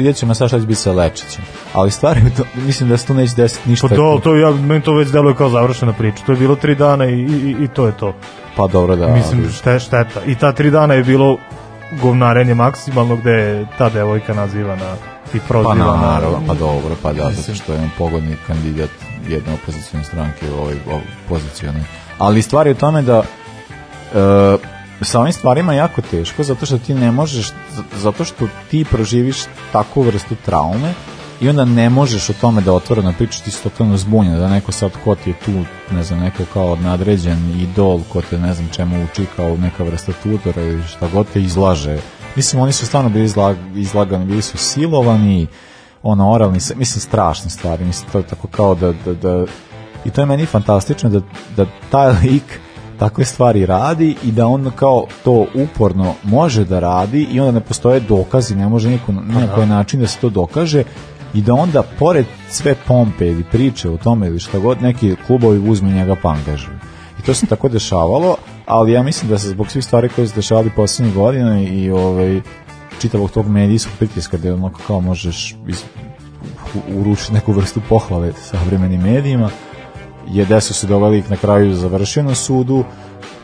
vidjet 0.00 0.16
ćemo 0.16 0.34
sad 0.34 0.48
šta 0.48 0.60
će 0.60 0.66
biti 0.66 0.80
sa 0.80 0.92
Lečićem. 0.92 1.44
Ali 1.72 1.90
stvari, 1.90 2.20
to, 2.36 2.44
mislim 2.56 2.88
da 2.88 2.96
se 2.96 3.06
tu 3.06 3.14
neće 3.14 3.34
desiti 3.34 3.70
ništa. 3.70 3.88
Pa 3.88 3.94
to, 3.94 4.20
to, 4.24 4.36
ja, 4.36 4.50
meni 4.50 4.80
to 4.82 4.94
već 4.94 5.08
deluje 5.08 5.34
kao 5.34 5.48
završena 5.48 5.92
priča. 5.92 6.24
To 6.26 6.32
je 6.32 6.38
bilo 6.38 6.56
tri 6.56 6.74
dana 6.74 7.04
i, 7.04 7.20
i, 7.20 7.56
i 7.60 7.68
to 7.68 7.86
je 7.86 7.92
to. 7.92 8.14
Pa 8.56 8.66
dobro 8.66 8.96
da. 8.96 9.06
Mislim, 9.08 9.40
ali- 9.44 9.52
šte, 9.52 9.78
šteta. 9.78 10.20
I 10.26 10.34
ta 10.34 10.52
tri 10.52 10.70
dana 10.70 10.94
je 10.94 11.02
bilo 11.04 11.36
govnarenje 12.02 12.54
maksimalno 12.54 13.16
gde 13.16 13.30
je 13.30 13.66
ta 13.78 13.88
devojka 13.88 14.34
nazivana 14.34 14.94
i 15.34 15.38
Pa 15.38 15.44
prozivana. 15.48 15.96
naravno, 15.96 16.42
pa 16.46 16.54
dobro, 16.54 16.96
pa 17.02 17.12
da, 17.12 17.18
zato 17.18 17.30
Mislim. 17.30 17.56
što 17.56 17.72
je 17.72 17.78
on 17.78 17.90
pogodni 17.98 18.36
kandidat 18.46 18.90
jedne 19.28 19.54
opozicijne 19.54 20.04
stranke 20.04 20.46
u 20.50 20.60
ovoj, 20.60 20.74
ovoj 20.86 21.02
pozicijalnoj. 21.28 21.82
Ali 22.18 22.42
stvar 22.42 22.66
je 22.66 22.72
u 22.72 22.76
tome 22.76 23.02
da 23.02 23.22
e, 24.14 24.56
sa 25.04 25.20
ovim 25.20 25.32
stvarima 25.32 25.74
jako 25.74 26.02
teško 26.02 26.42
zato 26.42 26.66
što 26.66 26.78
ti 26.78 26.94
ne 26.94 27.12
možeš, 27.12 27.52
zato 27.96 28.24
što 28.24 28.48
ti 28.70 28.84
proživiš 28.90 29.36
takvu 29.72 30.02
vrstu 30.02 30.34
traume 30.44 30.94
i 31.40 31.48
onda 31.48 31.64
ne 31.64 31.90
možeš 31.90 32.30
o 32.30 32.32
tome 32.40 32.60
da 32.60 32.72
otvoreno 32.72 33.14
pričaš, 33.18 33.40
ti 33.40 33.50
si 33.50 33.62
totalno 33.62 33.96
zbunjen, 33.96 34.38
da 34.38 34.48
neko 34.48 34.72
sad 34.72 34.90
ko 35.04 35.14
ti 35.14 35.30
je 35.30 35.34
tu, 35.44 35.64
ne 35.90 36.02
znam, 36.02 36.20
neko 36.20 36.42
kao 36.52 36.76
nadređen 36.76 37.60
idol, 37.60 38.00
ko 38.12 38.22
te 38.22 38.38
ne 38.38 38.54
znam 38.54 38.68
čemu 38.72 39.04
uči 39.04 39.26
kao 39.36 39.56
neka 39.56 39.84
vrsta 39.84 40.12
tutora 40.22 40.62
ili 40.62 40.82
šta 40.82 41.08
god 41.12 41.26
te 41.32 41.42
izlaže. 41.42 41.98
Mislim, 42.36 42.62
oni 42.62 42.72
su 42.72 42.86
stvarno 42.86 43.10
bili 43.10 43.24
izlag, 43.24 43.56
izlagani, 43.74 44.24
bili 44.24 44.42
su 44.42 44.58
silovani, 44.58 45.46
ono, 46.02 46.32
oralni, 46.32 46.58
mislim, 46.76 47.00
strašne 47.00 47.50
stvari, 47.50 47.84
mislim, 47.84 48.10
to 48.10 48.18
je 48.18 48.26
tako 48.26 48.48
kao 48.48 48.74
da, 48.74 48.92
da, 49.04 49.14
da 49.14 49.44
i 50.04 50.10
to 50.10 50.20
je 50.20 50.26
meni 50.26 50.46
fantastično 50.46 51.10
da, 51.10 51.20
da 51.56 51.66
taj 51.90 52.12
lik 52.12 52.60
takve 53.00 53.24
stvari 53.24 53.66
radi 53.66 54.16
i 54.24 54.32
da 54.32 54.46
on 54.46 54.70
kao 54.76 55.06
to 55.24 55.46
uporno 55.54 56.14
može 56.22 56.64
da 56.64 56.80
radi 56.80 57.22
i 57.32 57.40
onda 57.40 57.52
ne 57.52 57.60
postoje 57.60 58.00
dokazi, 58.00 58.54
ne 58.54 58.68
može 58.68 58.90
niko, 58.90 59.12
na 59.12 59.54
koji 59.54 59.66
način 59.66 60.00
da 60.00 60.06
se 60.06 60.18
to 60.18 60.30
dokaže 60.30 60.84
i 61.34 61.42
da 61.42 61.54
onda 61.54 61.82
pored 61.98 62.26
sve 62.48 62.74
pompe 62.86 63.26
ili 63.26 63.44
priče 63.44 63.90
o 63.90 63.96
tome 63.96 64.26
ili 64.26 64.38
šta 64.40 64.58
god 64.58 64.82
neki 64.82 65.16
klubovi 65.26 65.70
uzme 65.70 65.90
njega 65.92 66.16
pa 66.22 66.28
angažuju. 66.28 66.76
I 67.18 67.22
to 67.22 67.34
se 67.34 67.46
tako 67.46 67.68
dešavalo, 67.78 68.36
ali 68.66 68.92
ja 68.92 69.02
mislim 69.02 69.30
da 69.30 69.38
se 69.38 69.48
zbog 69.48 69.70
svih 69.70 69.84
stvari 69.84 70.08
koje 70.08 70.28
se 70.28 70.34
dešavali 70.34 70.70
poslednjih 70.76 71.14
godina 71.14 71.62
i 71.62 71.90
ovaj 71.90 72.40
čitavog 73.00 73.30
tog 73.30 73.48
medijskog 73.48 73.92
pritiska 73.98 74.36
gde 74.36 74.52
onako 74.52 74.80
kao 74.86 75.00
možeš 75.00 75.56
iz, 75.68 75.82
u- 76.74 77.00
urušiti 77.00 77.32
neku 77.32 77.52
vrstu 77.52 77.80
pohvale 77.88 78.32
savremenim 78.32 79.00
medijima 79.02 79.50
je 80.32 80.44
desio 80.44 80.74
se 80.74 80.86
da 80.86 80.96
ovaj 80.96 81.10
lik 81.10 81.28
na 81.28 81.36
kraju 81.36 81.74
završio 81.74 82.22
na 82.22 82.34
sudu 82.34 82.84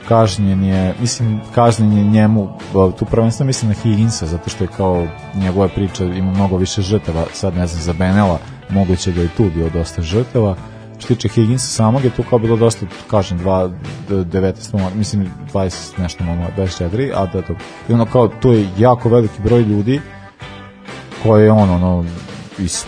kažnjen 0.08 0.64
je, 0.64 0.94
mislim, 1.00 1.40
kažnjen 1.54 1.92
je 1.92 2.04
njemu, 2.04 2.48
ba, 2.74 2.90
tu 2.90 3.04
prvenstveno 3.04 3.46
mislim 3.46 3.68
na 3.68 3.74
Higginsa, 3.74 4.26
zato 4.26 4.50
što 4.50 4.64
je 4.64 4.68
kao 4.76 5.06
njegova 5.34 5.68
priča 5.68 6.04
ima 6.04 6.32
mnogo 6.32 6.56
više 6.56 6.82
žrtava, 6.82 7.24
sad 7.32 7.56
ne 7.56 7.66
znam, 7.66 7.82
za 7.82 7.92
Benela, 7.92 8.38
moguće 8.70 9.12
da 9.12 9.20
je 9.20 9.28
tu 9.36 9.50
bio 9.54 9.70
dosta 9.70 10.02
žrtava, 10.02 10.56
što 10.98 11.14
tiče 11.14 11.28
Higginsa 11.28 11.66
samog 11.66 12.04
je 12.04 12.10
tu 12.10 12.22
kao 12.30 12.38
bilo 12.38 12.56
dosta, 12.56 12.86
kažem, 13.10 13.38
dva, 13.38 13.68
d- 14.08 14.14
19, 14.14 14.74
momaka, 14.74 14.96
mislim 14.96 15.30
20 15.52 15.98
nešto 15.98 16.24
mama, 16.24 16.46
24, 16.56 17.12
a 17.14 17.26
da 17.26 17.42
to, 17.42 17.54
i 17.88 17.92
ono 17.92 18.06
kao, 18.06 18.28
tu 18.28 18.52
je 18.52 18.68
jako 18.78 19.08
veliki 19.08 19.42
broj 19.42 19.60
ljudi 19.60 20.00
koje 21.22 21.44
je 21.44 21.52
on, 21.52 21.70
ono, 21.70 22.04
is, 22.58 22.86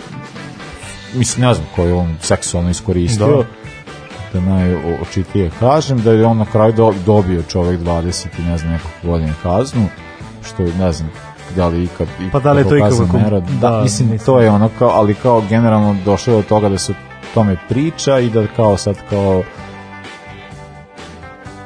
mislim, 1.13 1.47
ne 1.47 1.53
znam, 1.53 1.67
koje 1.75 1.87
je 1.87 1.93
on 1.93 2.15
seksualno 2.21 2.69
iskoristio, 2.69 3.27
da 3.27 3.58
najočitije 4.33 5.51
kažem, 5.59 6.01
da 6.01 6.11
je 6.11 6.25
on 6.25 6.37
na 6.37 6.45
kraju 6.45 6.73
do, 6.73 6.93
dobio 7.05 7.43
čovek 7.43 7.79
20 7.79 8.27
i 8.39 8.41
ne 8.41 8.57
znam 8.57 8.71
nekog 8.71 8.91
godine 9.03 9.33
kaznu, 9.43 9.85
što 10.43 10.63
je, 10.63 10.73
ne 10.79 10.91
znam, 10.91 11.09
da 11.55 11.67
li 11.67 11.83
ikad 11.83 12.07
Pa 12.31 12.39
da 12.39 12.51
li 12.51 12.61
je 12.61 12.69
to 12.69 12.77
ikad 12.77 12.91
da, 13.21 13.69
da, 13.69 13.81
mislim, 13.81 14.09
mislim. 14.09 14.25
to 14.25 14.39
je 14.39 14.49
ono 14.49 14.69
kao, 14.79 14.89
ali 14.89 15.15
kao 15.15 15.43
generalno 15.49 15.95
došlo 16.05 16.35
do 16.35 16.43
toga 16.43 16.69
da 16.69 16.77
se 16.77 16.91
o 16.91 16.95
tome 17.33 17.55
priča 17.69 18.19
i 18.19 18.29
da 18.29 18.47
kao 18.47 18.77
sad 18.77 18.95
kao 19.09 19.43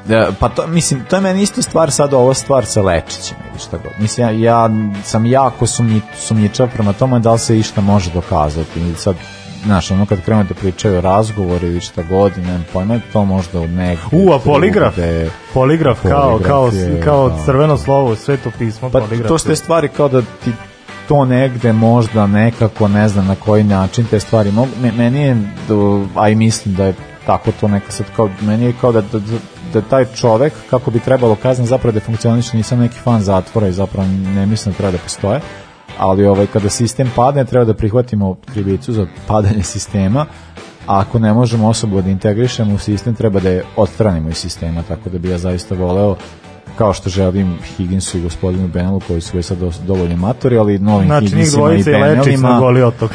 da, 0.05 0.31
pa 0.39 0.49
to, 0.49 0.67
mislim, 0.67 1.05
to 1.09 1.15
je 1.15 1.21
meni 1.21 1.41
isto 1.41 1.61
stvar 1.61 1.91
sad 1.91 2.13
ova 2.13 2.33
stvar 2.33 2.65
sa 2.65 2.81
Lečićem 2.81 3.37
ili 3.49 3.59
šta 3.59 3.77
god. 3.77 3.91
Mislim, 3.99 4.27
ja, 4.27 4.53
ja 4.53 4.69
sam 5.03 5.25
jako 5.25 5.67
sumnji, 5.67 6.01
sumnjičav 6.15 6.69
prema 6.73 6.93
tome 6.93 7.19
da 7.19 7.31
li 7.31 7.39
se 7.39 7.59
išta 7.59 7.81
može 7.81 8.11
dokazati. 8.11 8.79
I 8.79 8.95
sad, 8.95 9.15
znaš, 9.63 9.91
ono 9.91 10.05
kad 10.05 10.21
krenu 10.21 10.43
da 10.43 10.53
pričaju 10.53 11.01
razgovori 11.01 11.67
ili 11.67 11.81
šta 11.81 12.03
god, 12.03 12.31
nemam 12.37 12.65
pojma, 12.73 12.99
to 13.13 13.25
možda 13.25 13.59
u 13.59 13.67
negdje... 13.67 13.97
U, 14.11 14.33
a 14.33 14.39
poligraf? 14.39 14.95
drugde- 14.95 15.29
Poligraf, 15.53 16.01
kao, 16.01 16.39
kao, 16.39 16.71
kao 17.03 17.29
da. 17.29 17.43
crveno 17.45 17.77
slovo, 17.77 18.15
sveto 18.15 18.51
pismo, 18.57 18.89
Pa 18.89 18.99
poligraf. 18.99 19.27
to 19.27 19.37
su 19.37 19.47
te 19.47 19.55
stvari 19.55 19.87
kao 19.87 20.07
da 20.09 20.21
ti 20.21 20.51
to 21.07 21.25
negde 21.25 21.73
možda 21.73 22.27
nekako 22.27 22.87
ne 22.87 23.09
znam 23.09 23.27
na 23.27 23.35
koji 23.35 23.63
način 23.63 24.05
te 24.05 24.19
stvari 24.19 24.51
mogu 24.51 24.69
me, 24.81 24.91
meni 24.91 25.21
je 25.21 25.37
a 26.15 26.29
i 26.29 26.35
mislim 26.35 26.75
da 26.75 26.85
je 26.85 26.93
tako 27.25 27.51
to 27.51 27.67
neka 27.67 27.91
sad 27.91 28.05
kao 28.15 28.29
meni 28.41 28.65
je 28.65 28.73
kao 28.81 28.91
da, 28.91 29.01
da, 29.01 29.19
da, 29.19 29.37
da 29.73 29.81
taj 29.81 30.05
čovek 30.05 30.53
kako 30.69 30.91
bi 30.91 30.99
trebalo 30.99 31.35
kazna 31.35 31.65
zapravo 31.65 31.91
da 31.91 31.99
funkcioniše 31.99 32.57
nisam 32.57 32.79
neki 32.79 32.99
fan 32.99 33.21
zatvora 33.21 33.67
i 33.67 33.71
zapravo 33.71 34.07
ne 34.35 34.45
mislim 34.45 34.73
da 34.73 34.77
treba 34.77 34.91
da 34.91 34.97
postoje 34.97 35.39
ali 35.97 36.25
ovaj 36.25 36.47
kada 36.47 36.69
sistem 36.69 37.11
padne 37.15 37.45
treba 37.45 37.65
da 37.65 37.73
prihvatimo 37.73 38.35
krivicu 38.53 38.93
za 38.93 39.07
padanje 39.27 39.63
sistema. 39.63 40.25
A 40.87 40.99
ako 40.99 41.19
ne 41.19 41.33
možemo 41.33 41.67
osobu 41.67 42.01
da 42.01 42.09
integrišemo 42.09 42.75
u 42.75 42.77
sistem 42.77 43.15
treba 43.15 43.39
da 43.39 43.49
je 43.49 43.63
odstranimo 43.75 44.29
iz 44.29 44.37
sistema. 44.37 44.83
Tako 44.87 45.09
da 45.09 45.17
bi 45.17 45.29
ja 45.29 45.37
zaista 45.37 45.75
voleo 45.75 46.15
kao 46.77 46.93
što 46.93 47.09
želim 47.09 47.57
Higginsu 47.77 48.17
i 48.17 48.21
gospodinu 48.21 48.67
Benelu 48.67 48.99
koji 49.07 49.21
su 49.21 49.37
već 49.37 49.45
sad 49.45 49.57
dovoljno 49.87 50.17
matori, 50.17 50.57
ali 50.57 50.79
novim 50.79 51.07
Znači, 51.07 51.25
njih 51.25 51.31
Higginsima 51.31 51.65
i 51.65 51.83
dvojice 51.83 51.91
i 51.91 51.93
Lečić 51.93 52.07
na 52.07 52.23
Benelima 52.23 52.59
goli 52.59 52.83
otok. 52.83 53.11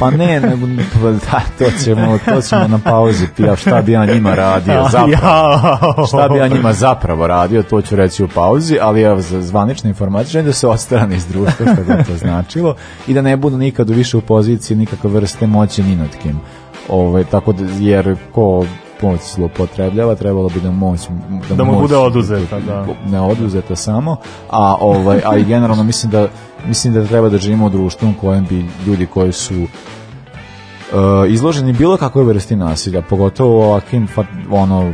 Pa 0.00 0.10
ne, 0.10 0.40
nego, 0.40 0.66
pa 1.02 1.10
da, 1.10 1.42
to 1.58 1.64
ćemo, 1.84 2.18
to 2.24 2.40
ćemo 2.40 2.68
na 2.68 2.78
pauzi, 2.78 3.26
ja 3.38 3.56
šta 3.56 3.82
bi 3.82 3.92
ja 3.92 4.06
njima 4.06 4.34
radio 4.34 4.84
zapravo 4.92 6.06
šta 6.06 6.28
bi 6.28 6.38
ja 6.38 6.48
njima 6.48 6.72
zapravo 6.72 7.26
radio, 7.26 7.62
to 7.62 7.82
ću 7.82 7.96
reći 7.96 8.24
u 8.24 8.28
pauzi, 8.28 8.78
ali 8.82 9.02
evo 9.02 9.20
za 9.20 9.42
zvanične 9.42 9.90
informacije 9.90 10.32
želim 10.32 10.46
da 10.46 10.52
se 10.52 10.68
ostrane 10.68 11.16
iz 11.16 11.26
društva, 11.26 11.66
što 11.74 11.84
god 11.84 12.06
to 12.06 12.16
značilo, 12.16 12.74
i 13.06 13.14
da 13.14 13.22
ne 13.22 13.36
budu 13.36 13.58
nikad 13.58 13.90
više 13.90 14.16
u 14.16 14.20
poziciji 14.20 14.76
nikakve 14.76 15.10
vrste 15.10 15.46
moći 15.46 15.82
ni 15.82 15.96
nad 15.96 16.16
kim. 16.22 16.40
Ove, 16.88 17.24
tako 17.24 17.52
da, 17.52 17.64
jer 17.78 18.16
ko 18.32 18.64
moć 19.02 19.20
zloupotrebljava, 19.34 20.14
trebalo 20.14 20.48
bi 20.48 20.60
da 20.60 20.70
moć 20.70 21.00
Da 21.48 21.64
mu 21.64 21.72
moć 21.72 21.80
bude 21.80 21.96
oduzeta, 21.96 22.60
da. 22.60 22.86
ne 23.06 23.20
oduzeta 23.20 23.76
samo, 23.76 24.16
a 24.50 24.76
ovaj 24.80 25.20
a 25.26 25.36
i 25.36 25.44
generalno 25.44 25.82
mislim 25.82 26.12
da 26.12 26.28
mislim 26.66 26.94
da 26.94 27.04
treba 27.06 27.28
da 27.28 27.38
živimo 27.38 27.66
u 27.66 27.70
društvu 27.70 28.08
u 28.08 28.20
kojem 28.20 28.46
bi 28.46 28.66
ljudi 28.86 29.06
koji 29.06 29.32
su 29.32 29.62
uh, 29.62 29.68
izloženi 31.28 31.72
bilo 31.72 31.96
kakvoj 31.96 32.24
vrsti 32.24 32.56
nasilja, 32.56 33.02
pogotovo 33.02 33.66
ovakvim 33.66 34.08
fa- 34.16 34.46
ono 34.50 34.92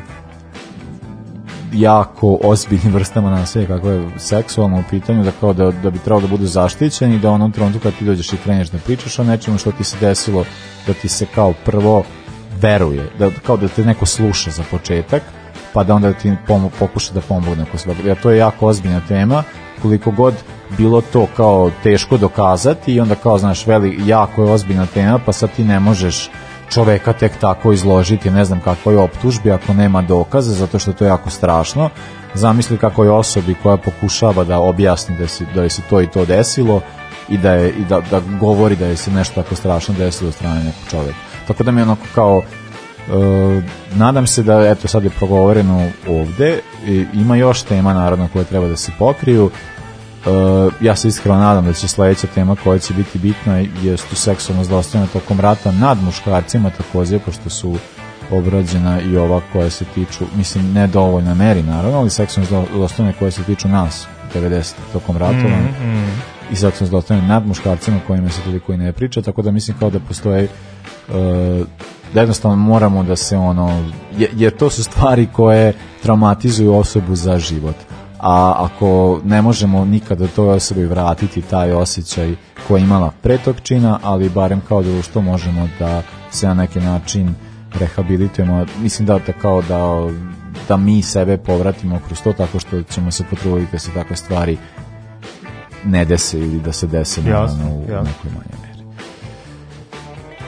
jako 1.73 2.39
ozbiljnim 2.45 2.93
vrstama 2.93 3.31
nasilja 3.31 3.67
kako 3.67 3.91
je 3.91 4.09
seksualno 4.19 4.79
u 4.79 4.83
pitanju 4.91 5.25
da 5.25 5.31
kao 5.41 5.53
da, 5.53 5.71
da 5.71 5.91
bi 5.91 5.99
trebalo 5.99 6.21
da 6.21 6.27
budu 6.27 6.47
zaštićeni 6.47 7.15
i 7.15 7.19
da 7.19 7.31
onom 7.31 7.53
trenutku 7.53 7.81
kad 7.81 7.95
ti 7.99 8.05
dođeš 8.05 8.33
i 8.33 8.37
kreneš 8.37 8.69
da 8.69 8.79
pričaš 8.79 9.19
o 9.19 9.25
nečemu 9.25 9.59
što 9.59 9.73
ti 9.73 9.85
se 9.85 9.97
desilo 10.01 10.45
da 10.87 10.93
ti 10.93 11.09
se 11.09 11.27
kao 11.35 11.53
prvo 11.65 12.05
veruje 12.61 13.11
da 13.19 13.31
kao 13.47 13.57
da 13.57 13.69
te 13.69 13.85
neko 13.85 14.07
sluša 14.07 14.51
za 14.51 14.63
početak 14.71 15.23
pa 15.73 15.85
da 15.85 15.95
onda 15.95 16.13
ti 16.13 16.33
pomo, 16.47 16.71
pokuša 16.79 17.13
da 17.13 17.21
pomogne 17.21 17.63
ako 17.63 17.79
se 17.79 17.91
jer 18.05 18.21
to 18.21 18.31
je 18.31 18.39
jako 18.39 18.67
ozbiljna 18.67 19.01
tema. 19.09 19.43
Koliko 19.83 20.11
god 20.11 20.35
bilo 20.77 21.01
to 21.01 21.27
kao 21.37 21.71
teško 21.83 22.17
dokazati 22.17 22.95
i 22.95 23.01
onda 23.01 23.15
kao 23.15 23.39
znaš 23.39 23.67
veli 23.67 23.99
jako 24.07 24.45
je 24.45 24.53
ozbiljna 24.53 24.87
tema 24.87 25.19
pa 25.27 25.33
sad 25.33 25.51
ti 25.57 25.65
ne 25.65 25.81
možeš 25.81 26.31
čoveka 26.71 27.13
tek 27.13 27.33
tako 27.41 27.73
izložiti 27.73 28.31
ne 28.31 28.45
znam 28.45 28.61
kakvoj 28.61 28.97
optužbi 28.97 29.53
ako 29.53 29.75
nema 29.75 30.03
dokaza 30.03 30.53
zato 30.53 30.79
što 30.79 30.93
to 30.93 31.05
je 31.05 31.09
jako 31.09 31.31
strašno. 31.31 31.91
Zamisli 32.35 32.79
kako 32.79 33.05
je 33.05 33.11
osobi 33.11 33.55
koja 33.63 33.77
pokušava 33.77 34.45
da 34.45 34.61
objasni 34.61 35.17
da, 35.19 35.29
se, 35.29 35.45
da 35.55 35.63
je 35.63 35.71
se 35.71 35.83
to 35.91 36.01
i 36.01 36.07
to 36.07 36.25
desilo 36.25 36.81
i 37.29 37.39
da, 37.39 37.53
je, 37.53 37.71
i 37.71 37.85
da, 37.85 38.01
da 38.11 38.21
govori 38.41 38.77
da 38.77 38.87
je 38.87 38.97
se 38.97 39.11
nešto 39.11 39.43
tako 39.43 39.55
strašno 39.55 39.95
desilo 39.99 40.29
od 40.29 40.35
strane 40.35 40.65
nekog 40.65 40.91
čoveka 40.91 41.26
tako 41.47 41.65
da 41.65 41.71
mi 41.71 41.83
onako 41.83 42.07
kao 42.15 42.43
E, 43.09 43.63
nadam 43.95 44.27
se 44.27 44.43
da 44.43 44.61
eto 44.69 44.89
sad 44.89 45.05
je 45.05 45.11
progovoreno 45.11 45.89
ovde 46.09 46.59
i 46.87 47.05
ima 47.15 47.37
još 47.37 47.63
tema 47.63 47.95
naravno 47.95 48.29
koje 48.33 48.45
treba 48.45 48.69
da 48.69 48.77
se 48.77 48.93
pokriju. 48.99 49.51
E, 49.51 50.31
ja 50.81 50.97
se 50.97 51.09
iskreno 51.09 51.39
nadam 51.39 51.65
da 51.65 51.73
će 51.73 51.89
sledeća 51.89 52.27
tema 52.35 52.57
koja 52.65 52.79
će 52.79 52.95
biti 52.95 53.19
bitna 53.19 53.59
je 53.59 53.97
tu 54.11 54.17
seksualno 54.17 54.65
zlostavljanje 54.65 55.13
tokom 55.13 55.41
rata 55.41 55.73
nad 55.73 56.03
muškarcima 56.03 56.71
takođe 56.71 57.19
pošto 57.19 57.51
su 57.51 57.77
obrađena 58.31 59.01
i 59.01 59.17
ova 59.17 59.41
koja 59.53 59.71
se 59.71 59.85
tiču 59.95 60.25
mislim 60.37 60.73
ne 60.73 60.87
dovoljna 60.87 61.35
meri 61.35 61.63
naravno 61.63 61.99
ali 61.99 62.11
seksualno 62.11 62.51
zlo- 62.51 62.67
zlostavljanje 62.75 63.17
koje 63.19 63.31
se 63.31 63.43
tiču 63.43 63.69
nas 63.69 64.07
90 64.35 64.73
tokom 64.93 65.17
ratova 65.17 65.57
i 66.53 66.57
seksualno 66.57 66.91
zlostavljanje 66.91 67.29
nad 67.29 67.47
muškarcima 67.47 68.01
kojima 68.07 68.31
se 68.31 68.41
toliko 68.41 68.73
i 68.73 68.77
ne 68.77 68.93
priča 68.93 69.23
tako 69.23 69.43
da 69.43 69.51
mislim 69.51 69.79
kao 69.79 69.91
da 69.91 70.01
postoje 70.01 70.49
da 72.15 72.21
jednostavno 72.21 72.57
moramo 72.57 73.03
da 73.03 73.17
se 73.17 73.37
ono 73.37 73.85
je- 74.13 74.31
jer 74.35 74.57
to 74.57 74.71
su 74.71 74.85
stvari 74.85 75.29
koje 75.33 75.73
traumatizuju 76.03 76.75
osobu 76.75 77.15
za 77.17 77.39
život 77.39 77.77
a 78.19 78.55
ako 78.59 79.21
ne 79.25 79.43
možemo 79.43 79.85
nikada 79.85 80.27
toj 80.27 80.49
osobi 80.49 80.85
vratiti 80.85 81.43
taj 81.43 81.73
osjećaj 81.73 82.35
koji 82.69 82.81
je 82.81 82.85
imala 82.85 83.13
pre 83.23 83.39
tog 83.39 83.57
čina, 83.63 83.99
ali 84.03 84.29
barem 84.29 84.61
kao 84.69 84.83
društvo 84.83 85.23
možemo 85.23 85.69
da 85.79 86.03
se 86.31 86.47
na 86.47 86.55
neki 86.55 86.81
način 86.81 87.35
rehabilitujemo, 87.75 88.67
mislim 88.79 89.07
da, 89.07 89.19
da 89.19 89.33
kao 89.33 89.63
da 89.63 90.09
da 90.69 90.77
mi 90.77 91.03
sebe 91.03 91.37
povratimo 91.39 92.01
kroz 92.07 92.23
to 92.23 92.33
tako 92.33 92.59
što 92.59 92.83
ćemo 92.83 93.11
se 93.11 93.25
potruditi 93.31 93.73
da 93.73 93.79
se 93.79 93.91
takve 93.91 94.17
stvari 94.17 94.59
ne 95.85 96.05
dese 96.05 96.39
ili 96.39 96.61
da 96.61 96.73
se 96.73 96.87
dese 96.87 97.21
Jasno, 97.21 97.31
naravno 97.59 97.77
u 97.77 97.81
jasno. 97.83 98.03
nekoj 98.03 98.31
manjoj 98.31 98.61
meri. 98.63 98.66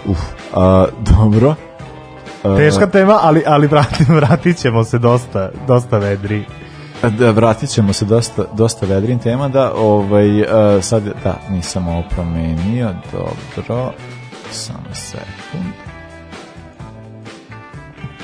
Uf, 0.07 0.19
a, 0.55 0.87
dobro. 1.01 1.55
A, 2.45 2.57
Teška 2.57 2.87
tema, 2.87 3.19
ali, 3.23 3.43
ali 3.47 3.67
vratit, 3.67 4.09
vratit 4.21 4.57
ćemo 4.57 4.85
se 4.85 4.99
dosta, 4.99 5.51
dosta 5.67 5.99
vedri. 5.99 6.45
Da, 7.19 7.31
vratit 7.31 7.71
ćemo 7.71 7.93
se 7.93 8.05
dosta, 8.05 8.45
dosta 8.55 8.87
vedrin 8.87 9.19
tema, 9.19 9.49
da, 9.49 9.73
ovaj, 9.75 10.41
uh, 10.41 10.47
sad, 10.81 11.03
da, 11.25 11.39
nisam 11.51 11.89
ovo 11.89 12.03
promenio, 12.11 12.91
dobro, 13.13 13.93
samo 14.51 14.89
sekund. 14.93 15.73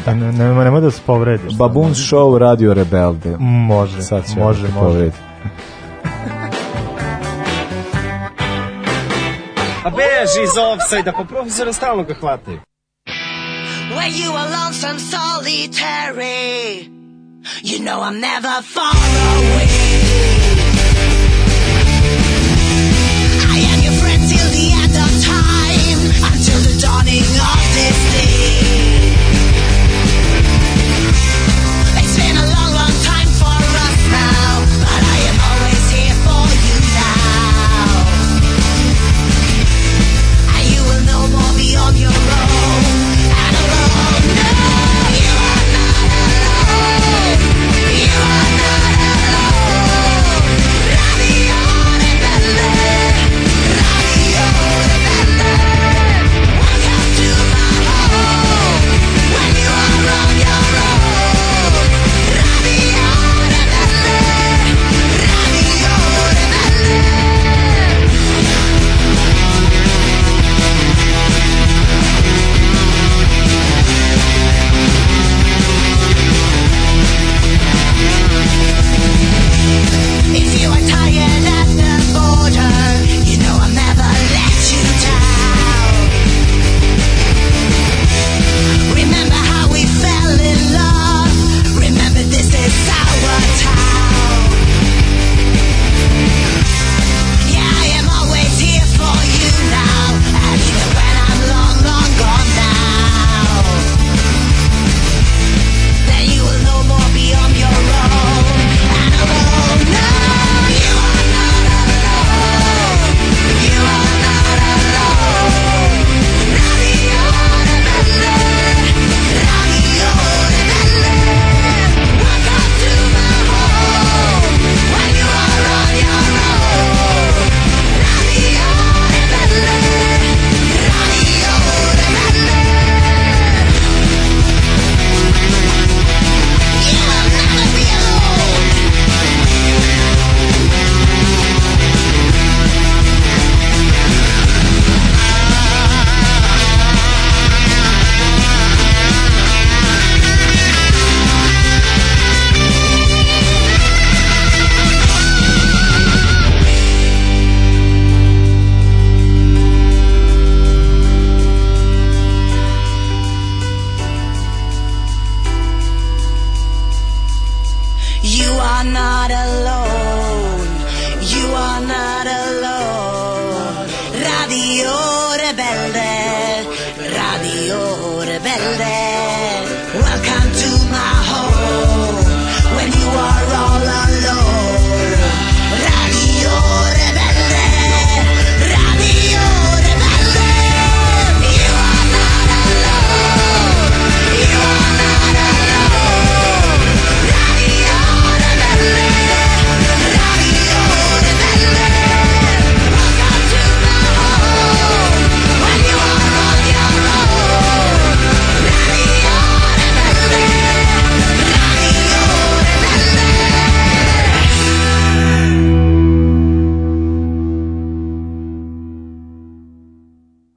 Da. 0.05 0.14
Ne, 0.14 0.33
ne, 0.33 0.64
nemoj 0.64 0.81
da 0.81 0.91
se 0.91 1.01
povrediš. 1.07 1.57
Baboons 1.57 1.99
Show 1.99 2.39
Radio 2.39 2.75
Rebelde. 2.75 3.37
Može, 3.39 4.03
Sad 4.03 4.33
će 4.33 4.41
može, 4.41 4.62
može. 4.62 4.75
povrediti. 4.75 5.18
Beži 10.25 10.43
iz 10.43 10.57
offside-a, 10.57 11.12
pa 11.12 11.25
profesora 11.25 11.72
stalno 11.72 12.03
ga 12.03 12.14
hvataju. 12.20 12.61
When 13.97 14.11
you 14.22 14.31
are 14.41 14.49
lonesome, 14.59 14.99
solitary, 14.99 16.89
you 17.62 17.79
know 17.87 17.99
I'm 18.09 18.20
never 18.20 18.55
far 18.75 18.97
away. 19.39 19.68
I 23.55 23.59
am 23.72 23.79
your 23.87 23.97
friend 24.01 24.22
till 24.33 24.51
the 24.59 24.66
end 24.83 24.95
of 25.05 25.11
time, 25.35 26.01
until 26.31 26.61
the 26.68 26.75
dawning 26.85 27.31
of 27.53 27.61
this 27.77 28.14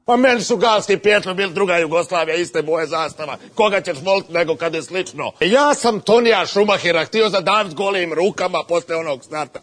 Pa 0.08 0.18
meni 0.18 0.41
su 0.41 0.58
galski 0.58 0.97
pjetlju 0.97 1.34
bili 1.34 1.53
druga 1.53 1.78
Jugoslavija, 1.78 2.36
iste 2.36 2.62
boje 2.62 2.88
zastava. 2.88 3.38
Koga 3.55 3.82
ćeš 3.82 3.97
voliti 4.03 4.34
nego 4.34 4.55
kad 4.55 4.76
je 4.76 4.82
slično? 4.82 5.32
Ja 5.39 5.74
sam 5.74 5.99
Tonija 5.99 6.45
Šumahira 6.45 7.05
htio 7.05 7.30
zadaviti 7.30 7.76
golim 7.76 8.14
rukama 8.14 8.64
posle 8.68 8.95
onog 8.95 9.24
starta. 9.24 9.60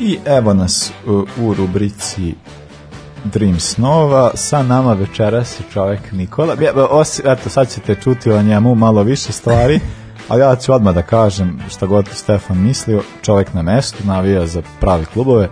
I 0.00 0.18
evo 0.24 0.54
nas 0.54 0.92
u, 1.06 1.24
u 1.42 1.54
rubrici 1.54 2.34
Dream 3.24 3.60
snova. 3.60 4.30
Sa 4.34 4.62
nama 4.62 4.92
večeras 4.92 5.60
je 5.60 5.64
čovek 5.72 6.12
Nikola. 6.12 6.54
Ja, 6.54 6.72
osi, 6.84 7.22
eto, 7.24 7.48
sad 7.48 7.68
ćete 7.70 7.94
čuti 7.94 8.30
o 8.30 8.42
njemu 8.42 8.74
malo 8.74 9.02
više 9.02 9.32
stvari, 9.32 9.80
ali 10.28 10.40
ja 10.40 10.56
ću 10.56 10.72
odmah 10.72 10.94
da 10.94 11.02
kažem 11.02 11.60
šta 11.70 11.86
god 11.86 12.08
Stefan 12.08 12.58
mislio. 12.58 13.02
Čovek 13.22 13.54
na 13.54 13.62
mestu, 13.62 13.98
navija 14.04 14.46
za 14.46 14.62
pravi 14.80 15.04
klubove. 15.04 15.48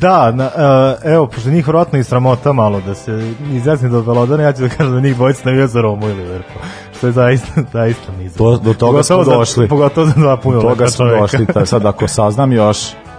Da, 0.00 0.32
na, 0.32 0.44
uh, 0.46 1.04
evo, 1.04 1.26
pošto 1.26 1.50
njih 1.50 1.66
vjerojatno 1.66 1.98
i 1.98 2.04
sramota 2.04 2.52
malo 2.52 2.80
da 2.80 2.94
se 2.94 3.12
izjasni 3.44 3.88
do 3.90 4.02
Belodana, 4.02 4.42
ja 4.42 4.52
ću 4.52 4.62
da 4.62 4.68
kažem 4.68 4.92
da 4.92 5.00
njih 5.00 5.14
dvojica 5.16 5.40
navija 5.44 5.66
za 5.66 5.80
Romu 5.80 6.08
ili 6.08 6.14
Liverpool. 6.16 6.64
Što 6.98 7.06
je 7.06 7.12
zaista, 7.12 7.46
zaista 7.72 8.12
mizerno. 8.12 8.50
To, 8.50 8.58
do 8.58 8.74
toga 8.74 9.02
smo 9.02 9.16
Pogotovo 9.16 9.24
za- 9.24 9.38
došli. 9.38 9.68
Pogotovo 9.68 10.06
za 10.06 10.12
dva 10.12 10.36
Do 10.36 10.42
punoletna 10.42 10.70
toga 10.70 10.86
smo 10.86 11.06
čoveka. 11.06 11.20
došli. 11.22 11.66
Sad 11.66 11.86
ako 11.86 12.08
saznam 12.08 12.52
još 12.52 12.78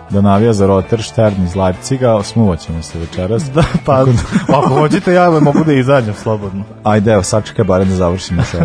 da 0.10 0.22
navija 0.22 0.54
za 0.54 0.68
Rotter 0.68 1.04
Stern 1.04 1.44
iz 1.44 1.56
Leipciga, 1.56 2.24
smuvat 2.24 2.60
ćemo 2.60 2.82
se 2.82 3.00
večeras. 3.00 3.44
Da, 3.56 3.64
pa, 3.86 4.06
ako 4.58 4.68
hoćete, 4.68 5.14
ja 5.14 5.30
mogu 5.30 5.64
da 5.64 5.74
izađem 5.74 6.14
slobodno. 6.14 6.64
Ajde, 6.84 7.12
evo, 7.12 7.24
sačekaj 7.24 7.66
barem 7.66 7.90
da 7.90 7.96
završimo 7.96 8.44
sa. 8.44 8.58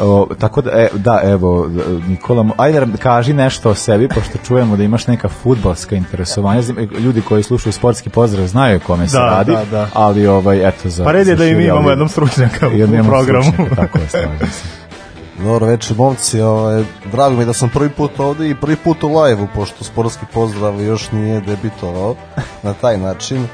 O, 0.00 0.28
tako 0.38 0.62
da, 0.62 0.70
e, 0.70 0.88
da, 0.94 1.20
evo, 1.24 1.70
Nikola, 2.08 2.46
ajde 2.56 2.86
kaži 2.98 3.32
nešto 3.32 3.70
o 3.70 3.74
sebi, 3.74 4.08
pošto 4.08 4.38
čujemo 4.46 4.76
da 4.76 4.82
imaš 4.82 5.06
neka 5.06 5.28
futbalska 5.28 5.96
interesovanja. 5.96 6.62
Znam, 6.62 6.78
Ljudi 6.78 7.20
koji 7.20 7.42
slušaju 7.42 7.72
sportski 7.72 8.10
pozdrav 8.10 8.46
znaju 8.46 8.76
o 8.76 8.86
kome 8.86 9.08
se 9.08 9.16
Da, 9.16 9.24
radi, 9.24 9.52
da, 9.52 9.64
da. 9.70 9.88
ali 9.94 10.26
ovaj, 10.26 10.68
eto, 10.68 10.88
za... 10.88 11.04
Pa 11.04 11.12
red 11.12 11.26
je 11.26 11.36
za 11.36 11.44
da 11.44 11.48
i 11.48 11.54
mi 11.54 11.64
imamo 11.64 11.90
jednom 11.90 12.08
stručnjaka 12.08 12.66
I 12.66 12.84
u 12.84 13.04
programu. 13.04 13.44
stručnjaka, 13.44 13.74
tako 13.76 13.98
je, 13.98 14.08
slažem 14.08 14.48
se. 14.50 14.68
Dobro 15.38 15.66
večer, 15.66 15.96
momci. 15.96 16.40
Ovaj, 16.40 16.84
drago 17.12 17.36
mi 17.36 17.44
da 17.44 17.52
sam 17.52 17.68
prvi 17.68 17.90
put 17.90 18.20
ovde 18.20 18.50
i 18.50 18.54
prvi 18.54 18.76
put 18.76 19.04
u 19.04 19.20
live-u, 19.20 19.46
pošto 19.54 19.84
sportski 19.84 20.26
pozdrav 20.32 20.82
još 20.82 21.10
nije 21.10 21.40
debitovao 21.40 22.16
na 22.62 22.74
taj 22.74 22.98
način. 22.98 23.46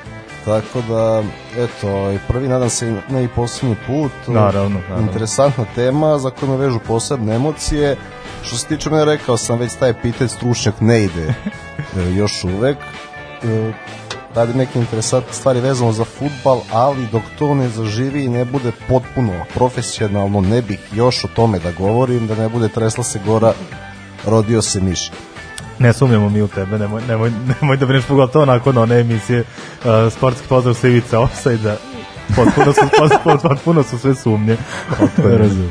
Tako 0.45 0.83
da, 0.89 1.23
eto, 1.57 1.91
ovaj, 1.91 2.19
prvi, 2.29 2.49
nadam 2.49 2.71
se, 2.71 3.01
ne 3.11 3.25
i 3.25 3.29
posljednji 3.29 3.77
put. 3.87 4.13
Naravno, 4.27 4.81
naravno. 4.81 5.07
Interesantna 5.07 5.65
tema 5.75 6.19
za 6.19 6.31
koju 6.31 6.51
me 6.51 6.57
vežu 6.57 6.79
posebne 6.87 7.35
emocije. 7.35 7.97
Što 8.43 8.57
se 8.57 8.67
tiče 8.67 8.91
mene, 8.91 9.05
rekao 9.05 9.37
sam 9.37 9.59
već 9.59 9.75
taj 9.75 9.91
epitet 9.91 10.31
stručnjak 10.31 10.75
ne 10.81 11.05
ide 11.05 11.35
e, 11.99 12.11
još 12.15 12.45
uvek. 12.45 12.79
E, 14.33 14.37
radi 14.37 14.55
neke 14.55 14.79
interesantne 14.79 15.33
stvari 15.33 15.61
vezano 15.61 15.93
za 15.93 16.05
futbal, 16.05 16.61
ali 16.73 17.07
dok 17.13 17.23
to 17.39 17.55
ne 17.55 17.69
zaživi 17.69 18.25
i 18.25 18.29
ne 18.29 18.45
bude 18.45 18.73
potpuno 18.89 19.33
profesionalno, 19.55 20.41
ne 20.41 20.63
bih 20.63 20.81
još 20.95 21.25
o 21.25 21.29
tome 21.29 21.59
da 21.59 21.73
govorim, 21.73 22.27
da 22.27 22.35
ne 22.35 22.49
bude 22.49 22.69
tresla 22.69 23.05
se 23.05 23.21
gora, 23.27 23.53
rodio 24.27 24.63
se 24.63 24.81
miš. 24.81 25.11
Ne 25.79 25.93
sumnjamo 25.93 26.29
mi 26.29 26.43
u 26.43 26.49
tebe, 26.49 26.79
nemoj, 26.79 27.03
nemoj, 27.09 27.33
nemoj 27.61 27.77
da 27.77 27.87
brineš 27.87 28.05
pogotovo 28.07 28.45
nakon 28.45 28.79
one 28.79 29.01
emisije 29.01 29.41
uh, 29.41 30.13
Sportski 30.13 30.49
pozdrav 30.49 30.75
sa 30.75 30.89
Ivica 30.89 31.21
Offside-a. 31.21 31.77
Potpuno 32.37 32.73
su, 32.73 32.81
pot- 32.99 33.43
potpuno 33.49 33.83
su 33.83 33.99
sve 33.99 34.15
sumnje. 34.15 34.57
Razumem. 35.17 35.71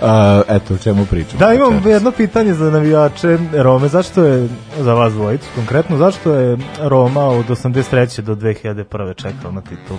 Uh, 0.00 0.06
eto, 0.48 0.74
o 0.74 0.78
čemu 0.78 1.06
pričamo. 1.06 1.38
Da, 1.38 1.54
imam 1.54 1.82
jedno 1.86 2.12
pitanje 2.12 2.54
za 2.54 2.70
navijače 2.70 3.38
Rome. 3.52 3.88
Zašto 3.88 4.24
je, 4.24 4.48
za 4.80 4.94
vas 4.94 5.12
dvojicu 5.12 5.46
konkretno, 5.54 5.96
zašto 5.96 6.34
je 6.34 6.58
Roma 6.80 7.24
od 7.24 7.46
83. 7.46 8.20
do 8.20 8.34
2001. 8.34 9.14
čekao 9.16 9.52
na 9.52 9.60
titulu? 9.60 9.98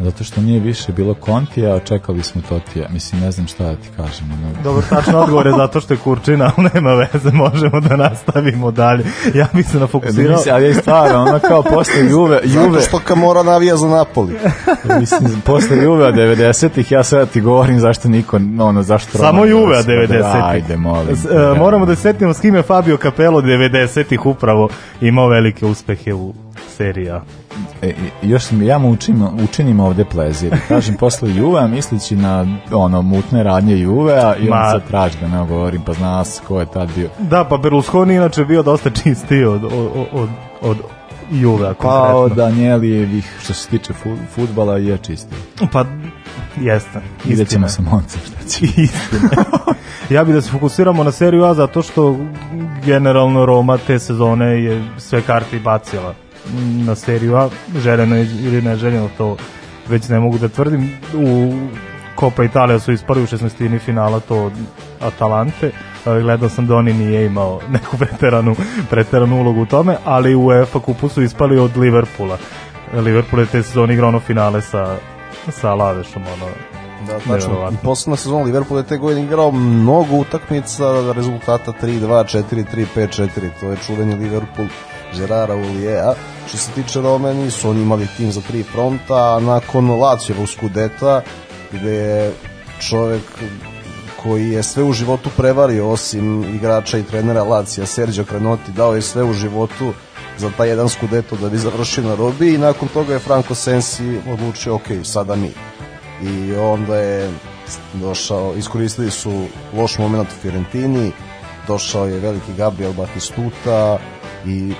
Zato 0.00 0.24
što 0.24 0.40
nije 0.40 0.60
više 0.60 0.92
bilo 0.92 1.14
Kontija, 1.14 1.74
a 1.74 1.78
čekali 1.78 2.22
smo 2.22 2.42
Totija. 2.48 2.88
Mislim, 2.90 3.20
ne 3.20 3.30
znam 3.32 3.46
šta 3.46 3.64
da 3.64 3.74
ti 3.74 3.88
kažem. 3.96 4.26
Ono, 4.32 4.62
Dobro, 4.64 4.82
tačno 4.90 5.18
odgovor 5.18 5.46
je 5.46 5.52
zato 5.62 5.80
što 5.80 5.94
je 5.94 5.98
Kurčina, 5.98 6.52
ali 6.56 6.70
nema 6.74 6.90
veze, 6.94 7.30
možemo 7.32 7.80
da 7.80 7.96
nastavimo 7.96 8.70
dalje. 8.70 9.04
Ja 9.34 9.46
bih 9.52 9.68
se 9.68 9.78
nafokusirao. 9.78 10.36
Mislim, 10.36 10.54
ali 10.54 10.64
je 10.64 10.74
stvarno, 10.74 11.18
ono 11.18 11.38
kao 11.38 11.62
posle 11.62 12.00
Juve, 12.10 12.40
Juve, 12.44 12.70
Zato 12.70 12.80
što 12.80 12.98
Kamora 12.98 13.42
navija 13.42 13.76
za 13.76 13.88
Napoli. 13.88 14.34
mislim, 15.00 15.40
posle 15.40 15.76
Juve 15.76 16.12
90-ih, 16.12 16.92
ja 16.92 17.04
sad 17.04 17.30
ti 17.30 17.40
govorim 17.40 17.80
zašto 17.80 18.08
niko, 18.08 18.36
ono, 18.60 18.82
zašto 18.82 19.18
Samo 19.18 19.32
Roman 19.32 19.48
Juve 19.50 19.76
Josip, 19.76 19.90
90-ih. 19.90 20.44
Ajde, 20.44 20.76
molim. 20.76 21.16
S- 21.16 21.24
e, 21.24 21.34
da. 21.34 21.54
moramo 21.54 21.86
da 21.86 21.94
se 21.94 22.02
setimo 22.02 22.34
s 22.34 22.40
kim 22.40 22.54
je 22.54 22.62
Fabio 22.62 22.96
Capello 22.96 23.40
90-ih 23.40 24.26
upravo 24.26 24.68
imao 25.00 25.28
velike 25.28 25.66
uspehe 25.66 26.12
u 26.14 26.34
seriji 26.68 27.10
A. 27.10 27.20
E, 27.82 27.88
i- 27.88 27.94
još 28.22 28.42
sam, 28.42 28.62
ja 28.62 28.78
mu 28.78 28.90
učim, 28.90 29.22
učinim 29.44 29.80
ovde 29.80 30.04
plezir. 30.04 30.56
Kažem 30.68 30.94
posle 31.00 31.30
Juve, 31.30 31.60
a 31.60 31.66
misleći 31.66 32.16
na 32.16 32.46
ono, 32.72 33.02
mutne 33.02 33.42
radnje 33.42 33.76
Juve, 33.76 34.34
i 34.40 34.44
Ma- 34.44 34.56
on 34.56 34.70
sad 34.70 34.88
traži 34.88 35.18
da 35.20 35.28
ne 35.28 35.46
govorim, 35.46 35.82
pa 35.82 35.92
zna 35.92 36.24
se 36.24 36.42
ko 36.48 36.60
je 36.60 36.66
tad 36.66 36.88
bio. 36.96 37.08
Da, 37.18 37.44
pa 37.44 37.56
Berlusconi 37.56 38.14
inače 38.14 38.44
bio 38.44 38.62
dosta 38.62 38.90
čistiji 38.92 39.44
od, 39.44 39.64
od, 39.64 39.70
od, 40.12 40.28
od 40.62 40.76
Juve, 41.32 41.74
Pa 41.74 42.14
od 42.14 42.32
Danijelijevih, 42.32 43.38
što 43.42 43.54
se 43.54 43.68
tiče 43.68 43.92
fu, 43.92 44.08
futbala, 44.28 44.76
je 44.76 44.98
čisti. 44.98 45.34
Pa, 45.72 45.84
jeste. 46.56 47.00
Vidjet 47.24 47.46
istina 47.46 47.46
ćemo 47.48 47.66
je. 47.66 47.70
sa 47.70 47.82
Moncem 47.82 48.20
šta 48.26 48.48
će. 48.48 48.64
Istina. 48.82 49.30
ja 50.10 50.24
bih 50.24 50.34
da 50.34 50.42
se 50.42 50.50
fokusiramo 50.50 51.04
na 51.04 51.10
seriju 51.10 51.44
A 51.44 51.54
zato 51.54 51.82
što 51.82 52.16
generalno 52.84 53.46
Roma 53.46 53.78
te 53.78 53.98
sezone 53.98 54.46
je 54.46 54.84
sve 54.98 55.22
karte 55.22 55.58
bacila 55.58 56.14
na 56.86 56.94
seriju 56.94 57.36
A, 57.36 57.48
željeno 57.78 58.16
je 58.16 58.22
ili 58.42 58.62
neželjeno 58.62 59.08
to 59.18 59.36
već 59.88 60.08
ne 60.08 60.20
mogu 60.20 60.38
da 60.38 60.48
tvrdim. 60.48 60.90
U 61.14 61.52
Copa 62.20 62.44
Italija 62.44 62.78
su 62.78 62.92
ispali 62.92 63.22
u 63.22 63.26
16. 63.26 63.78
finala 63.78 64.20
to 64.20 64.44
od 64.44 64.52
Atalante. 65.00 65.66
E, 66.06 66.20
Gledao 66.20 66.48
sam 66.48 66.66
da 66.66 66.76
oni 66.76 66.92
nije 66.92 67.26
imao 67.26 67.60
neku 67.74 67.96
preteranu, 67.96 68.56
preteranu 68.90 69.40
ulogu 69.40 69.62
u 69.62 69.66
tome, 69.66 69.96
ali 70.04 70.34
u 70.34 70.46
UEFA 70.46 70.80
kupu 70.80 71.08
su 71.08 71.22
ispali 71.22 71.58
od 71.58 71.76
Liverpoola. 71.76 72.38
Liverpool 72.94 73.40
je 73.40 73.46
te 73.46 73.62
sezone 73.62 73.94
igrao 73.94 74.08
ono 74.08 74.20
finale 74.20 74.62
sa, 74.62 74.96
sa 75.50 75.74
Lavešom, 75.74 76.22
ono, 76.22 76.46
Da, 77.06 77.18
tačno. 77.18 77.70
I 77.72 77.76
posledna 77.84 78.16
sezona 78.16 78.44
Liverpool 78.44 78.80
je 78.80 78.86
te 78.86 78.96
godine 78.96 79.22
igrao 79.22 79.50
mnogo 79.50 80.16
utakmica 80.16 81.12
rezultata 81.12 81.72
3-2, 81.82 82.42
4-3, 82.52 82.86
5-4. 82.96 83.28
To 83.60 83.70
je 83.70 83.76
čuveni 83.86 84.14
Liverpool 84.14 84.68
Gerara 85.16 85.54
Ulijea. 85.54 86.14
Što 86.48 86.56
se 86.56 86.70
tiče 86.70 87.00
Rome, 87.00 87.34
nisu 87.34 87.70
oni 87.70 87.82
imali 87.82 88.08
tim 88.16 88.32
za 88.32 88.40
tri 88.40 88.62
fronta, 88.62 89.36
a 89.36 89.40
nakon 89.40 89.90
Lacijevog 89.90 90.48
skudeta, 90.48 91.22
gde 91.72 91.92
je 91.92 92.32
čovek 92.88 93.22
koji 94.22 94.50
je 94.50 94.62
sve 94.62 94.82
u 94.82 94.92
životu 94.92 95.30
prevario 95.36 95.90
osim 95.90 96.54
igrača 96.54 96.98
i 96.98 97.02
trenera 97.02 97.42
Lacija, 97.42 97.86
Sergio 97.86 98.24
Crenoti, 98.24 98.72
dao 98.72 98.94
je 98.94 99.02
sve 99.02 99.24
u 99.24 99.32
životu 99.32 99.92
za 100.38 100.50
taj 100.56 100.68
jedan 100.68 100.88
skudeto 100.88 101.36
da 101.36 101.48
bi 101.48 101.58
završio 101.58 102.04
na 102.04 102.14
robi 102.14 102.54
i 102.54 102.58
nakon 102.58 102.88
toga 102.88 103.12
je 103.12 103.18
Franco 103.18 103.54
Sensi 103.54 104.18
odlučio 104.32 104.74
ok, 104.74 104.86
sada 105.04 105.36
mi 105.36 105.50
i 106.22 106.54
onda 106.56 106.96
je 106.96 107.30
došao, 107.94 108.54
iskoristili 108.56 109.10
su 109.10 109.46
loš 109.76 109.98
moment 109.98 110.28
u 110.28 110.40
Fiorentini, 110.42 111.12
došao 111.66 112.06
je 112.06 112.20
veliki 112.20 112.52
Gabriel 112.56 112.92
Batistuta 112.92 113.98
i 114.46 114.72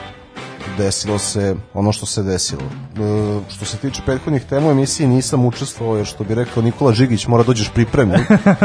desilo 0.79 1.19
se 1.19 1.55
ono 1.75 1.93
što 1.93 2.07
se 2.07 2.23
desilo. 2.23 2.62
E, 2.62 3.53
što 3.55 3.64
se 3.64 3.77
tiče 3.77 4.03
prethodnih 4.07 4.45
tema 4.45 4.69
u 4.69 4.71
emisiji 4.71 5.07
nisam 5.07 5.47
učestvovao 5.47 5.97
jer 5.97 6.07
što 6.07 6.25
bi 6.25 6.35
rekao 6.35 6.62
Nikola 6.62 6.93
Žigić 6.93 7.27
mora 7.27 7.43
dođeš 7.43 7.71
pripremljen. 7.75 8.21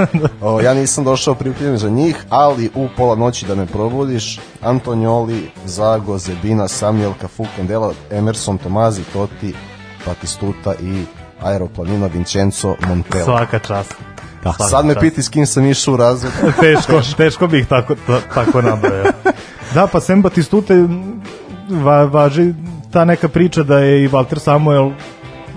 o, 0.41 0.61
ja 0.61 0.73
nisam 0.73 1.03
došao 1.03 1.35
pripremljen 1.35 1.77
za 1.77 1.89
njih, 1.89 2.25
ali 2.29 2.69
u 2.75 2.87
pola 2.97 3.15
noći 3.15 3.45
da 3.45 3.55
me 3.55 3.65
probudiš 3.65 4.39
Antonioli, 4.61 5.51
Zago, 5.65 6.17
Zebina, 6.17 6.67
Samuel, 6.67 7.13
Cafu, 7.21 7.45
Candela, 7.55 7.93
Emerson, 8.11 8.57
Tomazi, 8.57 9.03
Totti, 9.13 9.53
Batistuta 10.05 10.73
i 10.81 11.05
Aeroplanina 11.41 12.07
Vincenzo 12.07 12.75
Montella. 12.87 13.25
Svaka 13.25 13.59
čast. 13.59 13.95
Svaka 14.41 14.63
Sad 14.63 14.85
me 14.85 14.93
čast. 14.93 15.01
piti 15.01 15.23
s 15.23 15.29
kim 15.29 15.45
sam 15.45 15.65
išao 15.65 15.93
u 15.93 15.97
razred. 15.97 16.33
teško, 16.61 17.01
teško 17.17 17.47
bih 17.47 17.67
tako, 17.67 17.95
ta, 18.07 18.19
tako 18.33 18.61
nabrojao. 18.61 19.11
Da, 19.73 19.87
pa 19.87 19.99
sem 19.99 20.21
Batistute 20.21 20.87
va, 21.69 22.03
važi 22.03 22.53
ta 22.91 23.05
neka 23.05 23.27
priča 23.27 23.63
da 23.63 23.79
je 23.79 24.03
i 24.03 24.07
Walter 24.07 24.39
Samuel 24.39 24.91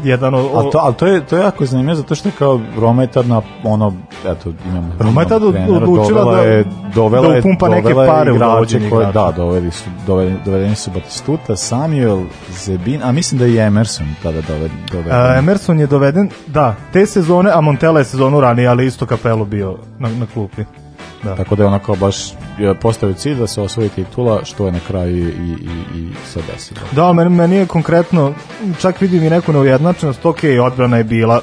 jedan 0.05 0.35
od... 0.35 0.47
Ali 0.55 0.71
to, 0.71 0.79
ali 0.79 0.95
to 0.95 1.07
je, 1.07 1.27
to 1.27 1.37
je 1.37 1.43
jako 1.43 1.67
zanimljivo 1.67 1.95
zato 1.95 2.15
što 2.15 2.29
je 2.29 2.33
kao 2.39 2.61
Roma 2.79 3.03
je 3.03 3.09
tad 3.09 3.29
na 3.29 3.43
ono, 3.65 3.93
eto, 4.27 4.53
imam 4.67 4.93
Roma 4.99 5.21
je 5.21 5.29
tad 5.29 5.43
odlučila 5.43 6.35
da- 6.35 6.41
je, 6.41 6.65
dovela 6.95 7.29
da 7.29 7.39
upumpa 7.39 7.69
neke 7.69 7.95
pare 7.95 8.33
u 8.33 8.39
dovođenje 8.39 8.91
koje. 8.91 9.13
Da, 9.13 9.33
doveli 9.37 9.71
su, 9.71 9.85
dovedeni, 10.07 10.39
dovedeni 10.45 10.77
su 10.77 10.91
Batistuta, 10.91 11.57
Samuel, 11.57 12.21
Zebin, 12.51 13.03
a 13.03 13.13
mislim 13.13 13.39
da 13.39 13.45
je 13.45 13.53
i 13.53 13.59
Emerson 13.59 14.07
tada 14.23 14.41
doveden. 14.41 14.79
doveden. 14.93 15.13
A, 15.13 15.37
Emerson 15.39 15.81
je 15.81 15.87
doveden, 15.87 16.31
da, 16.47 16.75
te 16.93 17.07
sezone, 17.07 17.51
a 17.55 17.61
Montella 17.61 17.99
je 17.99 18.05
sezonu 18.05 18.41
ranije, 18.41 18.69
ali 18.69 18.87
isto 18.87 19.07
Capello 19.07 19.45
bio 19.45 19.79
na, 19.99 20.09
na 20.09 20.27
klupi. 20.35 20.65
Da. 21.27 21.37
Tako 21.37 21.57
da 21.57 21.63
je 21.63 21.67
onako 21.67 21.97
baš 21.97 22.17
postavio 22.81 23.15
cilj 23.15 23.35
da 23.35 23.47
se 23.47 23.61
osvoji 23.61 23.89
titula, 23.89 24.45
što 24.45 24.67
je 24.67 24.73
na 24.73 24.81
kraju 24.89 25.29
i, 25.29 25.31
i, 25.31 25.99
i 25.99 26.09
sad 26.27 26.43
desilo. 26.55 26.81
Da, 26.93 27.13
meni, 27.13 27.31
meni 27.31 27.57
je 27.57 27.67
konkretno, 27.67 28.35
čak 28.81 29.01
vidim 29.01 29.25
i 29.25 29.31
neku 29.31 29.53
neujednačenost, 29.53 30.27
ok, 30.27 30.39
odbrana 30.63 30.97
je 30.97 31.05
bila 31.05 31.41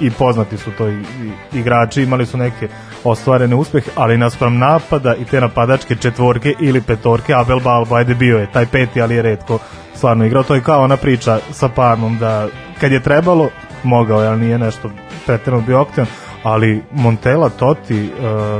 i 0.00 0.10
poznati 0.10 0.58
su 0.58 0.70
to 0.78 0.88
i, 0.88 0.92
i, 0.92 1.58
igrači, 1.58 2.02
imali 2.02 2.26
su 2.26 2.38
neke 2.38 2.68
ostvarene 3.04 3.56
uspehe, 3.56 3.90
ali 3.94 4.18
naspram 4.18 4.58
napada 4.58 5.14
i 5.14 5.24
te 5.24 5.40
napadačke 5.40 5.96
četvorke 5.96 6.54
ili 6.60 6.80
petorke, 6.80 7.34
Abel 7.34 7.60
Balbo, 7.60 7.94
ajde 7.94 8.14
bio 8.14 8.38
je 8.38 8.52
taj 8.52 8.66
peti, 8.66 9.02
ali 9.02 9.14
je 9.14 9.22
redko 9.22 9.58
stvarno 9.94 10.24
igrao, 10.24 10.42
to 10.42 10.54
je 10.54 10.62
kao 10.62 10.82
ona 10.82 10.96
priča 10.96 11.38
sa 11.50 11.68
Parmom 11.68 12.18
da 12.18 12.48
kad 12.80 12.92
je 12.92 13.02
trebalo, 13.02 13.48
mogao 13.82 14.22
je, 14.22 14.28
ali 14.28 14.40
nije 14.40 14.58
nešto 14.58 14.90
pretjerano 15.26 15.62
bio 15.62 15.80
aktivan, 15.80 16.06
ali 16.42 16.82
Montella, 16.92 17.48
Totti, 17.48 18.10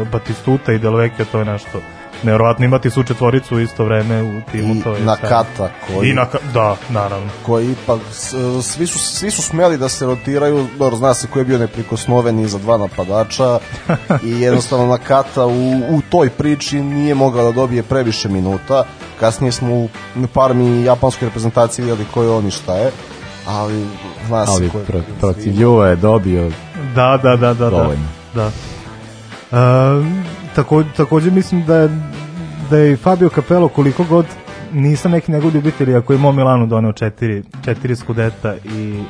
uh, 0.00 0.08
Batistuta 0.08 0.72
i 0.72 0.78
Del 0.78 0.94
Vecchio, 0.96 1.24
to 1.32 1.38
je 1.38 1.44
nešto 1.44 1.80
nevjerovatno 2.22 2.64
imati 2.64 2.90
su 2.90 3.02
četvoricu 3.02 3.56
u 3.56 3.60
isto 3.60 3.84
vreme 3.84 4.22
u 4.22 4.40
timu. 4.52 4.74
I 4.74 4.82
to 4.82 4.92
je 4.92 5.00
Nakata 5.00 5.70
koji- 5.86 6.10
I 6.10 6.14
Naka, 6.14 6.38
da, 6.54 6.76
naravno. 6.90 7.30
koji 7.46 7.72
ipak 7.72 8.00
svi 8.62 8.86
su, 8.86 8.98
svi 8.98 9.30
su 9.30 9.42
smeli 9.42 9.78
da 9.78 9.88
se 9.88 10.06
rotiraju, 10.06 10.66
dobro 10.78 10.96
zna 10.96 11.14
se 11.14 11.26
ko 11.26 11.38
je 11.38 11.44
bio 11.44 11.58
neprikosnoven 11.58 12.48
za 12.48 12.58
dva 12.58 12.78
napadača 12.78 13.58
i 14.26 14.40
jednostavno 14.40 14.86
Nakata 14.86 15.46
u, 15.46 15.72
u 15.90 16.00
toj 16.10 16.30
priči 16.30 16.80
nije 16.80 17.14
mogao 17.14 17.44
da 17.44 17.52
dobije 17.52 17.82
previše 17.82 18.28
minuta 18.28 18.84
kasnije 19.20 19.52
smo 19.52 19.74
u 19.74 19.88
parmi 20.32 20.84
japanskoj 20.84 21.26
reprezentaciji 21.28 21.84
vidjeli 21.84 22.06
ko 22.14 22.22
je 22.22 22.30
on 22.30 22.46
i 22.46 22.50
šta 22.50 22.74
je 22.74 22.90
ali 23.46 23.86
zna 24.26 24.46
se 24.46 24.52
Ali 24.52 24.68
ko 24.70 24.78
je 24.78 24.84
pro, 24.84 25.00
protiv 25.20 25.60
Juva 25.60 25.88
je 25.88 25.96
dobio 25.96 26.50
Da, 26.94 27.18
da, 27.22 27.36
da, 27.36 27.36
da. 27.36 27.54
Da. 27.54 27.70
Dovoljno. 27.70 28.08
da. 28.34 28.46
E, 28.46 30.04
tako, 30.54 30.84
takođe 30.96 31.30
mislim 31.30 31.64
da 31.66 31.76
je, 31.76 31.88
da 32.70 32.78
je 32.78 32.96
Fabio 32.96 33.28
Capello 33.28 33.68
koliko 33.68 34.04
god 34.04 34.26
nisam 34.72 35.10
neki 35.10 35.32
njegov 35.32 35.54
ljubitelj, 35.54 35.96
ako 35.96 36.12
je 36.12 36.18
Mo 36.18 36.32
Milanu 36.32 36.66
doneo 36.66 36.92
četiri, 36.92 37.42
četiri 37.64 37.96
skudeta 37.96 38.54
i 38.64 39.02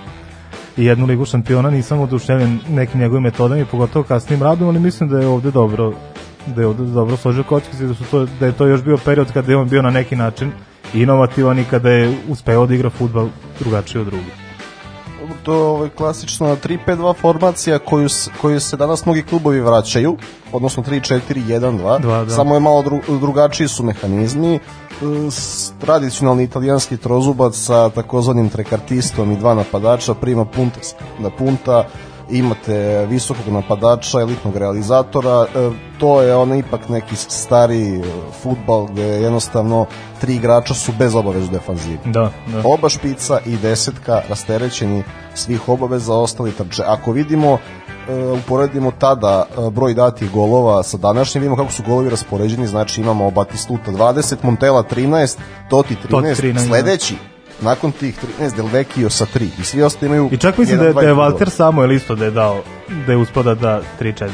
i 0.76 0.84
jednu 0.84 1.06
ligu 1.06 1.24
šampiona, 1.24 1.70
nisam 1.70 2.00
oduševljen 2.00 2.58
nekim 2.68 3.00
njegovim 3.00 3.22
metodama 3.22 3.60
i 3.60 3.64
pogotovo 3.64 4.02
kasnim 4.02 4.42
radom, 4.42 4.68
ali 4.68 4.80
mislim 4.80 5.08
da 5.08 5.18
je 5.18 5.26
ovde 5.26 5.50
dobro 5.50 5.92
da 6.46 6.60
je 6.60 6.66
ovde 6.66 6.84
dobro 6.84 7.16
složio 7.16 7.42
kockice, 7.42 7.86
da, 7.86 7.94
su 7.94 8.04
to, 8.10 8.26
da 8.40 8.46
je 8.46 8.52
to 8.52 8.66
još 8.66 8.82
bio 8.82 8.96
period 9.04 9.32
kada 9.32 9.52
je 9.52 9.56
on 9.56 9.68
bio 9.68 9.82
na 9.82 9.90
neki 9.90 10.16
način 10.16 10.52
inovativan 10.94 11.58
i 11.58 11.64
kada 11.64 11.90
je 11.90 12.16
uspeo 12.28 12.66
da 12.66 12.74
igra 12.74 12.90
futbal 12.90 13.28
drugačije 13.60 14.00
od 14.00 14.06
drugih. 14.06 14.41
To 15.42 15.52
je 15.52 15.58
ovaj 15.60 15.88
klasična 15.88 16.46
3-5-2 16.48 17.14
formacija 17.16 17.78
koju, 17.78 18.08
koju 18.40 18.60
se 18.60 18.76
danas 18.76 19.04
mnogi 19.04 19.22
klubovi 19.22 19.60
vraćaju, 19.60 20.16
odnosno 20.52 20.82
3-4-1-2, 20.82 22.00
Dva, 22.00 22.24
da. 22.24 22.30
samo 22.30 22.54
je 22.54 22.60
malo 22.60 22.82
dru, 22.82 23.00
drugačiji 23.10 23.68
su 23.68 23.82
mehanizmi. 23.82 24.54
E, 24.54 24.60
Tradicionalni 25.80 26.44
italijanski 26.44 26.96
trozubac 26.96 27.54
sa 27.56 27.90
takozvanim 27.90 28.48
trekartistom 28.48 29.32
i 29.32 29.36
dva 29.36 29.54
napadača 29.54 30.14
prima 30.14 30.44
punta 30.44 30.78
s- 30.82 30.94
na 31.18 31.30
punta, 31.30 31.84
imate 32.32 33.06
visokog 33.06 33.52
napadača, 33.52 34.20
elitnog 34.20 34.56
realizatora, 34.56 35.46
e, 35.54 35.70
to 35.98 36.22
je 36.22 36.36
on 36.36 36.54
ipak 36.54 36.88
neki 36.88 37.16
stari 37.16 37.96
e, 37.96 38.02
futbal 38.42 38.86
gde 38.86 39.02
jednostavno 39.02 39.86
tri 40.20 40.34
igrača 40.34 40.74
su 40.74 40.92
bez 40.98 41.14
obavez 41.14 41.48
u 41.48 41.50
defanzivi. 41.50 41.98
Da, 42.04 42.30
da. 42.46 42.62
Oba 42.64 42.88
špica 42.88 43.38
i 43.46 43.56
desetka 43.56 44.22
rasterećeni 44.28 45.02
svih 45.34 45.68
obaveza, 45.68 46.14
ostali 46.14 46.52
trče. 46.52 46.82
Ako 46.86 47.12
vidimo 47.12 47.58
e, 48.08 48.14
uporedimo 48.44 48.90
tada 48.98 49.46
broj 49.72 49.94
datih 49.94 50.30
golova 50.30 50.82
sa 50.82 50.96
današnjim, 50.96 51.42
vidimo 51.42 51.56
kako 51.56 51.72
su 51.72 51.82
golovi 51.86 52.10
raspoređeni, 52.10 52.66
znači 52.66 53.00
imamo 53.00 53.30
Batistuta 53.30 53.90
20, 53.90 54.36
Montela 54.42 54.82
13, 54.82 55.36
Toti 55.70 55.94
13, 55.94 56.10
Totti 56.10 56.42
13, 56.42 56.52
da. 56.52 56.60
sledeći 56.60 57.31
nakon 57.62 57.92
tih 57.92 58.14
13 58.40 58.56
Del 58.56 58.66
Vecchio 58.72 59.10
sa 59.10 59.26
3 59.34 59.48
i 59.60 59.64
svi 59.64 59.82
ostali 59.82 60.06
imaju 60.06 60.28
I 60.32 60.36
čak 60.36 60.58
mislim 60.58 60.78
da 60.78 60.86
je, 60.86 60.92
da 60.92 61.00
je 61.00 61.14
Walter 61.14 61.48
Samuel 61.48 61.92
isto 61.92 62.14
da 62.14 62.24
je 62.24 62.30
dao, 62.30 62.62
da 63.06 63.12
je 63.12 63.18
uspio 63.18 63.42
da 63.42 63.54
da 63.54 63.80
3-4 64.00 64.28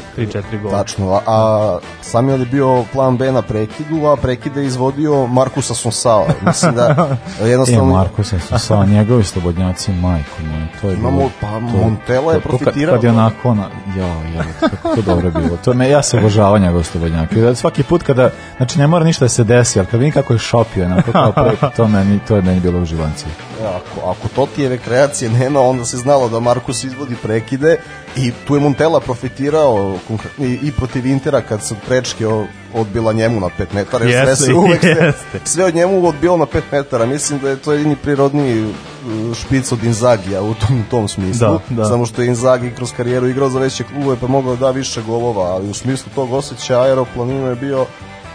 gola. 0.61 0.77
Tačno, 0.77 1.13
a, 1.13 1.19
a 1.27 1.79
Samuel 2.01 2.39
je 2.39 2.45
bio 2.45 2.83
plan 2.83 3.17
B 3.17 3.31
na 3.31 3.41
prekidu, 3.41 4.05
a 4.05 4.15
prekide 4.15 4.61
je 4.61 4.67
izvodio 4.67 5.27
Markusa 5.27 5.73
Sonsao. 5.73 6.27
Mislim 6.41 6.75
da 6.75 7.17
E, 7.41 7.47
jednostavno... 7.47 7.85
Marko 7.85 8.23
se 8.23 8.39
sa 8.57 8.85
njegovi 8.85 9.23
slobodnjaci, 9.23 9.91
majko 9.93 10.29
moja, 10.43 10.67
to 10.81 10.89
je 10.89 10.93
Imamo, 10.93 11.17
bilo... 11.17 11.29
pa, 11.41 11.47
to- 11.47 11.59
Montella 11.59 12.33
je 12.33 12.39
to- 12.39 12.49
to 12.49 12.49
kad- 12.49 12.59
profitirao. 12.59 12.95
Kad 12.95 13.03
je 13.03 13.09
onako, 13.09 13.49
ona, 13.49 13.69
ja, 13.97 14.05
ja, 14.07 14.43
kako 14.61 14.95
to 14.95 15.01
dobro 15.01 15.31
bilo. 15.31 15.57
To 15.57 15.73
me, 15.73 15.89
ja 15.89 16.03
se 16.03 16.17
obožavam 16.17 16.61
njegov 16.61 16.83
slobodnjak. 16.83 17.31
I 17.31 17.41
da 17.41 17.55
svaki 17.55 17.83
put 17.83 18.03
kada, 18.03 18.29
znači 18.57 18.79
ne 18.79 18.87
mora 18.87 19.05
ništa 19.05 19.25
da 19.25 19.29
se 19.29 19.43
desi, 19.43 19.79
ali 19.79 19.87
kad 19.87 19.99
vidim 19.99 20.13
kako 20.13 20.33
je 20.33 20.39
šopio, 20.39 20.85
onako 20.85 21.11
kao 21.11 21.31
prvi, 21.31 21.57
to, 21.77 21.87
meni, 21.87 22.19
to 22.27 22.35
je 22.35 22.41
meni 22.41 22.59
bilo 22.59 22.79
uživanci. 22.79 23.25
E, 23.61 23.65
ako, 23.65 24.09
ako 24.09 24.27
Totijeve 24.27 24.77
kreacije 24.77 25.31
nema, 25.31 25.59
onda 25.61 25.85
se 25.85 25.97
znalo 25.97 26.29
da 26.29 26.39
Markus 26.39 26.83
izvodi 26.83 27.15
prekide 27.15 27.77
i 28.15 28.31
tu 28.47 28.55
je 28.55 28.61
Montella 28.61 28.99
profitirao 28.99 29.97
i, 30.39 30.59
i 30.63 30.71
protiv 30.71 31.05
Intera 31.05 31.41
kad 31.41 31.63
se 31.63 31.75
prečke 31.87 32.25
odbila 32.73 33.13
njemu 33.13 33.39
na 33.39 33.49
5 33.59 33.65
metara, 33.73 34.05
jer 34.05 34.23
sve 34.23 34.31
Jeste, 34.31 34.45
se 34.45 34.53
uvek 34.53 34.81
sve, 34.81 34.89
jeste. 34.89 35.39
sve 35.43 35.65
od 35.65 35.75
njemu 35.75 36.07
odbilo 36.07 36.37
na 36.37 36.45
5 36.45 36.61
metara. 36.71 37.05
Mislim 37.05 37.39
da 37.39 37.49
je 37.49 37.55
to 37.55 37.73
jedini 37.73 37.95
prirodni 37.95 38.63
uh, 38.63 39.35
špic 39.35 39.71
od 39.71 39.83
Inzagija 39.83 40.41
u 40.41 40.53
tom, 40.53 40.83
tom 40.89 41.07
smislu. 41.07 41.47
Da, 41.47 41.59
da. 41.69 41.85
Samo 41.85 42.05
što 42.05 42.21
je 42.21 42.27
Inzagi 42.27 42.71
kroz 42.75 42.91
karijeru 42.97 43.27
igrao 43.27 43.49
za 43.49 43.59
veće 43.59 43.83
klubove 43.83 44.17
pa 44.21 44.27
mogao 44.27 44.55
da 44.55 44.71
više 44.71 45.01
golova, 45.01 45.45
ali 45.45 45.69
u 45.69 45.73
smislu 45.73 46.11
tog 46.15 46.33
osjećaja 46.33 46.81
aeroplaninu 46.81 47.47
je 47.47 47.55
bio 47.55 47.85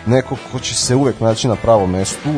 neko 0.06 0.36
ko 0.52 0.58
će 0.58 0.74
se 0.74 0.94
uvek 0.94 1.20
naći 1.20 1.48
na 1.48 1.56
pravom 1.56 1.90
mestu 1.90 2.28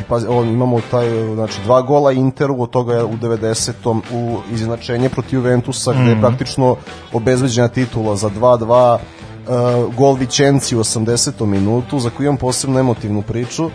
i 0.00 0.04
pazi, 0.08 0.26
on, 0.26 0.48
imamo 0.48 0.80
taj, 0.90 1.34
znači, 1.34 1.60
dva 1.64 1.82
gola 1.82 2.12
Interu, 2.12 2.62
od 2.62 2.70
toga 2.70 2.94
je 2.94 3.04
u 3.04 3.16
90. 3.16 4.00
u 4.12 4.38
izjednačenje 4.52 5.08
protiv 5.08 5.36
Juventusa, 5.36 5.92
gde 5.92 6.10
je 6.10 6.20
praktično 6.20 6.76
obezveđena 7.12 7.68
titula 7.68 8.16
za 8.16 8.30
2-2, 8.30 8.98
uh, 8.98 9.94
gol 9.94 10.14
Vičenci 10.14 10.76
u 10.76 10.80
80. 10.80 11.46
minutu, 11.46 11.98
za 11.98 12.10
koju 12.10 12.24
imam 12.24 12.36
posebno 12.36 12.80
emotivnu 12.80 13.22
priču, 13.22 13.70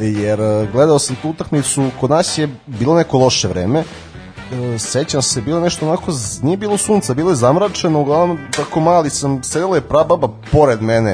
jer 0.00 0.40
uh, 0.40 0.72
gledao 0.72 0.98
sam 0.98 1.16
tu 1.22 1.30
utakmicu, 1.30 1.90
kod 2.00 2.10
nas 2.10 2.38
je 2.38 2.48
bilo 2.66 2.94
neko 2.94 3.18
loše 3.18 3.48
vreme, 3.48 3.84
E, 4.52 4.78
sećam 4.78 5.22
se, 5.22 5.40
bilo 5.40 5.60
nešto 5.60 5.88
onako, 5.88 6.12
nije 6.42 6.56
bilo 6.56 6.78
sunca, 6.78 7.14
bilo 7.14 7.30
je 7.30 7.36
zamračeno, 7.36 8.00
uglavnom 8.00 8.38
tako 8.56 8.80
mali 8.80 9.10
sam, 9.10 9.42
sedela 9.42 9.76
je 9.76 9.80
prababa 9.80 10.28
pored 10.52 10.82
mene, 10.82 11.12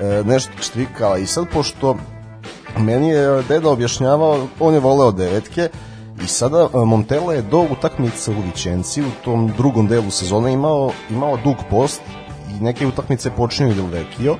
e, 0.00 0.22
nešto 0.24 0.52
štrikala 0.60 1.18
i 1.18 1.26
sad 1.26 1.46
pošto 1.52 1.96
meni 2.78 3.08
je 3.08 3.42
deda 3.48 3.70
objašnjavao, 3.70 4.46
on 4.60 4.74
je 4.74 4.80
voleo 4.80 5.12
devetke 5.12 5.68
i 6.24 6.26
sada 6.26 6.68
e, 6.74 6.84
Montella 6.84 7.34
je 7.34 7.42
do 7.42 7.66
utakmice 7.70 8.30
u 8.30 8.40
Vičenci 8.46 9.02
u 9.02 9.10
tom 9.24 9.52
drugom 9.56 9.86
delu 9.86 10.10
sezone 10.10 10.52
imao, 10.52 10.90
imao 11.10 11.36
dug 11.36 11.56
post 11.70 12.00
i 12.50 12.64
neke 12.64 12.86
utakmice 12.86 13.30
počinju 13.30 13.74
Del 13.74 13.86
Vecchio 13.86 14.36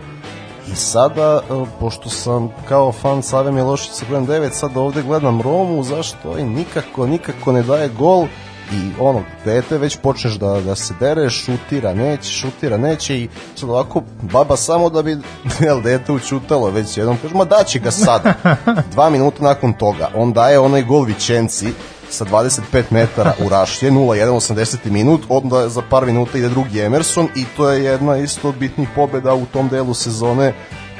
I 0.73 0.77
sada, 0.77 1.41
e, 1.51 1.65
pošto 1.81 2.09
sam 2.09 2.49
kao 2.69 2.93
fan 2.93 3.23
Save 3.23 3.53
Milošića 3.53 4.07
gledam 4.09 4.27
9, 4.27 4.51
sad 4.51 4.77
ovde 4.77 5.03
gledam 5.03 5.43
Romu, 5.43 5.83
zašto? 5.83 6.29
Ovaj 6.29 6.45
nikako, 6.45 7.07
nikako 7.07 7.53
ne 7.53 7.63
daje 7.63 7.89
gol 7.89 8.27
i 8.73 8.91
ono, 9.01 9.23
dete 9.45 9.79
već 9.79 9.97
počneš 9.97 10.35
da, 10.35 10.61
da 10.61 10.75
se 10.75 10.95
dereš, 11.01 11.45
šutira, 11.45 11.95
neće, 11.95 12.31
šutira, 12.31 12.77
neće 12.77 13.19
i 13.19 13.29
sad 13.55 13.71
ovako, 13.71 14.03
baba 14.23 14.57
samo 14.57 14.91
da 14.91 15.03
bi 15.03 15.19
jel, 15.67 15.81
dete 15.83 16.13
učutalo 16.13 16.71
već 16.71 16.97
jednom, 16.97 17.19
kaže, 17.23 17.35
ma 17.35 17.45
daće 17.45 17.79
ga 17.79 17.91
sad. 17.91 18.23
Dva 18.93 19.11
minuta 19.11 19.45
nakon 19.45 19.73
toga, 19.73 20.11
on 20.15 20.33
daje 20.33 20.59
onaj 20.59 20.83
gol 20.83 21.03
Vičenci, 21.05 21.73
sa 22.11 22.25
25 22.25 22.83
metara 22.91 23.33
u 23.47 23.49
Rašlje, 23.49 23.91
0-1, 23.91 24.29
80. 24.29 24.91
minut, 24.91 25.21
onda 25.29 25.69
za 25.69 25.83
par 25.91 26.07
minuta 26.07 26.39
ide 26.39 26.49
drugi 26.49 26.81
Emerson 26.81 27.29
i 27.37 27.45
to 27.57 27.71
je 27.71 27.85
jedna 27.85 28.17
isto 28.17 28.49
od 28.49 28.55
bitnih 28.55 28.89
pobeda 28.95 29.35
u 29.35 29.47
tom 29.47 29.69
delu 29.69 29.95
sezone 29.95 30.53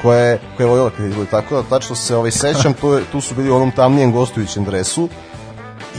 koje, 0.03 0.41
koje 0.57 0.85
je 0.99 1.09
bilo. 1.09 1.25
Tako 1.31 1.55
da 1.57 1.63
tačno 1.63 1.97
se 1.97 2.17
ovaj, 2.17 2.31
sećam, 2.31 2.73
to 2.81 2.95
je, 2.95 3.05
tu 3.13 3.21
su 3.21 3.35
bili 3.35 3.51
u 3.51 3.57
onom 3.57 3.71
tamnijem 3.71 4.13
gostujućem 4.13 4.65
dresu 4.65 5.09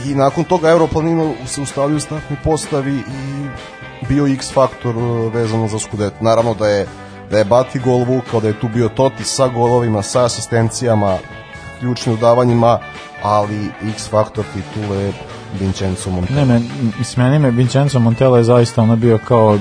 i 0.06 0.14
nakon 0.14 0.44
toga 0.44 0.70
Europlanino 0.70 1.34
se 1.46 1.60
ustavio 1.60 1.96
u 1.96 2.00
startnoj 2.00 2.38
postavi 2.44 2.94
i 2.96 3.48
bio 4.08 4.26
X 4.26 4.52
faktor 4.52 4.96
e, 4.96 5.30
vezano 5.38 5.68
za 5.68 5.78
Skudet. 5.78 6.12
Naravno 6.20 6.54
da 6.54 6.68
je 6.68 6.86
da 7.32 7.38
je 7.38 7.44
Bati 7.44 7.78
gol 7.78 8.04
vukao, 8.04 8.40
da 8.40 8.48
je 8.48 8.60
tu 8.60 8.68
bio 8.68 8.88
Toti 8.88 9.24
sa 9.24 9.48
golovima, 9.48 10.02
sa 10.02 10.24
asistencijama, 10.24 11.18
ključnim 11.80 12.14
udavanjima, 12.14 12.78
ali 13.22 13.70
X 13.94 14.08
faktor 14.10 14.44
titule 14.54 15.12
Vincenzo 15.60 16.10
Montella. 16.10 16.40
Ne, 16.40 16.46
men, 16.46 16.70
mislim, 16.98 17.26
meni 17.26 17.38
me 17.38 17.50
Vincenzo 17.50 17.98
Montella 17.98 18.38
je 18.38 18.44
zaista 18.44 18.82
ono 18.82 18.96
bio 18.96 19.18
kao 19.18 19.58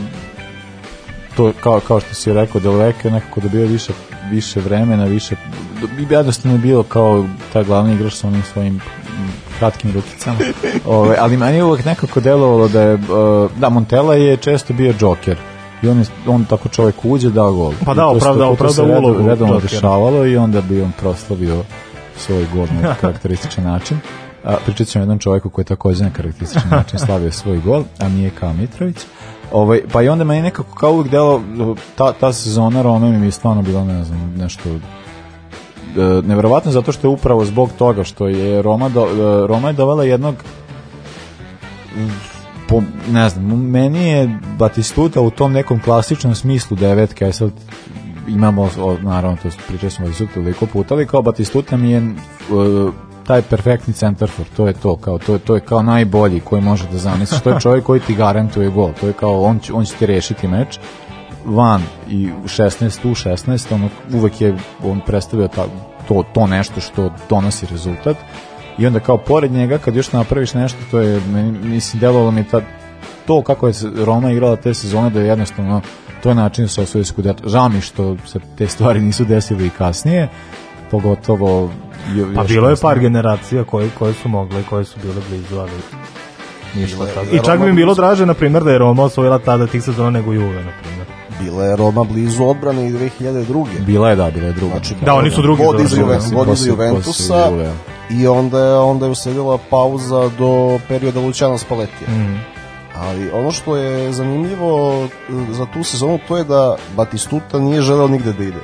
to, 1.37 1.53
kao, 1.63 1.79
kao 1.79 1.99
što 1.99 2.13
si 2.15 2.33
rekao, 2.33 2.61
Del 2.61 2.77
Vecchio 2.77 3.11
nekako 3.11 3.39
dobio 3.39 3.65
više, 3.65 3.93
više 4.31 4.59
vremena, 4.59 5.05
više 5.05 5.35
bi 5.97 6.15
jednostavno 6.15 6.57
bilo 6.57 6.83
kao 6.83 7.25
taj 7.53 7.63
glavni 7.63 7.93
igrač 7.93 8.13
sa 8.13 8.27
onim 8.27 8.43
svojim 8.53 8.81
kratkim 9.61 9.91
rukicama. 9.93 10.37
Ove, 10.85 11.15
ali 11.19 11.37
meni 11.37 11.57
je 11.57 11.63
uvek 11.63 11.85
nekako 11.85 12.19
delovalo 12.19 12.67
da 12.67 12.81
je, 12.81 12.93
uh, 12.95 13.51
da, 13.57 13.69
Montella 13.69 14.15
je 14.15 14.37
često 14.37 14.73
bio 14.73 14.93
džoker 14.93 15.37
i 15.83 15.87
on, 15.87 15.99
je, 15.99 16.05
on 16.27 16.45
tako 16.45 16.69
čovjek 16.69 16.95
uđe 17.03 17.29
da 17.29 17.41
gol. 17.43 17.73
Pa 17.85 17.93
da, 17.93 18.05
opravda- 18.07 18.45
opravda 18.45 18.83
ulogu 18.83 19.29
džokera. 19.29 19.59
dešavalo 19.61 20.25
i 20.25 20.37
onda 20.37 20.61
bi 20.61 20.81
on 20.81 20.91
proslavio 20.99 21.63
svoj 22.17 22.45
gol 22.53 22.65
na 22.81 22.95
karakterističan 23.01 23.63
način. 23.63 23.97
A, 24.43 24.55
pričat 24.65 24.87
ćemo 24.87 25.01
jednom 25.03 25.19
čovjeku 25.19 25.49
koji 25.49 25.63
je 25.63 25.67
takođe 25.67 26.03
na 26.03 26.09
karakterističan 26.09 26.69
način 26.71 26.99
slavio 26.99 27.31
svoj 27.31 27.59
gol, 27.59 27.83
a 27.99 28.09
nije 28.09 28.29
kao 28.29 28.53
Mitrović. 28.53 28.97
Ovaj, 29.51 29.81
pa 29.93 30.01
i 30.01 30.09
onda 30.09 30.23
meni 30.23 30.41
nekako 30.41 30.75
kao 30.75 30.91
uvijek 30.91 31.11
delo, 31.11 31.41
ta, 31.95 32.13
ta 32.13 32.33
sezona 32.33 32.81
Rome 32.81 33.19
mi 33.19 33.25
je 33.27 33.31
stvarno 33.31 33.61
bila, 33.61 33.83
ne 33.83 34.03
znam, 34.03 34.33
nešto 34.37 34.69
e, 34.69 34.79
neverovatno 36.23 36.71
zato 36.71 36.91
što 36.91 37.07
je 37.07 37.11
upravo 37.11 37.45
zbog 37.45 37.69
toga 37.77 38.03
što 38.03 38.27
je 38.27 38.61
Roma, 38.61 38.89
do, 38.89 39.01
e, 39.01 39.47
Roma 39.47 39.67
je 39.67 39.73
dovela 39.73 40.03
jednog 40.03 40.35
po, 42.67 42.81
ne 43.11 43.29
znam, 43.29 43.45
meni 43.69 44.07
je 44.07 44.39
Batistuta 44.57 45.21
u 45.21 45.29
tom 45.29 45.51
nekom 45.51 45.79
klasičnom 45.79 46.35
smislu 46.35 46.77
devetke, 46.77 47.25
aj 47.25 47.33
sad 47.33 47.51
imamo, 48.27 48.69
o, 48.81 48.97
naravno, 49.01 49.37
to 49.43 49.49
pričali 49.67 49.91
smo 49.91 50.05
Batistuta 50.05 50.33
toliko 50.33 50.65
puta, 50.65 50.93
ali 50.93 51.07
kao 51.07 51.21
Batistuta 51.21 51.77
mi 51.77 51.91
je 51.91 51.97
e, 51.97 52.11
taj 53.27 53.41
perfektni 53.41 53.93
centarfor, 53.93 54.45
to 54.57 54.67
je 54.67 54.73
to, 54.73 54.95
kao, 54.95 55.17
to, 55.17 55.33
je, 55.33 55.39
to 55.39 55.55
je 55.55 55.61
kao 55.61 55.81
najbolji 55.81 56.39
koji 56.39 56.61
može 56.61 56.87
da 56.91 56.97
zamisliš, 56.97 57.41
to 57.41 57.49
je 57.49 57.59
čovjek 57.59 57.85
koji 57.85 57.99
ti 57.99 58.15
garantuje 58.15 58.69
gol, 58.69 58.91
to 58.99 59.07
je 59.07 59.13
kao, 59.13 59.41
on 59.41 59.59
će, 59.59 59.73
on 59.73 59.85
će 59.85 59.95
ti 59.95 60.05
rešiti 60.05 60.47
meč, 60.47 60.79
van 61.45 61.81
i 62.09 62.29
u 62.43 62.47
16 62.47 63.11
u 63.11 63.15
16 63.15 63.73
on 63.73 63.89
uvek 64.13 64.41
je 64.41 64.55
on 64.83 65.01
predstavio 65.05 65.47
ta, 65.47 65.65
to, 66.07 66.23
to 66.33 66.47
nešto 66.47 66.81
što 66.81 67.09
donosi 67.29 67.65
rezultat. 67.71 68.17
I 68.77 68.87
onda 68.87 68.99
kao 68.99 69.17
pored 69.17 69.51
njega 69.51 69.77
kad 69.77 69.95
još 69.95 70.11
napraviš 70.11 70.53
nešto 70.53 70.77
to 70.91 70.99
je 70.99 71.21
meni, 71.33 71.51
mislim 71.51 71.99
delovalo 71.99 72.31
mi 72.31 72.43
ta, 72.43 72.61
to 73.27 73.41
kako 73.41 73.67
je 73.67 73.73
Roma 74.05 74.31
igrala 74.31 74.55
te 74.55 74.73
sezone 74.73 75.09
da 75.09 75.19
je 75.19 75.27
jednostavno 75.27 75.81
to 76.23 76.29
je 76.29 76.35
način 76.35 76.63
da 76.65 76.69
se 76.69 76.81
osvoji 76.81 77.05
skudet 77.05 77.37
žao 77.47 77.69
mi 77.69 77.81
što 77.81 78.17
se 78.25 78.39
te 78.57 78.67
stvari 78.67 78.99
nisu 79.01 79.25
desile 79.25 79.65
i 79.65 79.69
kasnije 79.69 80.29
pogotovo 80.91 81.69
jo- 82.15 82.27
Pa 82.35 82.43
bilo 82.43 82.69
je 82.69 82.75
par 82.75 82.99
generacija 82.99 83.63
koje, 83.63 83.89
koje 83.99 84.13
su 84.13 84.29
mogle 84.29 84.63
koje 84.69 84.85
su 84.85 84.99
bile 85.01 85.21
blizu, 85.29 85.57
ali 85.59 85.71
ništa. 86.75 86.97
I 87.31 87.39
čak 87.45 87.59
bi 87.59 87.65
mi 87.65 87.73
bilo 87.73 87.93
draže, 87.93 88.25
na 88.25 88.33
primjer, 88.33 88.63
da 88.63 88.71
je 88.71 88.77
Roma 88.77 89.03
osvojila 89.03 89.39
tada 89.39 89.67
tih 89.67 89.83
sezona 89.83 90.09
nego 90.09 90.33
Juve, 90.33 90.63
na 90.63 90.71
primjer. 90.81 91.00
Bila 91.41 91.63
je 91.65 91.75
Roma 91.75 92.03
blizu 92.03 92.43
odbrane 92.45 92.87
i 92.87 92.91
2002. 92.91 93.65
bila 93.79 94.09
je 94.09 94.15
da, 94.15 94.31
bila 94.31 94.47
je 94.47 94.53
druga 94.53 94.71
Znači, 94.71 94.95
Da, 95.01 95.13
oni 95.13 95.31
su 95.31 95.41
drugi 95.41 95.63
Vod 95.63 95.75
iza, 95.75 95.87
završili. 95.87 96.01
Juven, 96.01 96.19
vod 96.33 96.47
iza 96.47 96.51
Posle- 96.55 96.67
Juventusa 96.67 97.33
posle 97.33 97.51
Juve. 97.51 97.71
i 98.11 98.27
onda 98.27 98.59
je, 98.59 98.75
onda 98.75 99.05
je 99.05 99.11
usledila 99.11 99.57
pauza 99.69 100.29
do 100.29 100.79
perioda 100.87 101.19
Luciano 101.19 101.57
Spallettija. 101.57 102.09
Mhm. 102.09 102.35
Ali 102.95 103.31
ono 103.31 103.51
što 103.51 103.75
je 103.77 104.13
zanimljivo 104.13 105.03
e, 105.03 105.07
za 105.51 105.65
tu 105.65 105.83
sezonu 105.83 106.19
to 106.27 106.37
je 106.37 106.43
da 106.43 106.75
Batistuta 106.95 107.59
nije 107.59 107.81
želeo 107.81 108.07
nigde 108.07 108.33
da 108.33 108.43
ide. 108.43 108.59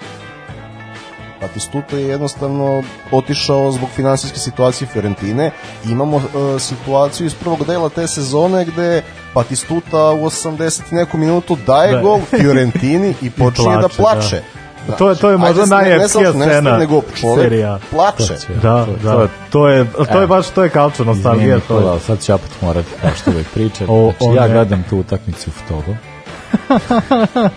Batistuta 1.42 1.98
je 1.98 2.08
jednostavno 2.08 2.84
otišao 3.12 3.72
zbog 3.72 3.90
finansijske 3.90 4.40
situacije 4.40 4.88
Fiorentine. 4.88 5.52
Imamo 5.86 6.18
e, 6.18 6.22
situaciju 6.60 7.28
iz 7.28 7.34
prvog 7.34 7.66
dela 7.66 7.90
te 7.90 8.08
sezone 8.08 8.66
gde 8.66 9.02
Batistuta 9.36 9.98
u 10.12 10.26
80 10.26 10.82
i 10.92 10.96
neku 10.96 11.18
minutu 11.18 11.58
daje 11.68 11.94
Da. 11.94 12.02
gol 12.02 12.20
Fiorentini 12.32 13.14
i 13.22 13.30
počinje 13.30 13.76
da 13.76 13.88
plače, 13.88 13.98
plače. 13.98 14.42
da. 14.88 14.96
To 14.96 15.10
je- 15.10 15.16
to 15.16 15.30
je 15.30 15.38
možda 15.38 15.62
ne- 15.62 15.82
ne 15.82 15.90
najepskija 15.90 16.32
scena 16.32 16.78
nego 16.78 17.02
čovek 17.16 17.40
serija. 17.42 17.80
plače. 17.92 18.24
Će- 18.38 18.54
Da, 18.54 18.86
to- 18.86 18.92
da, 19.04 19.28
to- 19.50 19.68
je, 19.68 19.86
to 20.06 20.18
je 20.18 20.24
E. 20.24 20.28
baš, 20.28 20.48
to 20.48 20.64
je 20.64 20.70
kalčo 20.70 21.04
nostalgija. 21.04 21.60
To 21.60 21.74
je. 21.74 21.80
Nikola, 21.80 22.00
sad 22.00 22.24
ću 22.24 22.34
opet 22.34 22.52
morati, 22.62 22.88
kao 23.02 23.10
što 23.16 23.32
uvek 23.32 23.48
pričam. 23.50 23.88
O, 23.90 24.02
znači, 24.02 24.18
o 24.22 24.34
ja 24.36 24.42
ne. 24.42 24.54
gledam 24.54 24.84
tu 24.90 24.98
utakmicu 24.98 25.50
u 25.50 25.68
togo. 25.70 25.96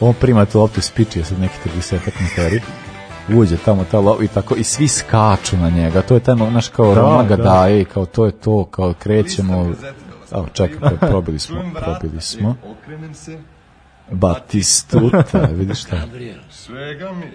On 0.00 0.14
prima 0.14 0.44
tu 0.44 0.60
loptu 0.60 0.80
spiči 0.80 1.24
sad 1.24 1.40
neki 1.40 1.54
30 1.66 1.98
metari. 2.20 2.60
Uđe 3.30 3.56
tamo 3.56 3.84
ta 3.84 4.00
lopta 4.00 4.24
i 4.24 4.28
tako 4.28 4.54
i 4.54 4.64
svi 4.64 4.88
skaču 4.88 5.56
na 5.56 5.70
njega. 5.70 6.02
To 6.02 6.14
je 6.14 6.20
taj 6.20 6.36
naš 6.36 6.68
kao 6.68 6.94
Da, 6.94 7.00
Roma 7.00 7.22
ga 7.22 7.36
da. 7.36 7.42
daje 7.42 7.80
i 7.80 7.84
kao 7.84 8.06
to 8.06 8.26
je 8.26 8.32
to, 8.32 8.64
kao 8.64 8.94
krećemo. 8.94 9.72
Evo, 10.32 10.46
čekaj, 10.52 10.78
pro- 10.80 11.08
probili 11.08 11.38
smo, 11.38 11.56
probili 11.74 12.20
smo. 12.20 12.56
Batistuta, 14.10 15.38
vidiš 15.52 15.80
šta? 15.80 15.96
Svega 16.50 17.12
mi. 17.12 17.32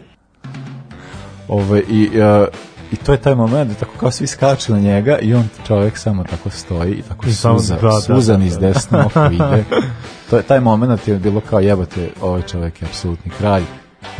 Ove, 1.47 1.79
i, 1.81 2.09
e, 2.15 2.47
I 2.91 2.95
to 2.95 3.11
je 3.11 3.17
taj 3.17 3.35
moment 3.35 3.69
da 3.69 3.75
tako 3.75 3.91
kao 3.99 4.11
svi 4.11 4.27
skaču 4.27 4.73
na 4.73 4.79
njega 4.79 5.17
i 5.17 5.33
on 5.33 5.47
čovjek 5.67 5.97
samo 5.97 6.23
tako 6.23 6.49
stoji 6.49 6.91
i 6.91 7.01
tako 7.01 7.25
samo- 7.25 7.59
suza, 7.59 7.75
da, 7.75 7.81
da, 7.81 7.91
suzan 7.91 8.39
da, 8.39 8.45
iz 8.45 8.53
da. 8.53 8.59
desno 8.59 9.03
oko 9.05 9.25
ide. 9.25 9.63
To 10.29 10.37
je, 10.37 10.43
taj 10.43 10.59
moment 10.59 11.07
je 11.07 11.15
bilo 11.15 11.41
kao 11.41 11.59
jebate, 11.59 12.09
ovaj 12.21 12.41
čovjek 12.41 12.81
je 12.81 12.87
apsolutni 12.87 13.31
kralj, 13.31 13.63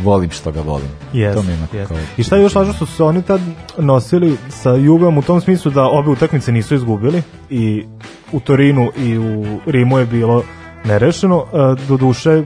volim 0.00 0.30
što 0.30 0.52
ga 0.52 0.60
volim. 0.60 0.88
Yes, 1.12 1.34
to 1.34 1.42
mi 1.42 1.52
ima 1.52 1.66
yes. 1.72 1.86
kao... 1.88 1.96
I 2.16 2.22
šta 2.22 2.36
je 2.36 2.42
još 2.42 2.54
važno 2.54 2.72
što 2.72 2.86
su 2.86 3.06
oni 3.06 3.22
tad 3.22 3.40
nosili 3.78 4.36
sa 4.48 4.70
Juveom 4.70 5.18
u 5.18 5.22
tom 5.22 5.40
smislu 5.40 5.70
da 5.70 5.84
obe 5.84 6.10
utakmice 6.10 6.52
nisu 6.52 6.74
izgubili 6.74 7.22
i 7.50 7.84
u 8.32 8.40
Torinu 8.40 8.90
i 8.98 9.18
u 9.18 9.60
Rimu 9.66 9.98
je 9.98 10.06
bilo 10.06 10.42
nerešeno. 10.84 11.44
E, 11.52 11.56
do 11.88 11.96
duše 11.96 12.30
e, 12.30 12.42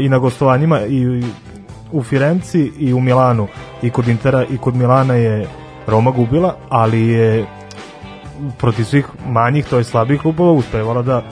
i 0.00 0.08
na 0.08 0.18
gostovanjima 0.18 0.80
i 0.86 1.22
u 1.92 2.02
Firenci 2.02 2.72
i 2.78 2.92
u 2.92 3.00
Milanu 3.00 3.48
i 3.82 3.90
kod 3.90 4.08
Intera 4.08 4.44
i 4.44 4.58
kod 4.58 4.76
Milana 4.76 5.14
je 5.14 5.48
Roma 5.86 6.10
gubila, 6.10 6.56
ali 6.68 7.08
je 7.08 7.46
protiv 8.58 8.84
svih 8.84 9.06
manjih, 9.26 9.66
to 9.66 9.78
je 9.78 9.84
slabih 9.84 10.20
klubova 10.20 10.52
uspevala 10.52 11.02
da 11.02 11.22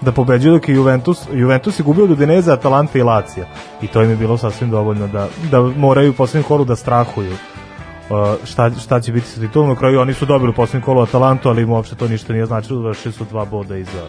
da 0.00 0.12
pobeđuje 0.12 0.52
dok 0.52 0.68
je 0.68 0.74
Juventus, 0.74 1.28
Juventus 1.32 1.78
je 1.78 1.82
gubio 1.82 2.04
od 2.04 2.10
Udineze, 2.10 2.52
Atalante 2.52 2.98
i 2.98 3.02
Lazio. 3.02 3.44
I 3.82 3.86
to 3.86 4.02
im 4.02 4.10
je 4.10 4.16
bilo 4.16 4.38
sasvim 4.38 4.70
dovoljno 4.70 5.06
da, 5.06 5.28
da 5.50 5.62
moraju 5.62 6.10
u 6.10 6.14
posljednjem 6.14 6.44
kolu 6.44 6.64
da 6.64 6.76
strahuju 6.76 7.32
uh, 7.32 7.36
šta, 8.44 8.70
šta 8.70 9.00
će 9.00 9.12
biti 9.12 9.26
sa 9.26 9.40
titulom, 9.40 9.68
na 9.68 9.76
kraju 9.76 10.00
oni 10.00 10.14
su 10.14 10.26
dobili 10.26 10.50
u 10.50 10.54
posljednjem 10.54 10.82
kolu 10.82 11.02
Atalantu, 11.02 11.48
ali 11.48 11.62
im 11.62 11.70
uopšte 11.70 11.96
to 11.96 12.08
ništa 12.08 12.32
nije 12.32 12.46
značilo, 12.46 12.82
završili 12.82 13.12
su 13.12 13.24
dva 13.24 13.44
boda 13.44 13.76
iza 13.76 14.06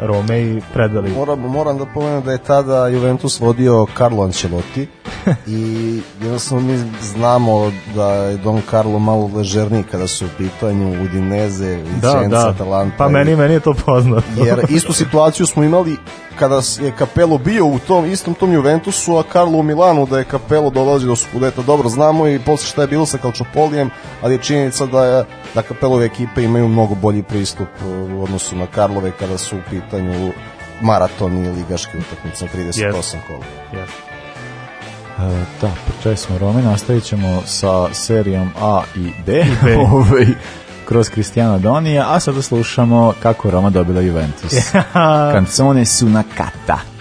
Rome 0.00 0.42
i 0.42 0.60
predali. 0.72 1.10
Moram, 1.10 1.40
moram 1.40 1.78
da 1.78 1.86
pomenem 1.86 2.22
da 2.22 2.32
je 2.32 2.38
tada 2.38 2.88
Juventus 2.88 3.40
vodio 3.40 3.86
Carlo 3.96 4.24
Ancelotti 4.24 4.88
i 5.46 6.00
jednostavno 6.20 6.66
mi 6.72 6.78
znamo 7.02 7.72
da 7.94 8.12
je 8.14 8.36
Don 8.36 8.62
Carlo 8.70 8.98
malo 8.98 9.30
ležerniji 9.34 9.84
kada 9.90 10.06
su 10.06 10.26
u 10.26 10.28
pitanju 10.38 11.02
Udineze, 11.04 11.76
da, 11.76 12.12
Vicenza, 12.12 12.28
da. 12.28 12.48
Atalanta. 12.48 12.94
pa 12.98 13.08
meni, 13.08 13.36
meni 13.36 13.54
je 13.54 13.60
to 13.60 13.74
poznato 13.86 14.26
Jer 14.44 14.66
istu 14.68 14.92
situaciju 14.92 15.46
smo 15.46 15.64
imali 15.64 15.96
kada 16.38 16.60
je 16.80 16.92
Capello 16.98 17.38
bio 17.38 17.66
u 17.66 17.78
tom 17.78 18.06
istom 18.06 18.34
tom 18.34 18.52
Juventusu, 18.52 19.16
a 19.16 19.22
Carlo 19.32 19.58
u 19.58 19.62
Milanu 19.62 20.06
da 20.06 20.18
je 20.18 20.24
Capello 20.30 20.70
dolazi 20.70 21.06
do 21.06 21.16
Scudeta. 21.16 21.62
Dobro, 21.62 21.88
znamo 21.88 22.28
i 22.28 22.38
posle 22.38 22.66
šta 22.66 22.82
je 22.82 22.88
bilo 22.88 23.06
sa 23.06 23.18
Calciopolijem, 23.18 23.90
ali 24.22 24.34
je 24.34 24.38
činjenica 24.38 24.86
da, 24.86 25.24
da 25.54 25.62
Capellove 25.62 26.06
ekipe 26.06 26.42
imaju 26.42 26.68
mnogo 26.68 26.94
bolji 26.94 27.22
pristup 27.22 27.68
uh, 27.80 28.12
u 28.18 28.22
odnosu 28.22 28.56
na 28.56 28.66
Karlove 28.66 29.12
kada 29.18 29.38
su 29.38 29.56
u 29.56 29.60
pitanju 29.70 30.32
maraton 30.80 31.44
i 31.44 31.48
ligaške 31.48 31.98
utakmice 31.98 32.44
na 32.44 32.50
38 32.50 32.92
Yes. 32.92 33.16
kola. 33.26 33.44
Yes. 33.72 34.11
E, 35.18 35.44
da, 35.60 35.70
pričali 35.88 36.16
smo 36.16 36.38
Rome, 36.38 36.62
nastavit 36.62 37.04
ćemo 37.04 37.42
sa 37.46 37.94
serijom 37.94 38.50
A 38.60 38.82
i 38.96 39.10
B, 39.26 39.44
B. 39.62 39.76
ovaj, 39.92 40.26
kroz 40.88 41.10
Cristiano 41.10 41.58
Donija, 41.58 42.06
a 42.08 42.20
sada 42.20 42.42
slušamo 42.42 43.14
kako 43.22 43.50
Roma 43.50 43.70
dobila 43.70 44.00
Juventus. 44.00 44.52
Canzone 45.32 45.84
su 45.84 46.08
na 46.08 46.24
kata. 46.36 46.91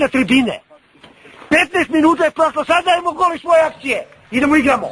Na 0.00 0.08
tribine. 0.08 0.60
15 1.50 1.90
minuta 1.90 2.24
je 2.24 2.30
prošlo, 2.30 2.64
sad 2.64 2.84
dajemo 2.84 3.12
goli 3.12 3.38
svoje 3.38 3.62
akcije. 3.62 4.06
Idemo 4.30 4.56
igramo. 4.56 4.88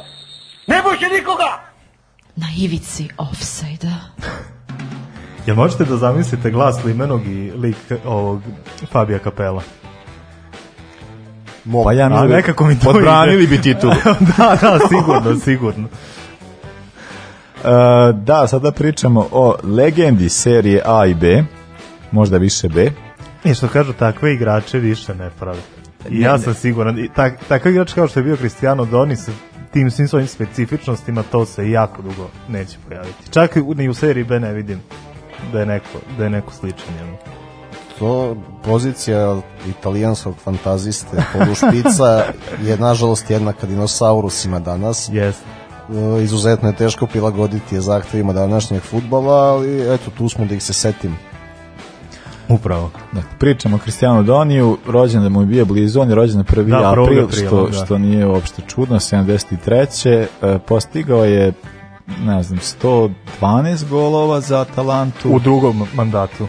Ne 0.67 0.81
boj 0.83 0.97
se 0.97 1.15
nikoga. 1.15 1.51
Na 2.35 2.47
ivici 2.57 3.09
offside-a. 3.17 3.97
Jel 5.47 5.55
možete 5.55 5.85
da 5.85 5.97
zamislite 5.97 6.51
glas 6.51 6.83
limenog 6.83 7.25
i 7.25 7.51
lik 7.51 7.77
ovog 8.05 8.41
Fabija 8.91 9.19
Kapela? 9.19 9.61
Pa 11.83 11.93
ja 11.93 12.09
mislim, 12.09 12.29
nekako 12.29 12.65
mi 12.65 12.79
to 12.79 12.89
odbranili 12.89 13.43
ide. 13.43 13.57
bi 13.57 13.61
titulu. 13.61 13.93
da, 14.37 14.57
da, 14.61 14.79
sigurno, 14.87 15.39
sigurno. 15.39 15.87
E, 17.63 18.13
da, 18.13 18.47
sada 18.47 18.71
pričamo 18.71 19.27
o 19.31 19.55
legendi 19.63 20.29
serije 20.29 20.81
A 20.85 21.05
i 21.05 21.13
B, 21.13 21.43
možda 22.11 22.37
više 22.37 22.67
B. 22.67 22.91
I 23.43 23.53
što 23.53 23.67
kažu, 23.67 23.93
takve 23.93 24.33
igrače 24.33 24.79
više 24.79 25.15
ne 25.15 25.29
prave. 25.29 25.59
I 26.09 26.21
ja 26.21 26.39
sam 26.39 26.53
siguran, 26.53 26.99
i 26.99 27.09
tak, 27.09 27.33
takav 27.47 27.71
igrač 27.71 27.93
kao 27.93 28.07
što 28.07 28.19
je 28.19 28.23
bio 28.23 28.35
Cristiano 28.37 28.85
Doni 28.85 29.15
sa 29.15 29.31
tim 29.73 29.91
svim 29.91 30.07
svojim 30.07 30.27
specifičnostima, 30.27 31.23
to 31.23 31.45
se 31.45 31.69
jako 31.69 32.01
dugo 32.01 32.29
neće 32.47 32.77
pojaviti. 32.87 33.31
Čak 33.31 33.55
i 33.55 33.61
u- 33.61 33.73
ni 33.73 33.89
u 33.89 33.93
seriji 33.93 34.23
B 34.23 34.39
ne 34.39 34.53
vidim 34.53 34.81
da 35.53 35.59
je 35.59 35.65
neko, 35.65 35.87
da 36.17 36.23
je 36.23 36.29
neko 36.29 36.53
sličan 36.53 36.87
njemu. 36.97 37.17
To 37.99 38.35
pozicija 38.63 39.41
italijanskog 39.69 40.35
fantaziste 40.35 41.17
polušpica 41.33 42.23
je 42.67 42.77
nažalost 42.77 43.29
jednaka 43.29 43.67
dinosaurusima 43.67 44.59
danas. 44.59 45.09
Yes. 45.09 45.33
izuzetno 46.23 46.69
je 46.69 46.75
teško 46.75 47.07
prilagoditi 47.07 47.75
je 47.75 47.81
zahtevima 47.81 48.33
današnjeg 48.33 48.81
futbala, 48.81 49.33
ali 49.53 49.93
eto 49.93 50.11
tu 50.17 50.29
smo 50.29 50.45
da 50.45 50.55
ih 50.55 50.63
se 50.63 50.73
setim. 50.73 51.15
Upravo. 52.49 52.91
Da, 53.11 53.21
pričamo 53.39 53.75
o 53.75 53.79
Kristijanu 53.79 54.23
Doniju, 54.23 54.77
rođen 54.87 55.23
da 55.23 55.29
mu 55.29 55.41
je 55.41 55.45
bio 55.45 55.65
blizu, 55.65 56.01
on 56.01 56.09
je 56.09 56.15
rođen 56.15 56.37
na 56.37 56.43
1. 56.43 56.69
Da, 56.69 56.77
1. 56.77 57.03
april, 57.03 57.25
aprila, 57.25 57.47
što, 57.47 57.67
da. 57.67 57.85
što 57.85 57.97
nije 57.97 58.25
uopšte 58.25 58.61
čudno, 58.67 58.99
73. 58.99 60.25
E, 60.41 60.59
postigao 60.67 61.25
je 61.25 61.53
ne 62.25 62.43
znam, 62.43 62.59
112 62.59 63.89
golova 63.89 64.41
za 64.41 64.59
Atalantu. 64.59 65.29
U 65.29 65.39
drugom 65.39 65.87
mandatu. 65.93 66.47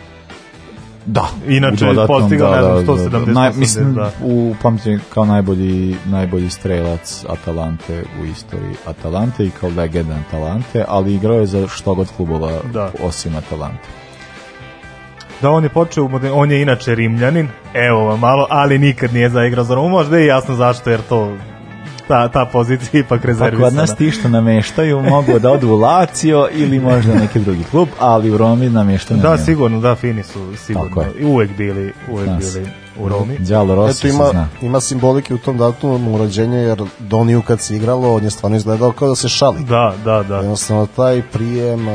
Da. 1.07 1.29
Inače 1.49 1.85
je 1.85 2.07
postigao, 2.07 2.55
ne 2.55 2.85
znam, 2.85 2.99
170, 2.99 3.33
Naj, 3.33 3.53
mislim, 3.57 3.95
82. 3.95 4.11
u 4.23 4.55
pamćenju 4.63 5.01
kao 5.15 5.25
najbolji, 5.25 5.97
najbolji 6.07 6.51
strelac 6.51 7.25
Atalante 7.29 8.05
u 8.23 8.25
istoriji 8.25 8.75
Atalante 8.87 9.47
i 9.47 9.51
kao 9.51 9.71
legenda 9.77 10.15
Atalante, 10.29 10.85
ali 10.89 11.15
igrao 11.15 11.41
je 11.41 11.47
za 11.47 11.69
što 11.69 11.95
god 11.95 12.09
klubova 12.17 12.61
Da. 12.73 12.91
osim 13.03 13.37
Atalante. 13.37 13.89
Da, 15.43 15.51
on 15.51 15.63
je 15.65 15.69
počeo, 15.69 16.11
on 16.33 16.51
je 16.51 16.63
inače 16.63 16.95
Rimljanin, 16.95 17.49
evo 17.75 18.05
vam 18.05 18.21
malo, 18.21 18.47
ali 18.51 18.79
nikad 18.79 19.15
nije 19.15 19.29
zaigrao 19.31 19.65
za 19.65 19.75
Romu, 19.75 19.89
možda 19.89 20.19
je 20.19 20.27
jasno 20.27 20.55
zašto, 20.55 20.91
jer 20.91 21.01
to 21.09 21.37
ta, 22.09 22.29
ta 22.29 22.49
pozicija 22.53 23.01
ipak 23.01 23.21
Pa 23.21 23.27
rezervisana. 23.27 23.65
kod 23.65 23.75
nas 23.75 23.97
ti 23.97 24.11
što 24.11 24.29
nameštaju 24.29 25.03
mogu 25.03 25.39
da 25.39 25.51
odu 25.51 25.69
u 25.69 25.77
Lazio 25.77 26.49
ili 26.53 26.79
možda 26.79 27.15
neki 27.15 27.39
drugi 27.39 27.65
klub, 27.71 27.89
ali 27.99 28.31
u 28.31 28.37
Romi 28.37 28.69
nameštaju 28.69 29.21
Da, 29.21 29.39
sigurno, 29.39 29.81
da, 29.81 29.95
fini 29.95 30.23
su 30.23 30.57
sigurno. 30.57 31.05
Uvek 31.23 31.51
bili, 31.57 31.93
uvek 32.11 32.29
bili 32.29 32.67
u 33.01 33.09
Romi. 33.09 33.39
Đalo 33.39 33.75
Rossi 33.75 33.91
Eto 33.91 34.01
se 34.01 34.09
ima, 34.09 34.31
zna. 34.31 34.49
ima 34.63 34.81
simbolike 34.81 35.35
u 35.35 35.39
tom 35.39 35.59
datumu 35.59 36.19
rođenja 36.19 36.59
jer 36.59 36.83
Doniju 36.99 37.43
kad 37.43 37.61
se 37.61 37.77
igralo 37.77 38.15
on 38.15 38.25
je 38.25 38.31
stvarno 38.31 38.57
izgledao 38.57 38.93
kao 38.93 39.09
da 39.09 39.15
se 39.15 39.29
šali. 39.29 39.65
Da, 39.65 39.95
da, 40.05 40.23
da. 40.23 40.37
Jednostavno 40.37 40.87
taj 40.97 41.23
prijem, 41.33 41.89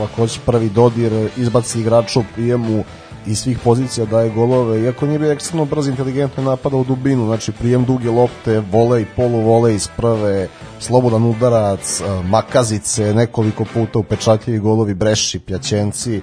lakoć 0.00 0.38
prvi 0.46 0.68
dodir, 0.68 1.28
izbaci 1.36 1.80
igrača 1.80 2.20
u 2.20 2.24
prijemu 2.34 2.84
iz 3.26 3.38
svih 3.38 3.58
pozicija 3.58 4.06
daje 4.06 4.30
golove, 4.30 4.82
iako 4.82 5.06
nije 5.06 5.18
bio 5.18 5.32
ekstremno 5.32 5.64
brz, 5.64 5.88
inteligentno 5.88 6.42
je 6.42 6.48
napada 6.48 6.76
u 6.76 6.84
dubinu, 6.84 7.26
znači 7.26 7.52
prijem 7.52 7.84
duge 7.84 8.10
lopte, 8.10 8.60
volej, 8.60 9.06
polu 9.16 9.40
volej 9.40 9.74
iz 9.74 9.88
prve, 9.96 10.48
slobodan 10.80 11.24
udarac, 11.24 12.00
uh, 12.00 12.26
makazice, 12.26 13.14
nekoliko 13.14 13.64
puta 13.74 13.98
upečatljivi 13.98 14.58
golovi, 14.58 14.94
breši, 14.94 15.38
pjaćenci, 15.38 16.20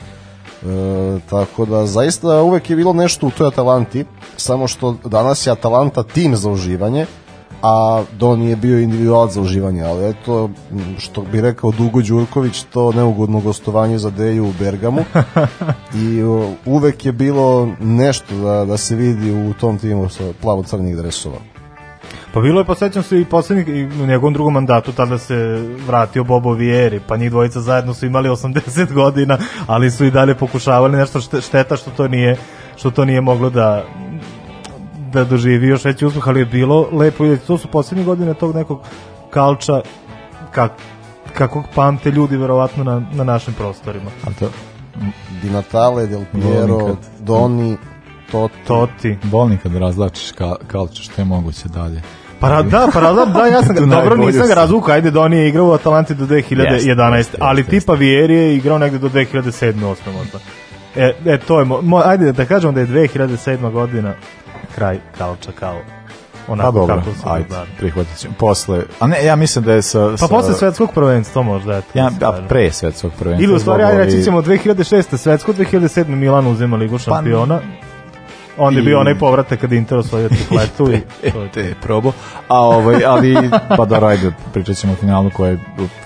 E, 0.62 1.20
tako 1.30 1.66
da 1.66 1.86
zaista 1.86 2.42
uvek 2.42 2.70
je 2.70 2.76
bilo 2.76 2.94
nešto 2.94 3.28
u 3.28 3.32
toj 3.32 3.48
Atalanti, 3.48 4.06
samo 4.38 4.68
što 4.68 4.96
danas 5.06 5.48
je 5.48 5.52
Atalanta 5.52 6.04
tim 6.04 6.36
za 6.36 6.50
uživanje, 6.50 7.06
a 7.62 8.04
Don 8.20 8.42
je 8.42 8.56
bio 8.56 8.80
individualac 8.80 9.32
za 9.32 9.42
uživanje, 9.42 9.84
ali 9.84 10.10
eto, 10.10 10.50
što 10.98 11.22
bi 11.22 11.42
rekao 11.42 11.72
Dugo 11.72 12.02
Đurković, 12.02 12.64
to 12.74 12.92
neugodno 12.92 13.40
gostovanje 13.40 13.98
za 13.98 14.10
Deju 14.10 14.46
u 14.46 14.54
Bergamu 14.60 15.02
i 16.04 16.24
uvek 16.66 17.06
je 17.06 17.12
bilo 17.12 17.70
nešto 17.80 18.36
da, 18.36 18.66
da 18.66 18.78
se 18.78 18.96
vidi 18.96 19.32
u 19.32 19.54
tom 19.54 19.78
timu 19.78 20.10
sa 20.10 20.24
plavo-crnih 20.42 20.96
dresova. 20.96 21.51
Pa 22.34 22.40
bilo 22.42 22.62
je, 22.62 22.66
posećam 22.66 23.04
se 23.04 23.22
i 23.22 23.26
poslednjih, 23.26 23.68
i 23.68 23.84
u 24.04 24.06
njegovom 24.06 24.34
drugom 24.34 24.54
mandatu, 24.54 24.92
tada 24.92 25.18
se 25.18 25.36
vratio 25.88 26.24
Bobo 26.24 26.54
Vieri, 26.54 27.02
pa 27.08 27.18
njih 27.18 27.30
dvojica 27.32 27.62
zajedno 27.62 27.94
su 27.94 28.06
imali 28.06 28.30
80 28.30 28.94
godina, 29.02 29.38
ali 29.68 29.92
su 29.92 30.06
i 30.06 30.12
dalje 30.12 30.36
pokušavali 30.36 30.98
nešto 30.98 31.22
šte- 31.22 31.42
šteta 31.42 31.78
što 31.78 31.92
to 31.92 32.08
nije, 32.08 32.38
što 32.76 32.92
to 32.92 33.06
nije 33.06 33.22
moglo 33.22 33.50
da 33.50 33.84
da 35.14 35.24
doživi 35.24 35.68
još 35.68 35.86
veći 35.86 36.06
uspeh, 36.06 36.28
ali 36.28 36.40
je 36.40 36.46
bilo 36.46 36.88
lepo 36.92 37.24
vidjeti. 37.24 37.48
To 37.48 37.58
su 37.58 37.68
poslednje 37.68 38.06
godine 38.06 38.34
tog 38.34 38.56
nekog 38.56 38.82
kalča 39.30 39.82
kak, 40.52 40.72
kakvog 41.34 41.66
pamte 41.76 42.12
ljudi 42.12 42.38
verovatno 42.38 42.84
na, 42.84 43.02
na 43.14 43.24
našim 43.24 43.54
prostorima. 43.54 44.12
A 44.28 44.30
to, 44.40 44.50
Di 45.42 45.50
Natale, 45.50 46.08
Del 46.08 46.26
Piero, 46.32 46.98
Doni, 47.20 47.78
Totti. 48.32 48.58
Toti. 48.68 49.18
Bolni 49.24 49.58
kad 49.58 49.76
razlačiš 49.76 50.32
ka, 50.32 50.56
kalču, 50.68 51.04
što 51.04 51.22
je 51.22 51.26
moguće 51.26 51.70
dalje. 51.70 52.02
Pa 52.42 52.50
ra- 52.50 52.62
da, 52.62 52.88
pa 52.94 53.00
ra- 53.00 53.14
da, 53.14 53.26
da, 53.26 53.46
ja 53.48 53.64
sam 53.64 53.76
ga, 53.76 53.82
dobro, 53.96 54.16
nisam 54.16 54.48
ga 54.48 54.54
razvukao, 54.54 54.94
ajde, 54.94 55.12
Doni 55.12 55.38
je 55.38 55.48
igrao 55.50 55.66
u 55.66 55.72
Atalanti 55.72 56.16
do 56.16 56.26
2011, 56.26 56.74
Jeste, 57.14 57.38
ali 57.40 57.60
jeste, 57.60 57.70
tipa 57.72 57.94
Vieri 57.94 58.36
je 58.36 58.56
igrao 58.56 58.78
negde 58.78 58.98
do 58.98 59.10
2007. 59.10 59.74
8. 59.74 59.96
možda. 60.18 60.40
E, 60.96 61.14
e 61.26 61.38
to 61.38 61.60
je, 61.60 61.66
mo, 61.66 61.82
mo, 61.82 62.02
ajde 62.06 62.32
da 62.32 62.46
kažemo 62.46 62.74
da 62.74 62.80
je 62.80 62.88
2007. 62.88 63.72
godina 63.72 64.14
kraj 64.76 65.00
Kalča 65.18 65.52
kao 65.52 65.80
Pa 66.48 66.54
onako 66.54 66.72
dobro, 66.72 66.96
kako 66.96 67.10
su 67.12 67.22
ajde, 67.26 67.46
gledali. 67.48 67.70
prihvatit 67.80 68.18
ćemo. 68.18 68.34
Posle, 68.38 68.82
a 69.00 69.08
ne, 69.08 69.26
ja 69.26 69.36
mislim 69.36 69.66
da 69.66 69.74
je 69.74 69.82
sa... 69.82 70.10
Pa 70.10 70.18
sa- 70.18 70.28
posle 70.28 70.54
svetskog 70.54 70.92
prvenstva 70.94 71.42
možda, 71.42 71.78
eto. 71.78 71.88
Ja, 71.94 72.10
da 72.20 72.32
kažem. 72.32 72.48
pre 72.48 72.72
svetskog 72.72 73.12
prvenstva. 73.20 73.44
Ili 73.46 73.56
u 73.56 73.60
stvari, 73.60 73.84
ajde 73.84 74.04
reći 74.06 74.24
ćemo 74.24 74.42
2006. 74.42 75.18
svetsko, 75.18 75.54
2007. 75.54 76.06
Milan 76.08 76.48
uzima 76.48 76.78
ligu 76.78 76.98
šampiona. 76.98 77.60
Onda 78.58 78.80
je 78.80 78.84
bio 78.84 79.00
onaj 79.00 79.16
povratak 79.16 79.60
kada 79.60 79.76
je 79.76 79.80
Inter 79.80 79.98
osvojio 79.98 80.30
tripletu 80.36 80.92
i 80.92 81.32
to 81.32 81.42
je 81.42 81.52
te 81.52 81.62
je 81.62 81.76
probo. 81.82 82.12
A 82.48 82.60
ovaj, 82.60 83.06
ali, 83.06 83.50
pa 83.78 83.86
dobro, 83.86 84.08
ajde, 84.08 84.32
pričat 84.54 84.78
ćemo 84.78 84.94
o 84.94 84.96
finalu 84.96 85.30
koje, 85.34 85.60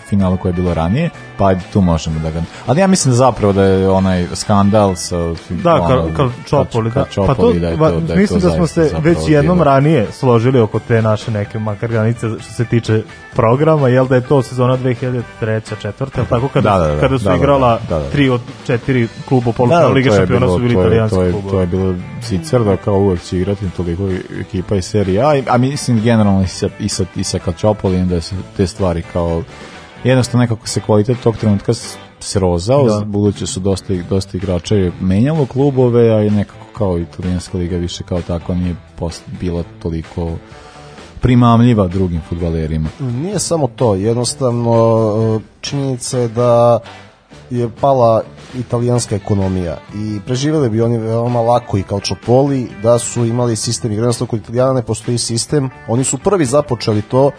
finalu 0.10 0.38
koje 0.38 0.50
je 0.50 0.54
bilo 0.54 0.74
ranije, 0.74 1.10
pa 1.38 1.48
ajde, 1.48 1.62
tu 1.74 1.82
možemo 1.82 2.20
da 2.20 2.32
ga... 2.32 2.44
Ali 2.68 2.80
ja 2.80 2.88
mislim 2.88 3.12
da 3.12 3.18
zapravo 3.18 3.54
da 3.54 3.64
je 3.64 3.90
onaj 3.90 4.28
skandal 4.34 4.96
sa... 4.96 5.18
Da, 5.50 5.74
ono, 5.74 5.88
kao, 5.88 6.10
kao 6.16 6.30
Čopoli, 6.46 6.92
da. 6.92 7.04
Ka, 7.04 7.26
Pa 7.28 7.36
to, 7.36 7.54
da 7.54 7.78
to, 7.78 8.00
da 8.00 8.16
mislim 8.16 8.42
to 8.42 8.48
da 8.48 8.56
smo 8.56 8.68
se 8.68 8.92
već 9.00 9.18
jednom 9.28 9.58
bilo. 9.58 9.64
ranije 9.64 10.08
složili 10.12 10.60
oko 10.60 10.80
te 10.80 11.02
naše 11.02 11.32
neke 11.32 11.60
makar 11.60 11.90
granice 11.90 12.28
što 12.40 12.54
se 12.54 12.66
tiče 12.66 13.02
programa, 13.34 13.88
jel 13.88 14.08
da 14.08 14.16
je 14.16 14.22
to 14.22 14.42
sezona 14.42 14.78
2003. 14.78 15.82
četvrta, 15.82 16.20
jel 16.20 16.26
tako 16.30 16.48
kada, 16.48 16.70
Da, 16.70 16.88
da, 16.88 16.96
da, 16.96 17.02
kada 17.02 17.20
su 17.20 17.24
da, 17.24 17.30
da, 17.30 17.38
igrala 17.38 17.80
da, 17.90 18.00
da. 18.00 18.10
tri 18.10 18.30
od 18.30 18.42
četiri 18.66 19.08
kluba 19.28 19.52
Da, 19.58 19.80
da, 19.80 19.88
Lige 19.88 20.10
šampiona 20.10 20.48
su 20.48 20.60
bili 20.60 20.74
italijanski 20.74 21.18
klubovi. 21.32 21.52
To 21.52 21.60
je 21.60 21.66
bilo 21.66 21.96
zicer 22.46 22.64
da 22.64 22.78
kao 22.78 22.96
uvek 22.96 23.22
će 23.22 23.38
igrati 23.38 23.70
toliko 23.70 24.10
ekipa 24.40 24.76
iz 24.76 24.86
serije 24.86 25.22
A, 25.22 25.36
i- 25.36 25.44
a 25.48 25.58
mislim 25.58 26.02
generalno 26.02 26.44
i 26.44 26.48
sa, 26.48 26.70
i 26.80 26.90
sa, 26.90 27.06
i 27.16 27.24
sa 27.24 27.40
Kačopolijem 27.40 28.08
da 28.08 28.22
se 28.22 28.36
te 28.58 28.68
stvari 28.68 29.04
kao 29.14 29.44
jednostavno 30.04 30.42
nekako 30.42 30.68
se 30.68 30.82
kvalitet 30.82 31.18
tog 31.20 31.38
trenutka 31.38 31.74
srozao, 32.20 32.86
Da. 32.86 33.06
budući 33.06 33.48
su 33.48 33.60
dosta, 33.60 33.94
dosta 34.10 34.38
igrača 34.38 34.76
je 34.76 34.92
menjalo 35.02 35.46
klubove, 35.46 36.10
a 36.12 36.24
i 36.24 36.30
nekako 36.30 36.66
kao 36.78 37.00
italijanska 37.00 37.58
liga 37.58 37.78
više 37.78 38.04
kao 38.04 38.22
takva 38.22 38.56
nije 38.56 38.76
post, 38.96 39.24
bila 39.40 39.64
toliko 39.82 40.32
primamljiva 41.22 41.88
drugim 41.88 42.22
futbalerima. 42.30 42.90
Nije 43.00 43.40
samo 43.40 43.68
to, 43.68 43.96
jednostavno 43.96 44.74
e, 45.36 45.62
činjenica 45.62 46.18
je 46.20 46.28
da 46.28 46.80
je 47.50 47.70
pala 47.82 48.24
italijanska 48.56 49.16
ekonomija 49.16 49.78
i 49.96 50.20
preživjeli 50.26 50.70
bi 50.70 50.82
oni 50.82 50.98
veoma 50.98 51.42
lako 51.42 51.78
i 51.78 51.84
kao 51.84 52.00
Čopoli 52.00 52.70
da 52.84 53.00
su 53.00 53.26
imali 53.26 53.56
sistem 53.56 53.92
jednostavno 53.92 54.30
kod 54.30 54.40
Italijana 54.40 54.74
ne 54.74 54.82
postoji 54.82 55.18
sistem, 55.18 55.70
oni 55.88 56.04
su 56.04 56.18
prvi 56.18 56.46
započeli 56.46 57.02
to 57.02 57.32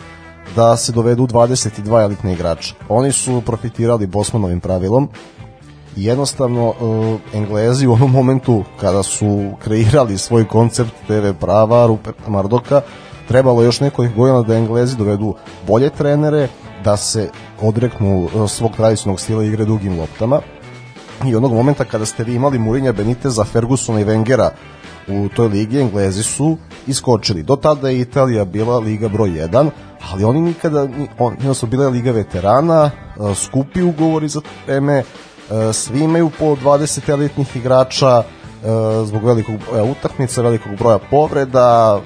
da 0.57 0.77
se 0.77 0.93
dovedu 0.93 1.27
22 1.27 2.03
elitne 2.03 2.33
igrača. 2.33 2.75
Oni 2.89 3.13
su 3.13 3.43
profitirali 3.47 4.07
Bosmanovim 4.07 4.61
pravilom 4.61 5.09
i 5.97 6.05
jednostavno 6.05 6.75
e, 7.33 7.37
Englezi 7.37 7.87
u 7.87 7.93
onom 7.93 8.11
momentu 8.11 8.65
kada 8.81 9.03
su 9.03 9.51
kreirali 9.63 10.19
svoj 10.19 10.49
koncept 10.49 10.93
TV 11.07 11.31
prava 11.41 11.87
Ruperta 11.87 12.31
Mardoka 12.31 12.81
trebalo 13.29 13.63
još 13.63 13.81
nekoliko 13.81 14.15
godina 14.15 14.43
da 14.43 14.55
Englezi 14.55 14.97
dovedu 14.97 15.35
bolje 15.67 15.91
trenere 15.91 16.49
da 16.85 16.97
se 16.97 17.31
odreknu 17.61 18.29
e, 18.45 18.49
svog 18.49 18.77
tradicionalnog 18.77 19.21
stila 19.21 19.45
igre 19.45 19.65
dugim 19.65 19.99
loptama 19.99 20.41
i 21.27 21.37
onog 21.37 21.53
momenta 21.53 21.85
kada 21.85 22.07
ste 22.07 22.25
vi 22.25 22.35
imali 22.35 22.59
Mourinho 22.59 22.93
Beniteza, 22.93 23.45
Fergusona 23.45 24.01
i 24.01 24.05
Wengera 24.05 24.51
u 25.09 25.29
toj 25.29 25.49
ligi, 25.49 25.81
Englezi 25.81 26.23
su 26.23 26.57
iskočili. 26.87 27.43
Do 27.43 27.57
tada 27.57 27.89
je 27.89 28.01
Italija 28.01 28.45
bila 28.45 28.79
liga 28.79 29.09
broj 29.09 29.31
1, 29.31 29.71
ali 30.13 30.25
oni 30.25 30.41
nikada, 30.41 30.87
ni- 30.87 31.09
on, 31.19 31.33
jednostavno 31.33 31.71
bila 31.71 31.89
liga 31.89 32.11
veterana, 32.11 32.91
e, 33.31 33.35
skupi 33.35 33.83
ugovori 33.83 34.29
za 34.29 34.41
vreme, 34.67 34.95
e, 34.99 35.05
svi 35.73 36.01
imaju 36.01 36.31
po 36.39 36.57
20 36.57 37.13
elitnih 37.13 37.57
igrača, 37.57 38.23
zbog 39.05 39.25
velikog 39.25 39.55
broja 39.69 39.85
utakmica, 39.85 40.43
velikog 40.43 40.77
broja 40.79 40.99
povreda, 40.99 42.01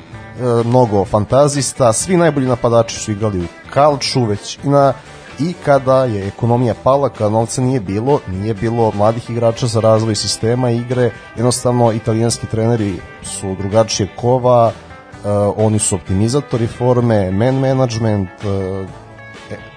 mnogo 0.64 1.04
fantazista, 1.04 1.92
svi 1.92 2.16
najbolji 2.16 2.46
napadači 2.46 2.96
su 2.96 3.12
igrali 3.12 3.40
u 3.40 3.46
Kalču, 3.70 4.24
većina 4.24 4.92
i 4.92 5.19
kada 5.64 6.04
je 6.04 6.26
ekonomija 6.28 6.74
pala, 6.82 7.08
kada 7.08 7.30
novca 7.30 7.62
nije 7.62 7.80
bilo, 7.80 8.20
nije 8.28 8.54
bilo 8.54 8.92
mladih 8.94 9.30
igrača 9.30 9.66
za 9.66 9.80
razvoj 9.80 10.14
sistema 10.14 10.70
igre, 10.70 11.10
jednostavno 11.36 11.92
italijanski 11.92 12.46
treneri 12.46 12.94
su 13.22 13.56
drugačije 13.58 14.08
kova, 14.16 14.72
e, 14.72 15.28
oni 15.56 15.78
su 15.78 15.94
optimizatori 15.94 16.66
forme, 16.66 17.30
man 17.30 17.54
management, 17.54 18.28
e, 18.44 18.86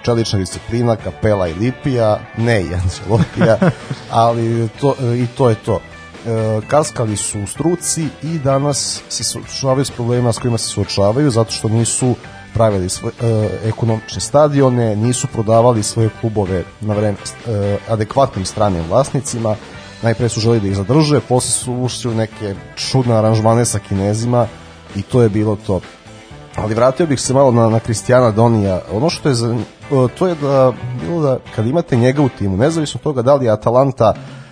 čelična 0.02 0.38
disciplina, 0.38 0.96
Kapela 0.96 1.48
i 1.48 1.54
Lipija, 1.54 2.20
ne 2.36 2.62
i 2.62 2.74
Ancelotija, 2.74 3.58
ali 4.26 4.68
to, 4.80 4.94
i 5.14 5.26
to 5.26 5.48
je 5.48 5.54
to. 5.54 5.80
E, 6.26 6.60
kaskali 6.68 7.16
su 7.16 7.40
u 7.40 7.46
struci 7.46 8.08
i 8.22 8.38
danas 8.38 9.02
se 9.08 9.24
suočavaju 9.24 9.84
s 9.84 9.90
problemima 9.90 10.32
s 10.32 10.38
kojima 10.38 10.58
se 10.58 10.68
suočavaju 10.68 11.30
zato 11.30 11.50
što 11.50 11.68
nisu 11.68 12.14
pravili 12.54 12.88
svoje 12.88 13.12
e, 13.22 13.48
ekonomične 13.68 14.20
stadione, 14.20 14.96
nisu 14.96 15.26
prodavali 15.26 15.82
svoje 15.82 16.10
klubove 16.20 16.64
na 16.80 16.94
vreme 16.94 17.16
e, 17.46 17.76
adekvatnim 17.88 18.44
stranim 18.44 18.82
vlasnicima. 18.88 19.56
Najpre 20.02 20.28
su 20.28 20.40
želi 20.40 20.60
da 20.60 20.68
ih 20.68 20.76
zadrže, 20.76 21.20
posle 21.20 21.50
su 21.50 21.72
ušli 21.72 22.10
u 22.10 22.14
neke 22.14 22.54
čudne 22.76 23.14
aranžmane 23.14 23.64
sa 23.64 23.78
Kinezima 23.78 24.46
i 24.96 25.02
to 25.02 25.22
je 25.22 25.28
bilo 25.28 25.56
to. 25.66 25.80
Ali 26.56 26.74
vratio 26.74 27.06
bih 27.06 27.20
se 27.20 27.34
malo 27.34 27.50
na, 27.50 27.68
na 27.68 27.80
Kristijana 27.80 28.30
Donija. 28.30 28.80
Ono 28.92 29.10
što 29.10 29.28
je, 29.28 29.34
za, 29.34 29.54
e, 29.54 30.08
to 30.18 30.26
je 30.26 30.34
da, 30.34 30.72
bilo 31.00 31.22
da 31.22 31.38
kad 31.54 31.66
imate 31.66 31.96
njega 31.96 32.22
u 32.22 32.28
timu, 32.28 32.56
nezavisno 32.56 33.00
toga 33.02 33.22
da 33.22 33.34
li 33.34 33.44
je 33.44 33.50
Atalanta 33.50 34.14
uh, 34.16 34.43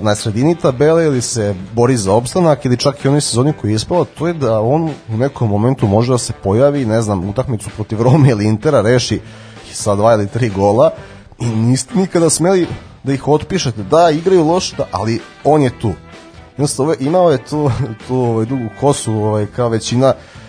na 0.00 0.14
sredini 0.14 0.54
tabele 0.54 1.04
ili 1.04 1.22
se 1.22 1.54
bori 1.72 1.96
za 1.96 2.12
opstanak 2.12 2.64
ili 2.64 2.76
čak 2.76 3.04
i 3.04 3.08
onoj 3.08 3.20
sezoni 3.20 3.52
koji 3.60 3.70
je 3.70 3.74
ispala, 3.74 4.04
to 4.18 4.26
je 4.26 4.32
da 4.32 4.60
on 4.60 4.90
u 5.08 5.16
nekom 5.16 5.50
momentu 5.50 5.86
može 5.86 6.12
da 6.12 6.18
se 6.18 6.32
pojavi, 6.42 6.84
ne 6.84 7.02
znam, 7.02 7.28
utakmicu 7.28 7.70
protiv 7.76 8.02
Rome 8.02 8.30
ili 8.30 8.44
Intera 8.44 8.80
reši 8.80 9.20
sa 9.72 9.94
dva 9.94 10.14
ili 10.14 10.26
tri 10.26 10.48
gola 10.48 10.90
i 11.40 11.46
niste 11.46 11.94
nikada 11.98 12.30
smeli 12.30 12.66
da 13.04 13.12
ih 13.12 13.28
otpišete. 13.28 13.82
Da, 13.82 14.10
igraju 14.10 14.46
loše, 14.46 14.76
da, 14.76 14.86
ali 14.92 15.20
on 15.44 15.62
je 15.62 15.78
tu. 15.78 15.92
Jednostavno, 16.56 16.94
imao 17.00 17.30
je 17.30 17.44
tu, 17.44 17.70
tu 18.08 18.16
ovaj, 18.16 18.46
dugu 18.46 18.68
kosu, 18.80 19.12
ovaj, 19.12 19.46
kao 19.46 19.68
većina 19.68 20.14
italijanskih 20.14 20.41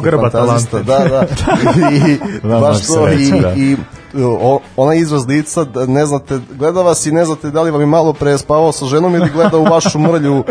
Grb 0.00 0.20
fantazista. 0.20 0.78
Da, 0.78 0.98
da. 0.98 1.26
I, 2.08 2.18
Da, 2.42 2.60
baš 2.60 2.86
to. 2.86 3.06
reći, 3.06 3.22
I, 3.28 3.40
da. 3.40 3.52
i 3.52 3.76
o, 4.24 4.60
onaj 4.76 4.98
izraz 4.98 5.26
lica, 5.26 5.64
da 5.64 5.86
ne 5.86 6.06
znate, 6.06 6.38
gleda 6.50 6.82
vas 6.82 7.06
i 7.06 7.12
ne 7.12 7.24
znate 7.24 7.50
da 7.50 7.62
li 7.62 7.70
vam 7.70 7.80
je 7.80 7.86
malo 7.86 8.12
pre 8.12 8.38
spavao 8.38 8.72
sa 8.72 8.86
ženom 8.86 9.14
ili 9.14 9.30
gleda 9.30 9.58
u 9.58 9.64
vašu 9.64 9.98
mrlju 9.98 10.44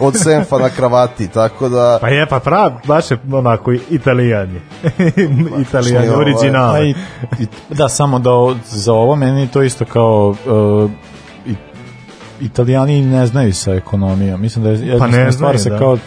od 0.00 0.16
senfa 0.16 0.58
na 0.58 0.68
kravati, 0.68 1.28
tako 1.28 1.68
da... 1.68 1.98
Pa 2.00 2.08
je, 2.08 2.26
pa 2.26 2.38
prav, 2.40 2.72
baš 2.86 3.10
je 3.10 3.18
onako 3.32 3.72
italijan 3.90 4.50
je. 4.54 4.60
italijan 5.60 6.02
je, 6.02 6.08
je, 6.08 6.14
ovaj, 6.14 6.24
original. 6.24 6.72
Pa 6.72 6.80
i, 6.80 6.94
i, 7.38 7.46
da, 7.70 7.88
samo 7.88 8.18
da 8.18 8.30
o- 8.30 8.56
za 8.66 8.92
ovo 8.92 9.16
meni 9.16 9.48
to 9.48 9.62
isto 9.62 9.84
kao 9.84 10.28
uh, 10.28 10.90
i, 11.46 11.54
italijani 12.40 13.02
ne 13.02 13.26
znaju 13.26 13.54
sa 13.54 13.74
ekonomijom. 13.74 14.40
Mislim 14.40 14.64
da 14.64 14.70
je 14.70 14.74
jednostavno 14.76 15.16
ne 15.16 15.32
stvar 15.32 15.50
znaju, 15.50 15.58
se 15.58 15.70
da. 15.70 15.78
kao 15.78 15.98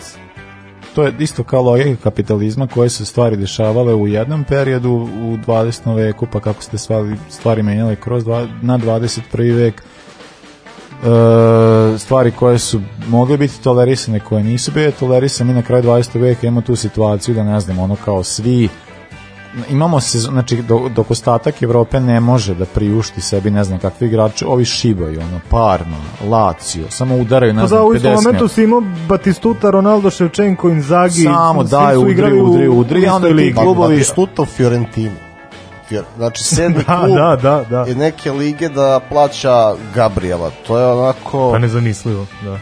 to 0.95 1.03
je 1.03 1.13
isto 1.19 1.43
kao 1.43 1.61
logika 1.61 2.03
kapitalizma 2.03 2.68
koje 2.68 2.89
se 2.89 3.05
stvari 3.05 3.38
dešavale 3.38 3.93
u 3.93 4.07
jednom 4.07 4.43
periodu 4.43 4.91
u 4.91 5.38
20. 5.47 5.95
veku 5.95 6.27
pa 6.31 6.39
kako 6.39 6.63
ste 6.63 6.77
stvari, 6.77 7.15
stvari 7.30 7.63
menjale 7.63 7.95
kroz 7.95 8.23
dva, 8.23 8.47
na 8.61 8.77
21. 8.77 9.55
vek 9.55 9.81
e, 9.81 9.84
stvari 11.97 12.31
koje 12.31 12.59
su 12.59 12.81
mogle 13.07 13.38
biti 13.38 13.63
tolerisane 13.63 14.19
koje 14.19 14.43
nisu 14.43 14.72
bile 14.72 14.91
tolerisane 14.91 15.53
mi 15.53 15.59
na 15.59 15.65
kraju 15.65 15.84
20. 15.84 16.19
veka 16.19 16.47
imamo 16.47 16.61
tu 16.61 16.76
situaciju 16.76 17.35
da 17.35 17.43
ne 17.43 17.59
znam 17.59 17.80
ono 17.80 17.95
kao 18.05 18.23
svi 18.23 18.69
imamo 19.69 19.99
se, 19.99 20.19
znači 20.19 20.57
dok, 20.57 20.90
dok 20.90 21.11
ostatak 21.11 21.61
Evrope 21.61 21.99
ne 21.99 22.19
može 22.19 22.56
da 22.56 22.65
priušti 22.65 23.22
sebi 23.22 23.52
ne 23.52 23.64
znam 23.64 23.80
kakvi 23.80 24.07
igrači, 24.07 24.45
ovi 24.45 24.65
šibaju 24.65 25.19
ono, 25.22 25.40
Parma, 25.49 25.98
Lazio, 26.26 26.86
samo 26.90 27.15
udaraju 27.18 27.53
ne 27.53 27.61
Pa 27.61 27.68
da, 27.68 27.84
u 27.84 27.88
50 27.88 27.95
istom 27.95 28.14
momentu 28.14 28.48
si 28.48 28.64
imao 28.64 28.82
Batistuta, 29.07 29.69
Ronaldo, 29.69 30.10
Ševčenko, 30.10 30.69
Inzaghi. 30.69 31.23
Samo 31.23 31.64
svi 31.64 31.69
daj, 31.72 31.94
su 31.94 31.99
udri, 32.02 32.11
igrali 32.11 32.41
u- 32.41 32.45
udri, 32.45 32.68
u 32.68 32.73
udri, 32.73 32.98
a 32.98 33.02
istoj 33.02 33.11
onda 33.11 33.28
ti 33.28 33.34
ligi. 33.34 33.53
klubovi- 33.56 33.90
Batistuta 33.90 34.41
u 34.41 34.45
Fiorentinu. 34.45 35.15
Fior, 35.91 36.05
znači, 36.18 36.43
sedmi 36.45 36.84
Da, 36.88 36.99
klub 36.99 37.15
da, 37.15 37.38
da, 37.41 37.63
da. 37.69 37.81
je 37.81 37.95
neke 37.95 38.31
lige 38.31 38.69
da 38.69 38.99
plaća 39.09 39.55
Gabriela. 39.95 40.51
To 40.68 40.77
je 40.77 40.85
onako... 40.88 41.51
Pa 41.51 41.59
nezamislivo, 41.59 42.26
da. 42.43 42.51
E, 42.53 42.59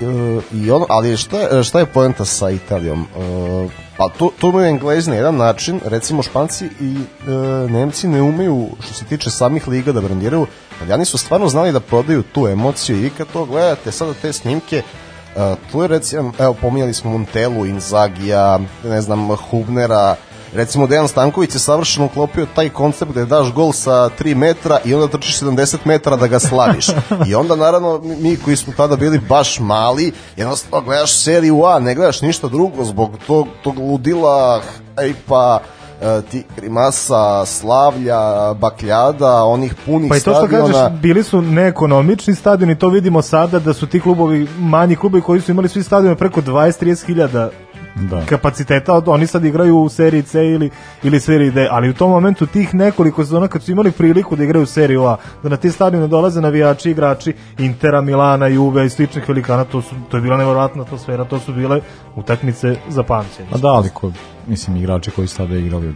i 0.54 0.72
ono, 0.72 0.86
ali 0.90 1.18
šta, 1.18 1.38
je- 1.40 1.64
šta 1.64 1.80
je 1.80 1.86
poenta 1.86 2.26
sa 2.26 2.50
Italijom? 2.50 3.02
E, 3.02 3.68
pa 3.98 4.10
to, 4.10 4.32
to 4.40 4.50
imaju 4.50 4.66
Englezi 4.66 5.10
na 5.10 5.16
jedan 5.16 5.36
način, 5.36 5.80
recimo 5.86 6.24
Španci 6.24 6.66
i 6.82 6.96
e, 7.28 7.32
Nemci 7.70 8.08
ne 8.08 8.22
umeju, 8.22 8.68
što 8.80 8.94
se 8.94 9.06
tiče 9.06 9.30
samih 9.30 9.68
liga 9.68 9.92
da 9.92 10.02
brandiraju, 10.02 10.48
Italijani 10.76 11.06
su 11.06 11.18
stvarno 11.18 11.48
znali 11.50 11.72
da 11.72 11.80
prodaju 11.80 12.24
tu 12.24 12.48
emociju 12.48 12.98
i 12.98 13.02
vi 13.02 13.10
kad 13.10 13.28
to 13.34 13.46
gledate 13.46 13.92
sada 13.92 14.14
te 14.14 14.34
snimke, 14.34 14.82
e, 15.36 15.56
tu 15.72 15.82
je 15.82 15.88
recimo, 15.88 16.32
evo 16.40 16.54
pominjali 16.54 16.94
smo 16.94 17.12
Montelu, 17.12 17.66
Inzagija, 17.66 18.60
ne 18.84 19.02
znam, 19.02 19.36
Hubnera, 19.36 20.16
Recimo 20.54 20.88
Dejan 20.88 21.08
Stanković 21.08 21.56
je 21.56 21.60
savršeno 21.60 22.06
uklopio 22.06 22.48
taj 22.56 22.70
koncept 22.70 23.12
da 23.12 23.20
je 23.20 23.26
daš 23.26 23.54
gol 23.54 23.72
sa 23.72 24.10
3 24.20 24.36
metra 24.36 24.80
i 24.86 24.94
onda 24.94 25.08
trčiš 25.08 25.40
70 25.40 25.78
metara 25.86 26.16
da 26.16 26.28
ga 26.28 26.40
slaviš. 26.40 26.88
I 27.28 27.36
onda 27.36 27.56
naravno 27.56 28.02
mi 28.04 28.38
koji 28.38 28.56
smo 28.56 28.74
tada 28.78 28.96
bili 28.96 29.20
baš 29.30 29.60
mali, 29.60 30.12
jednostavno 30.38 30.86
gledaš 30.86 31.24
seriju 31.24 31.64
A, 31.66 31.80
ne 31.80 31.96
gledaš 31.96 32.22
ništa 32.22 32.48
drugo 32.48 32.84
zbog 32.84 33.12
tog, 33.28 33.48
tog 33.64 33.78
ludila, 33.78 34.62
ejpa, 35.02 35.60
e, 36.02 36.22
ti 36.32 36.44
grimasa, 36.56 37.46
slavlja, 37.46 38.54
bakljada, 38.54 39.44
onih 39.44 39.76
punih 39.86 40.10
Pa 40.10 40.18
i 40.18 40.20
to 40.20 40.32
što 40.32 40.48
stadiona. 40.48 40.74
kažeš, 40.74 41.02
bili 41.02 41.24
su 41.24 41.42
neekonomični 41.42 42.36
stadioni, 42.36 42.80
to 42.80 42.90
vidimo 42.90 43.22
sada 43.22 43.60
da 43.60 43.74
su 43.74 43.88
ti 43.88 44.00
klubovi, 44.00 44.48
manji 44.60 44.96
klubovi 44.96 45.22
koji 45.22 45.42
su 45.42 45.52
imali 45.52 45.70
svi 45.70 45.84
stadione 45.84 46.16
preko 46.16 46.42
20-30 46.42 47.06
hiljada 47.06 47.50
Da. 48.00 48.26
kapaciteta, 48.26 49.02
oni 49.06 49.28
sad 49.28 49.46
igraju 49.46 49.78
u 49.78 49.90
seriji 49.90 50.22
C 50.22 50.46
ili, 50.46 50.70
ili 51.04 51.20
seriji 51.20 51.52
D, 51.52 51.68
ali 51.72 51.90
u 51.90 51.94
tom 51.94 52.12
momentu 52.12 52.46
tih 52.46 52.76
nekoliko 52.76 53.24
sezona 53.24 53.48
kad 53.48 53.64
su 53.64 53.72
imali 53.72 53.92
priliku 53.92 54.36
da 54.36 54.44
igraju 54.44 54.64
u 54.64 54.66
seriju 54.66 55.06
A, 55.06 55.18
da 55.44 55.50
na 55.50 55.58
ti 55.58 55.72
stadione 55.72 56.08
dolaze 56.08 56.42
navijači, 56.42 56.92
igrači 56.92 57.34
Intera, 57.58 58.02
Milana, 58.02 58.48
Juve 58.48 58.86
i 58.86 58.90
sličnih 58.90 59.30
velikana, 59.30 59.64
to, 59.64 59.82
su, 59.82 59.96
to 60.10 60.18
je 60.18 60.22
bila 60.22 60.38
nevjerojatna 60.38 60.82
atmosfera, 60.82 61.26
to 61.26 61.40
su 61.40 61.54
bile 61.54 61.82
utakmice 62.16 62.76
za 62.90 63.04
pamćenje. 63.04 63.48
Pa 63.52 63.58
da, 63.58 63.68
ali 63.68 63.90
ko, 63.90 64.12
mislim, 64.48 64.78
igrači 64.78 65.12
koji 65.12 65.28
su 65.28 65.38
tada 65.38 65.56
igrali 65.56 65.90
u 65.90 65.94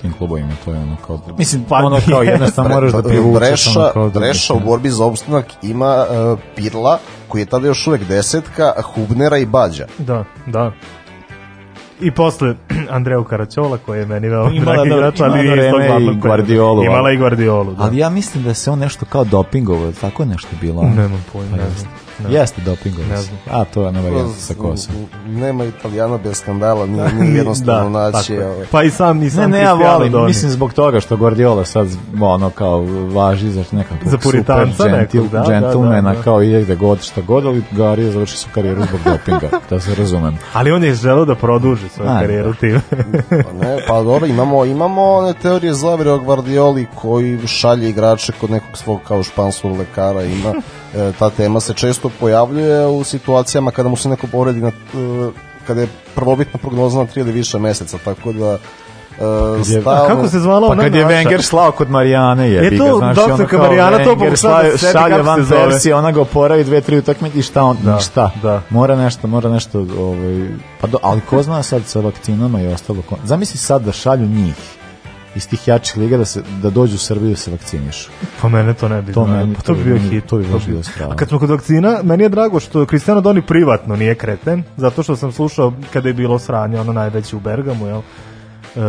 tim 0.00 0.12
klubovima, 0.12 0.52
to 0.64 0.72
je 0.72 0.78
ono 0.78 0.96
kao... 1.06 1.20
Mislim, 1.38 1.64
Pa 1.68 1.76
ono 1.76 2.00
kao 2.10 2.22
jednostavno 2.22 2.74
moraš 2.74 2.92
da 2.92 3.02
privučeš 3.02 3.76
ono 3.76 3.90
kao 3.92 4.10
da... 4.10 4.20
U 4.54 4.60
borbi 4.60 4.90
za 4.90 5.04
opstanak 5.04 5.46
ima 5.62 6.06
uh, 6.10 6.38
Pirla, 6.56 6.98
koji 7.28 7.42
je 7.42 7.46
tada 7.46 7.66
još 7.66 7.86
uvek 7.86 8.04
desetka, 8.08 8.72
Hubnera 8.82 9.38
i 9.38 9.46
Bađa. 9.46 9.86
Da, 9.98 10.24
da. 10.46 10.72
I 12.00 12.10
posle 12.10 12.54
Andreu 12.90 13.24
Karaćola 13.24 13.78
koji 13.78 13.98
je 13.98 14.06
meni 14.06 14.28
veoma 14.28 14.50
Imala 14.50 14.74
dragi 14.76 14.90
da- 14.90 14.96
igrač, 14.96 15.20
ali 15.20 15.46
tog 15.46 15.80
vreme 15.80 16.12
i. 16.12 16.16
Guardiolu, 16.16 16.84
Imala 16.84 17.12
i 17.12 17.16
Guardiolu, 17.16 17.74
da. 17.74 17.82
Ali 17.84 17.98
ja 17.98 18.08
mislim 18.10 18.44
da 18.44 18.54
se 18.54 18.70
on 18.70 18.78
nešto 18.78 19.06
kao 19.06 19.24
dopingovao, 19.24 19.92
tako 19.92 20.22
je 20.22 20.26
nešto 20.26 20.48
bilo. 20.60 20.82
Nemam 20.82 21.24
pojma, 21.32 21.50
Pa 21.50 21.56
ne 21.56 21.70
znam. 21.70 21.92
Ne. 22.18 22.34
Jeste 22.34 22.60
dopingovao. 22.62 23.08
Ne 23.10 23.16
znam. 23.16 23.38
A, 23.50 23.64
to 23.64 23.82
je 23.82 23.88
ona 23.88 24.00
varijanta 24.00 24.32
sa 24.40 24.54
kosom. 24.54 24.94
Nema 25.26 25.64
italijana 25.64 26.18
bez 26.18 26.36
skandala, 26.38 26.86
nije, 26.86 27.12
nije 27.14 27.36
jednostavno 27.40 27.98
da, 28.00 28.10
naći. 28.10 28.32
je. 28.32 28.46
ovaj. 28.48 28.66
Pa 28.70 28.82
i 28.82 28.90
sam 28.90 29.18
Ne, 29.18 29.24
nisam 29.24 29.50
ne, 29.50 29.58
ja 29.58 29.70
Cristiano 29.74 29.94
volim, 29.98 30.12
Doni. 30.12 30.26
mislim 30.26 30.50
zbog 30.50 30.72
toga 30.72 31.00
što 31.00 31.16
Guardiola 31.16 31.64
sad 31.64 31.88
ono 32.20 32.50
kao 32.50 32.80
važi 33.14 33.50
za 33.50 33.64
nekakvog 33.72 34.10
Za 34.10 34.18
puritanca 34.18 34.72
super 34.76 34.92
nekog, 34.92 34.98
gentil, 35.00 35.22
da, 35.28 35.40
da, 35.40 35.48
gentlemana, 35.60 36.10
da, 36.12 36.16
da. 36.16 36.22
kao 36.22 36.42
ide 36.42 36.62
gde 36.62 36.74
god 36.76 37.02
šta 37.02 37.20
god, 37.20 37.46
ali 37.46 37.62
Gari 37.70 38.02
je 38.04 38.10
završio 38.10 38.36
su 38.36 38.48
karijeru 38.54 38.82
zbog 38.88 39.00
dopinga, 39.12 39.48
da 39.70 39.80
se 39.80 39.94
razumem. 39.94 40.38
Ali 40.52 40.72
on 40.72 40.84
je 40.84 40.94
želeo 40.94 41.24
da 41.24 41.34
produži 41.34 41.88
svoju 41.88 42.10
A, 42.10 42.20
karijeru 42.20 42.52
da. 42.52 42.58
tim. 42.58 42.80
Pa 43.28 43.52
ne, 43.66 43.78
pa 43.88 44.02
dobro, 44.02 44.26
imamo, 44.26 44.64
imamo 44.64 45.02
one 45.02 45.34
teorije 45.42 45.74
zavere 45.74 46.10
o 46.10 46.18
Guardioli 46.18 46.86
koji 46.94 47.46
šalje 47.46 47.88
igrače 47.88 48.32
kod 48.40 48.50
nekog 48.50 48.78
svog 48.78 49.00
kao 49.08 49.22
španskog 49.22 49.78
lekara 49.78 50.22
ima. 50.22 50.54
E, 50.96 51.12
ta 51.18 51.30
tema 51.30 51.60
se 51.60 51.74
često 51.74 52.10
pojavljuje 52.20 52.86
u 52.86 53.04
situacijama 53.04 53.70
kada 53.70 53.88
mu 53.88 53.96
se 53.96 54.08
neko 54.08 54.26
povredi 54.26 54.60
na, 54.60 54.68
e, 54.68 54.72
kada 55.66 55.80
je 55.80 55.86
prvobitna 56.14 56.58
prognoza 56.58 56.98
na 56.98 57.06
tri 57.06 57.20
ili 57.20 57.32
više 57.32 57.58
meseca, 57.58 57.98
tako 58.04 58.32
da 58.32 58.46
e, 58.46 58.58
je- 59.66 59.82
A 59.86 60.06
kako 60.06 60.28
se 60.28 60.38
zvala 60.40 60.68
Pa 60.68 60.82
kad 60.82 60.94
je? 60.94 61.04
Wenger 61.04 61.42
slao 61.42 61.70
kod 61.72 61.90
Marijane, 61.90 62.50
je, 62.50 62.66
E 62.66 62.78
to, 62.78 63.12
doktorka 63.14 63.58
Marijana 63.58 64.04
to 64.04 64.16
pokušava 64.16 64.62
da 64.62 64.70
se 64.70 64.78
seti 64.78 64.92
šalje 64.92 65.22
van. 65.22 65.46
Persije, 65.48 65.94
ona 65.94 66.12
ga 66.12 66.20
oporavi 66.20 66.64
dve, 66.64 66.80
tri 66.80 66.98
utakmice 66.98 67.38
i 67.38 67.42
šta 67.42 67.62
on, 67.62 67.76
Da, 67.82 67.94
ništa. 67.94 68.30
da. 68.42 68.62
Mora 68.70 68.96
nešto, 68.96 69.26
mora 69.26 69.50
nešto, 69.50 69.78
ovaj, 69.78 70.48
pa 70.80 70.86
do, 70.86 70.98
ali 71.02 71.20
ko 71.20 71.42
zna 71.42 71.62
sad 71.62 71.82
sa 71.84 72.00
vakcinama 72.00 72.60
i 72.60 72.66
ostalo, 72.66 73.02
ko, 73.02 73.16
zamisli 73.24 73.58
sad 73.58 73.82
da 73.82 73.92
šalju 73.92 74.26
njih 74.26 74.54
iz 75.36 75.48
tih 75.48 75.68
jačih 75.68 75.96
liga 75.96 76.16
da 76.16 76.24
se 76.24 76.42
da 76.62 76.70
dođu 76.70 76.94
u 76.94 76.98
Srbiju 76.98 77.30
da 77.30 77.36
se 77.36 77.50
vakcinišu. 77.50 78.10
Pa 78.42 78.48
mene 78.48 78.74
to 78.74 78.88
ne 78.88 79.02
bi 79.02 79.12
To 79.12 79.26
meni- 79.26 79.54
pa 79.54 79.60
to 79.60 79.66
to 79.66 79.74
bi 79.74 79.84
bi 79.84 79.90
bio 79.90 79.98
hit. 80.00 80.26
to 80.26 80.36
bi 80.36 80.44
baš 80.44 80.64
bi- 80.64 80.70
bilo 80.70 80.82
strava. 80.82 81.12
A 81.12 81.16
kad 81.16 81.28
smo 81.28 81.38
kod 81.38 81.50
vakcina, 81.50 81.98
meni 82.02 82.22
je 82.22 82.28
drago 82.28 82.60
što 82.60 82.86
Cristiano 82.86 83.20
Doni 83.20 83.42
privatno 83.42 83.96
nije 83.96 84.14
kreten, 84.14 84.62
zato 84.76 85.02
što 85.02 85.16
sam 85.16 85.32
slušao 85.32 85.72
kada 85.92 86.08
je 86.08 86.14
bilo 86.14 86.38
sranje, 86.38 86.80
ono 86.80 86.92
najveće 86.92 87.36
u 87.36 87.40
Bergamu, 87.40 87.86
jel? 87.86 88.00
E, 88.76 88.80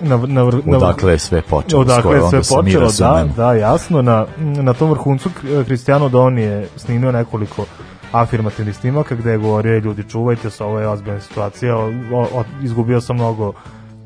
na, 0.00 0.16
na, 0.18 0.26
na, 0.64 0.76
Odakle 0.76 1.12
je 1.12 1.18
sve 1.18 1.42
počelo, 1.42 1.82
Odakle 1.82 2.00
skoro, 2.02 2.16
je 2.16 2.44
sve 2.44 2.56
počelo, 2.56 2.88
da, 2.90 3.26
da, 3.36 3.52
jasno. 3.54 4.02
Na, 4.02 4.26
na 4.38 4.72
tom 4.72 4.90
vrhuncu 4.90 5.30
K- 5.30 5.64
Cristiano 5.64 6.08
Doni 6.08 6.42
je 6.42 6.68
snimio 6.76 7.12
nekoliko 7.12 7.64
afirmativnih 8.12 8.76
snimaka 8.76 9.14
gde 9.14 9.30
je 9.30 9.38
govorio, 9.38 9.74
"Ej, 9.74 9.80
ljudi, 9.80 10.04
čuvajte 10.04 10.50
se, 10.50 10.64
ovo 10.64 10.80
je 10.80 10.88
ozbiljna 10.88 11.20
situacija, 11.20 11.76
o, 11.76 11.90
o, 12.12 12.44
izgubio 12.62 13.00
sam 13.00 13.16
mnogo 13.16 13.52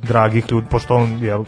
dragih 0.02 0.44
ljudi, 0.50 0.66
pošto 0.70 0.94
on, 0.94 1.18
jel, 1.20 1.44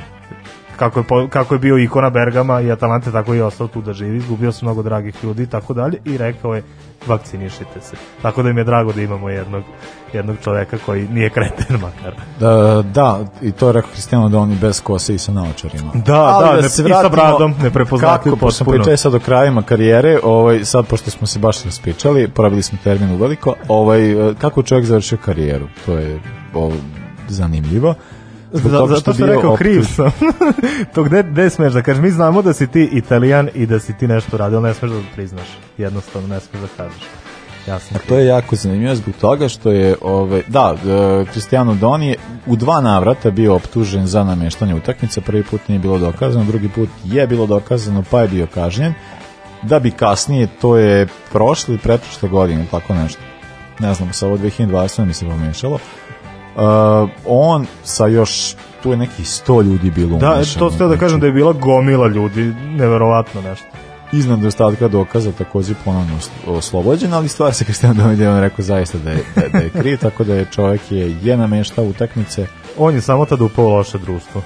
kako 0.77 1.01
je, 1.01 1.05
po- 1.05 1.29
kako 1.29 1.55
je 1.55 1.59
bio 1.59 1.79
ikona 1.79 2.11
Bergama 2.11 2.61
i 2.61 2.73
Atalante, 2.73 3.13
tako 3.13 3.35
je 3.35 3.39
i 3.39 3.43
ostao 3.43 3.69
tu 3.69 3.83
da 3.83 3.93
živi, 3.93 4.17
izgubio 4.17 4.53
sam 4.53 4.67
mnogo 4.67 4.83
dragih 4.83 5.15
ljudi 5.23 5.43
i 5.43 5.47
tako 5.47 5.75
dalje 5.75 5.99
i 6.05 6.17
rekao 6.19 6.55
je 6.55 6.63
vakcinišite 7.07 7.81
se. 7.81 7.97
Tako 8.23 8.43
da 8.43 8.51
im 8.51 8.59
je 8.59 8.65
drago 8.65 8.93
da 8.93 9.03
imamo 9.03 9.29
jednog, 9.29 9.63
jednog 10.13 10.37
čoveka 10.45 10.79
koji 10.87 11.09
nije 11.09 11.31
kreten 11.31 11.81
makar. 11.83 12.15
Da, 12.41 12.83
da, 12.83 13.21
i 13.43 13.53
to 13.53 13.67
je 13.67 13.73
rekao 13.73 13.91
Cristiano 13.91 14.29
da 14.29 14.39
oni 14.39 14.57
bez 14.57 14.81
kose 14.81 15.15
i 15.15 15.19
sa 15.19 15.33
naočarima. 15.33 15.93
Da, 15.95 16.23
Ali 16.23 16.57
da, 16.57 16.63
ne- 16.63 16.69
se 16.69 16.83
i 16.83 16.85
sa 16.85 16.89
vratimo 16.89 17.11
bradom, 17.11 17.55
neprepoznatljiv 17.63 18.33
Kako, 18.33 18.47
pošto 18.47 18.65
smo 18.65 18.73
pričali 18.73 18.97
sad 18.97 19.15
o 19.15 19.19
krajima 19.19 19.63
karijere, 19.63 20.19
ovaj, 20.23 20.65
sad 20.65 20.87
pošto 20.87 21.11
smo 21.11 21.27
se 21.27 21.39
baš 21.39 21.65
raspričali, 21.65 22.29
porabili 22.29 22.63
smo 22.63 22.79
termin 22.85 23.11
u 23.11 23.17
veliko, 23.17 23.55
ovaj, 23.69 24.01
kako 24.39 24.63
čovjek 24.63 24.87
završio 24.87 25.19
karijeru, 25.25 25.67
to 25.87 25.93
je 25.93 26.21
o, 26.55 26.73
zanimljivo. 27.29 27.95
Zbog 28.53 28.73
Za, 28.73 28.79
toga 28.79 28.95
zato 28.95 29.15
što 29.15 29.25
je 29.25 29.35
rekao 29.35 29.51
optuž- 29.51 29.59
kriv 29.59 29.85
sam. 29.85 30.11
to 30.95 31.03
gde, 31.03 31.23
gde 31.23 31.51
smeš 31.51 31.73
da 31.73 31.83
kažeš? 31.83 32.03
Mi 32.03 32.11
znamo 32.11 32.43
da 32.43 32.53
si 32.53 32.67
ti 32.67 32.89
italijan 32.93 33.49
i 33.55 33.67
da 33.67 33.81
si 33.81 33.93
ti 33.99 34.09
nešto 34.09 34.37
radio, 34.37 34.61
ne 34.61 34.75
smeš 34.75 34.91
da 34.91 35.01
priznaš. 35.15 35.49
Jednostavno 35.79 36.29
ne 36.29 36.41
smeš 36.41 36.61
da 36.63 36.69
kažeš. 36.77 37.03
Jasno. 37.67 37.97
A 37.97 38.09
to 38.09 38.19
je 38.19 38.27
jako 38.27 38.57
zanimljivo 38.57 38.95
zbog 38.95 39.15
toga 39.21 39.49
što 39.49 39.71
je 39.71 39.97
ovaj 40.03 40.43
da 40.47 40.75
e, 40.77 41.25
Cristiano 41.33 41.75
Doni 41.75 42.09
je 42.09 42.17
u 42.47 42.57
dva 42.57 42.81
navrata 42.81 43.31
bio 43.31 43.55
optužen 43.55 44.07
za 44.07 44.25
nameštanje 44.25 44.75
utakmice, 44.75 45.21
prvi 45.21 45.43
put 45.43 45.69
nije 45.69 45.79
bilo 45.79 45.99
dokazano, 45.99 46.45
drugi 46.45 46.69
put 46.69 46.89
je 47.05 47.27
bilo 47.27 47.47
dokazano, 47.47 48.05
pa 48.11 48.21
je 48.21 48.29
bio 48.29 48.47
kažnjen. 48.47 48.95
Da 49.63 49.79
bi 49.79 49.91
kasnije 49.91 50.49
to 50.61 50.77
je 50.77 51.09
prošle 51.33 51.75
i 51.75 51.79
pretprošle 51.79 52.29
godine, 52.29 52.67
tako 52.71 52.95
nešto. 52.95 53.21
Ne 53.79 53.95
znam, 53.95 54.13
sa 54.13 54.27
ovo 54.27 54.39
2020 54.39 55.05
mi 55.05 55.15
se 55.15 55.27
pomešalo. 55.27 55.79
Uh, 56.59 56.65
on 57.27 57.67
sa 57.85 58.07
još 58.07 58.55
tu 58.83 58.91
je 58.91 58.97
neki 58.97 59.23
100 59.23 59.63
ljudi 59.63 59.91
bilo 59.91 60.19
Da, 60.19 60.35
umešano. 60.35 60.59
to 60.61 60.75
ste 60.75 60.85
da 60.87 60.97
kažem 60.97 61.21
da 61.21 61.27
je 61.27 61.33
bila 61.33 61.53
gomila 61.53 62.07
ljudi, 62.07 62.43
neverovatno 62.67 63.41
nešto. 63.41 63.67
iznad 64.13 64.39
nedostatka 64.39 64.89
dokaza 64.89 65.33
takođe 65.33 65.75
ponovno 65.85 66.17
os- 66.17 66.31
oslobođen, 66.49 67.15
ali 67.15 67.29
stvar 67.29 67.55
se 67.55 67.65
Doni 67.93 68.27
on 68.27 68.41
rekao 68.41 68.65
zaista 68.65 68.99
da 68.99 69.11
je, 69.11 69.25
da, 69.37 69.49
da 69.49 69.59
je 69.59 69.71
kriv, 69.71 69.99
tako 69.99 70.25
da 70.25 70.35
je 70.35 70.45
čovjek 70.47 70.93
je, 70.93 71.17
je 71.23 71.37
nameštao 71.37 71.85
utakmice. 71.85 72.47
On 72.79 72.95
je 72.95 73.01
samo 73.01 73.25
tad 73.25 73.41
upao 73.41 73.69
loše 73.69 73.99
društvo. 73.99 74.43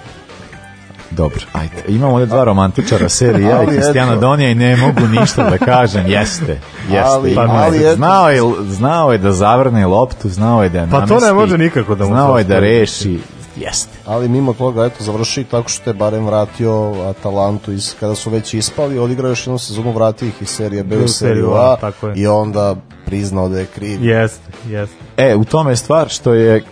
Dobro, 1.17 1.41
ajde. 1.53 1.75
Imamo 1.89 2.13
ovdje 2.13 2.27
dva 2.27 2.45
romantičara 2.45 3.09
serije, 3.09 3.49
ja 3.49 3.63
i 3.63 3.77
eto. 3.91 4.17
Donija 4.21 4.51
i 4.51 4.55
ne 4.55 4.77
mogu 4.77 5.01
ništa 5.21 5.51
da 5.51 5.59
kažem, 5.59 6.07
jeste. 6.07 6.61
Jeste, 6.91 7.01
Ali- 7.05 7.37
ali 7.39 7.79
je, 7.79 7.95
znao, 7.95 8.31
je, 8.31 8.41
znao 8.69 9.13
je 9.13 9.19
da 9.19 9.33
zavrne 9.33 9.87
loptu, 9.87 10.29
znao 10.29 10.63
je 10.63 10.69
da 10.69 10.81
je 10.81 10.89
Pa 10.91 11.07
to 11.07 11.21
ne 11.21 11.33
može 11.33 11.59
nikako 11.59 11.95
da 11.95 12.05
mu 12.05 12.11
Znao 12.11 12.39
je 12.39 12.45
da 12.45 12.59
reši, 12.59 13.19
jeste. 13.57 13.99
Ali 14.07 14.29
mimo 14.29 14.53
toga, 14.53 14.85
eto, 14.85 15.05
završi 15.05 15.45
tako 15.45 15.69
što 15.69 15.91
je 15.91 15.95
barem 15.95 16.27
vratio 16.27 16.93
Atalantu 17.11 17.73
iz, 17.73 17.95
kada 18.01 18.15
su 18.15 18.31
već 18.31 18.55
ispali, 18.55 18.99
odigrao 18.99 19.29
još 19.29 19.47
jednu 19.47 19.59
sezonu, 19.59 19.93
vratio 19.93 20.29
ih 20.29 20.43
iz 20.43 20.49
serije 20.49 20.83
B 20.83 20.97
u 20.97 21.09
seriju 21.09 21.51
A 21.55 21.77
tako 21.81 22.09
je. 22.09 22.15
i 22.17 22.27
onda 22.27 22.77
priznao 23.07 23.49
da 23.49 23.59
je 23.59 23.67
kriv. 23.67 24.05
Jeste, 24.05 24.53
jeste. 24.69 24.97
E, 25.17 25.35
u 25.37 25.45
tome 25.45 25.73
je 25.73 25.77
stvar 25.77 26.09
što 26.09 26.33
je 26.33 26.57
e, 26.57 26.63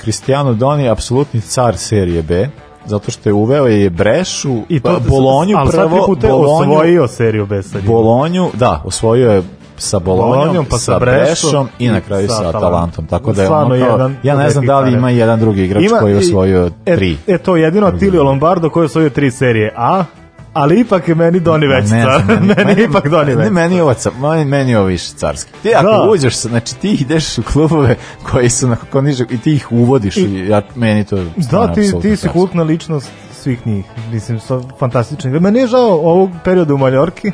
Cristiano 0.00 0.54
Doni 0.54 0.88
apsolutni 0.88 1.40
car 1.40 1.76
serije 1.76 2.22
B, 2.22 2.48
zato 2.86 3.10
što 3.10 3.28
je 3.28 3.32
uveo 3.32 3.66
je 3.66 3.90
Brešu, 3.90 4.62
I 4.68 4.80
to, 4.80 5.00
Bolonju 5.08 5.56
ali 5.56 5.70
prvo, 5.70 6.06
puta 6.06 6.28
Bolonju, 6.28 6.72
osvojio 6.72 7.08
seriju 7.08 7.48
sad. 7.62 7.84
Bolonju, 7.84 8.50
da, 8.54 8.82
osvojio 8.84 9.32
je 9.32 9.42
sa 9.76 9.98
Bolonjom, 9.98 10.64
pa 10.70 10.78
sa 10.78 10.84
sa 10.84 10.98
Brešom 10.98 11.24
Brešom 11.24 11.68
i 11.78 11.88
na 11.88 12.00
kraju 12.00 12.28
sa 12.28 12.34
sa 12.34 12.48
Atalantom. 12.48 12.64
Atalantom. 12.64 13.06
Tako 13.06 13.32
da 13.32 13.42
je 13.42 13.48
ono 13.48 13.68
kao, 13.68 13.76
jedan 13.76 14.16
ja 14.22 14.36
ne 14.36 14.50
znam 14.50 14.66
da 14.66 14.80
li 14.80 14.92
ima 14.92 15.10
jedan 15.10 15.40
drugi 15.40 15.64
igrač 15.64 15.84
koji 16.00 16.12
je 16.12 16.18
osvojio 16.18 16.70
e, 16.86 16.96
tri. 16.96 17.16
E, 17.26 17.38
to 17.38 17.56
jedino 17.56 17.86
Attilio 17.86 18.22
Lombardo 18.22 18.70
koji 18.70 18.82
je 18.82 18.86
osvojio 18.86 19.10
tri 19.10 19.30
serije 19.30 19.72
A, 19.76 20.04
ali 20.52 20.80
ipak 20.80 21.08
je 21.08 21.14
meni 21.14 21.40
Doni 21.40 21.66
već 21.66 21.90
Ne 21.90 22.04
car. 22.04 22.22
znam, 22.24 22.46
meni, 22.56 22.80
je 22.80 22.84
ipak 22.84 23.08
Doni 23.08 23.30
ne, 23.30 23.36
već 23.36 23.50
meni 23.52 23.76
je 23.76 23.82
ovo, 23.82 23.94
meni, 24.20 24.44
meni 24.44 24.70
je 24.70 24.78
ovo 24.78 24.86
više 24.86 25.12
carski. 25.12 25.50
Ti 25.62 25.74
ako 25.74 25.86
Da. 25.86 26.10
uđeš, 26.10 26.40
znači 26.40 26.76
ti 26.76 26.90
ideš 26.90 27.38
u 27.38 27.42
klubove 27.42 27.96
koji 28.22 28.50
su 28.50 28.68
nakon 28.68 29.04
niže 29.04 29.24
i 29.30 29.38
ti 29.38 29.52
ih 29.54 29.72
uvodiš 29.72 30.16
i, 30.16 30.46
ja, 30.48 30.62
meni 30.74 31.04
to 31.04 31.16
Da, 31.16 31.42
stvarno 31.42 31.74
ti, 31.74 31.80
apsolutno 31.80 32.10
ti 32.10 32.16
si 32.16 32.28
kultna 32.28 32.62
ličnost 32.62 33.10
svih 33.32 33.66
njih. 33.66 33.84
Mislim, 34.12 34.40
sa 34.40 34.60
fantastični. 34.78 35.40
Meni 35.40 35.58
je 35.58 35.66
žao 35.66 35.90
ovog 35.90 36.30
perioda 36.44 36.74
u 36.74 36.78
Maljorki, 36.78 37.32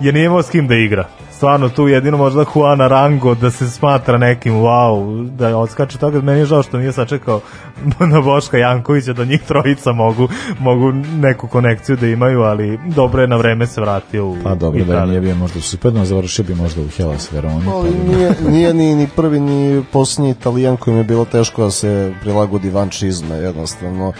je 0.00 0.12
nije 0.12 0.24
imao 0.26 0.42
s 0.42 0.50
kim 0.50 0.68
da 0.68 0.74
igra. 0.74 1.08
Stvarno 1.36 1.68
tu 1.68 1.88
jedino 1.88 2.16
možda 2.16 2.44
Juan 2.54 2.80
Arango 2.80 3.34
da 3.34 3.50
se 3.50 3.70
smatra 3.70 4.18
nekim 4.18 4.54
wow, 4.54 5.26
da 5.30 5.48
je 5.48 5.54
odskače 5.54 5.98
toga. 5.98 6.20
Meni 6.20 6.38
je 6.38 6.46
žao 6.46 6.62
što 6.62 6.78
nije 6.78 6.92
sačekao 6.92 7.40
na 8.12 8.20
Boška 8.20 8.58
Jankovića 8.58 9.12
da 9.12 9.24
njih 9.24 9.42
trojica 9.42 9.92
mogu, 9.92 10.28
mogu 10.58 10.92
neku 10.92 11.48
konekciju 11.48 11.96
da 11.96 12.06
imaju, 12.06 12.42
ali 12.42 12.78
dobro 12.86 13.22
je 13.22 13.28
na 13.28 13.36
vreme 13.36 13.66
se 13.66 13.80
vratio 13.80 14.26
u 14.26 14.36
Pa 14.44 14.54
dobro, 14.54 14.84
da 14.84 14.92
Italiju. 14.92 15.08
nije 15.08 15.20
bio 15.20 15.34
možda 15.34 15.58
u 15.58 15.62
Suspedno, 15.62 16.04
završio 16.04 16.44
bi 16.44 16.54
možda 16.54 16.80
u 16.82 16.88
Hellas 16.88 17.32
Veroni. 17.32 17.64
Ali 17.72 17.90
pa 17.90 18.12
nije, 18.12 18.34
nije 18.48 18.74
ni, 18.74 18.94
ni 18.94 19.08
prvi 19.16 19.40
ni 19.40 19.84
posljednji 19.92 20.30
italijan 20.30 20.76
kojim 20.76 20.98
je 20.98 21.04
bilo 21.04 21.24
teško 21.24 21.64
da 21.64 21.70
se 21.70 22.12
prilagodi 22.20 22.70
van 22.70 22.90
čizme 22.90 23.36
jednostavno. 23.36 24.12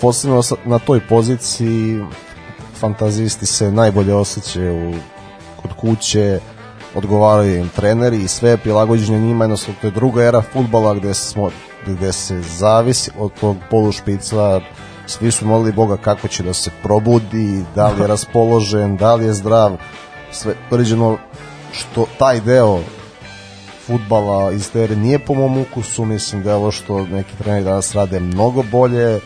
Posebno 0.00 0.42
na 0.64 0.78
toj 0.78 1.00
poziciji 1.08 2.00
fantazisti 2.80 3.46
se 3.46 3.72
najbolje 3.72 4.14
osjećaju 4.14 4.94
kod 5.62 5.72
kuće, 5.72 6.40
odgovaraju 6.94 7.56
im 7.56 7.68
treneri 7.68 8.22
i 8.22 8.28
sve 8.28 8.50
je 8.50 8.56
prilagođeno 8.56 9.18
njima, 9.18 9.44
jednostavno 9.44 9.80
to 9.80 9.86
je 9.86 9.90
druga 9.90 10.24
era 10.24 10.42
futbala 10.42 10.94
gde, 10.94 11.14
smo, 11.14 11.50
gde 11.86 12.12
se 12.12 12.40
zavisi 12.40 13.10
od 13.18 13.32
tog 13.40 13.56
polušpica, 13.70 14.60
svi 15.06 15.30
su 15.30 15.46
molili 15.46 15.72
Boga 15.72 15.96
kako 15.96 16.28
će 16.28 16.42
da 16.42 16.52
se 16.52 16.70
probudi, 16.82 17.64
da 17.74 17.88
li 17.88 18.00
je 18.00 18.06
raspoložen, 18.14 18.96
da 18.96 19.14
li 19.14 19.24
je 19.24 19.32
zdrav, 19.32 19.76
sve 20.30 20.54
pređeno 20.70 21.18
što 21.72 22.06
taj 22.18 22.40
deo 22.40 22.80
futbala 23.86 24.52
iz 24.52 24.70
tere 24.70 24.96
nije 24.96 25.18
po 25.18 25.34
mom 25.34 25.58
ukusu, 25.58 26.04
mislim 26.04 26.42
da 26.42 26.50
je 26.50 26.56
ovo 26.56 26.70
što 26.70 27.06
neki 27.06 27.36
treneri 27.36 27.64
danas 27.64 27.94
rade 27.94 28.20
mnogo 28.20 28.62
bolje, 28.62 29.20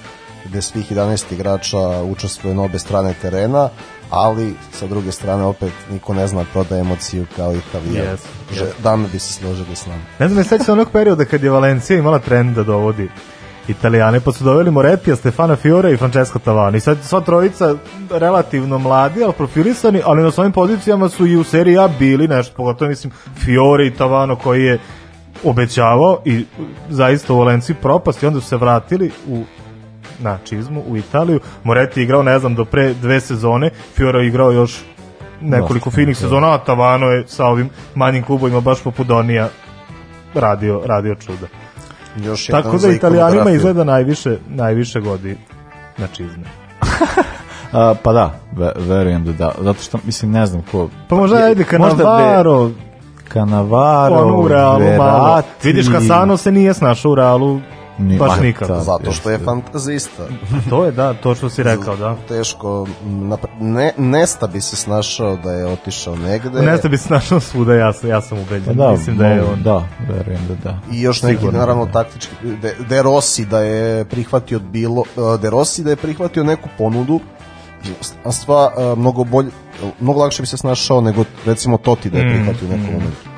gde 0.45 0.63
svih 0.63 0.93
11 0.93 1.33
igrača 1.33 2.03
učestvuje 2.03 2.55
na 2.55 2.63
obe 2.63 2.79
strane 2.79 3.15
terena, 3.23 3.69
ali 4.11 4.55
sa 4.73 4.87
druge 4.87 5.13
strane 5.13 5.45
opet 5.45 5.73
niko 5.91 6.15
ne 6.15 6.27
zna 6.27 6.43
da 6.43 6.49
proda 6.53 6.79
emociju 6.79 7.27
kao 7.37 7.55
Italija. 7.55 8.05
Yes, 8.05 8.19
yes. 8.53 8.83
Dame 8.83 9.09
bi 9.13 9.19
se 9.19 9.33
složili 9.33 9.77
s 9.77 9.87
nama. 9.87 10.01
Ne 10.19 10.29
znam, 10.29 10.39
ne 10.39 10.45
sećam 10.45 10.65
se 10.65 10.73
onog 10.73 10.91
perioda 10.91 11.25
kad 11.25 11.43
je 11.43 11.51
Valencija 11.51 11.99
imala 11.99 12.19
trend 12.19 12.57
da 12.57 12.63
dovodi 12.63 13.09
Italijane, 13.69 14.21
pa 14.21 14.33
su 14.33 14.45
doveli 14.45 14.71
Moretija, 14.71 15.17
Stefana 15.17 15.57
Fiore 15.57 15.93
i 15.93 15.97
Francesco 15.97 16.39
Tavani. 16.39 16.81
Sad 16.81 16.99
sva 17.03 17.21
trojica 17.21 17.75
relativno 18.11 18.79
mladi, 18.79 19.25
ali 19.25 19.33
profilisani, 19.33 20.01
ali 20.05 20.23
na 20.23 20.31
svojim 20.31 20.53
pozicijama 20.53 21.09
su 21.09 21.27
i 21.27 21.37
u 21.37 21.45
seriji 21.45 21.79
A 21.79 21.89
bili 21.99 22.29
nešto, 22.29 22.55
pogotovo 22.57 22.89
mislim 22.89 23.13
Fiore 23.45 23.87
i 23.87 23.95
Tavano 23.95 24.37
koji 24.37 24.65
je 24.65 24.79
obećavao 25.45 26.19
i 26.25 26.45
zaista 26.91 27.33
u 27.33 27.39
Valenciji 27.39 27.77
propast 27.83 28.23
i 28.23 28.27
onda 28.27 28.41
su 28.41 28.49
se 28.49 28.57
vratili 28.57 29.11
u 29.29 29.45
na 30.19 30.39
čizmu 30.45 30.83
u 30.89 30.97
Italiju. 30.97 31.41
Moretti 31.65 32.01
je 32.01 32.05
igrao, 32.05 32.23
ne 32.23 32.39
znam, 32.39 32.55
do 32.55 32.65
pre 32.65 32.95
dve 32.95 33.21
sezone, 33.21 33.71
Fiore 33.95 34.19
je 34.19 34.29
igrao 34.29 34.53
još 34.53 34.81
nekoliko 35.41 35.91
Dosta, 35.91 35.97
finih 35.97 36.17
da. 36.17 36.21
sezona, 36.21 36.55
a 36.55 36.59
Tavano 36.59 37.07
je 37.07 37.25
sa 37.27 37.47
ovim 37.47 37.71
manjim 37.95 38.23
klubovima 38.23 38.61
baš 38.61 38.83
poput 38.83 39.07
Donija 39.07 39.49
radio, 40.35 40.83
radio 40.85 41.15
čuda. 41.15 41.47
Još 42.17 42.47
Tako 42.47 42.79
da 42.79 42.89
Italijanima 42.89 43.51
izgleda 43.51 43.85
najviše, 43.85 44.39
najviše 44.49 45.01
godi 45.01 45.37
na 45.99 46.07
čizme. 46.07 46.45
A, 47.73 47.95
pa 48.03 48.13
da, 48.13 48.31
ve, 48.57 48.73
verujem 48.77 49.25
da 49.25 49.33
da, 49.33 49.53
zato 49.61 49.83
što, 49.83 49.99
mislim, 50.05 50.31
ne 50.31 50.47
znam 50.47 50.63
ko... 50.71 50.89
Pa 51.09 51.17
možda 51.17 51.37
ajde 51.37 51.65
Možda 51.79 51.97
Cannavaro, 51.97 52.71
Cannavaro, 53.33 54.15
ono 54.15 54.37
u 54.37 54.49
Realu 54.49 54.97
malo. 54.99 55.25
Verratti. 55.25 55.69
Vidiš, 55.69 55.87
Casano 55.93 56.37
se 56.37 56.53
nije 56.53 56.75
snašao 56.75 57.13
u 57.13 57.15
Realu 57.15 57.61
Ni- 57.99 58.19
baš 58.19 58.41
nikako. 58.41 58.73
da. 58.73 58.81
Zato 58.81 59.13
što 59.13 59.31
je 59.31 59.39
fantazista. 59.39 60.23
To 60.71 60.85
je, 60.85 60.93
da, 60.93 61.15
to 61.15 61.35
što 61.35 61.51
si 61.51 61.63
rekao, 61.63 61.97
da. 61.97 62.17
Teško, 62.29 62.87
ne, 63.61 63.93
Nesta 63.99 64.47
bi 64.47 64.61
se 64.61 64.77
snašao 64.77 65.37
da 65.37 65.53
je 65.53 65.67
otišao 65.67 66.17
negde. 66.17 66.63
Ne 66.63 66.77
znam 66.77 66.91
bi 66.91 66.99
se 66.99 67.09
našao 67.11 67.41
svuda, 67.41 67.75
ja, 67.75 67.93
sam- 67.93 68.11
ja 68.11 68.21
sam 68.21 68.39
ubeđen. 68.39 68.65
Pa 68.67 68.73
da, 68.75 68.91
Mislim 68.91 69.17
da 69.17 69.27
je 69.27 69.43
on... 69.43 69.63
Da, 69.63 69.89
verujem 70.09 70.41
da 70.49 70.55
da. 70.65 70.79
I 70.93 71.01
još 71.01 71.23
neki, 71.23 71.37
Sigurno. 71.37 71.59
naravno, 71.59 71.87
taktički, 71.87 72.33
De, 72.63 72.75
De 72.89 73.03
Rossi 73.03 73.45
da 73.45 73.61
je 73.61 74.05
prihvatio 74.05 74.59
bilo, 74.61 75.01
uh, 75.17 75.41
De 75.41 75.51
Rossi 75.51 75.85
da 75.85 75.91
je 75.91 75.97
prihvatio 75.97 76.45
neku 76.45 76.69
ponudu, 76.79 77.21
a 78.25 78.33
sva 78.33 78.73
uh, 78.93 78.99
mnogo 78.99 79.25
bolje, 79.25 79.49
mnogo 80.01 80.21
lakše 80.21 80.43
bi 80.43 80.47
se 80.47 80.57
snašao 80.57 81.01
nego 81.01 81.25
recimo 81.47 81.77
Toti 81.77 82.11
da 82.11 82.19
je 82.19 82.25
Mm, 82.25 82.29
prihvatio 82.31 82.69
neku 82.69 82.93
mm. 82.93 83.34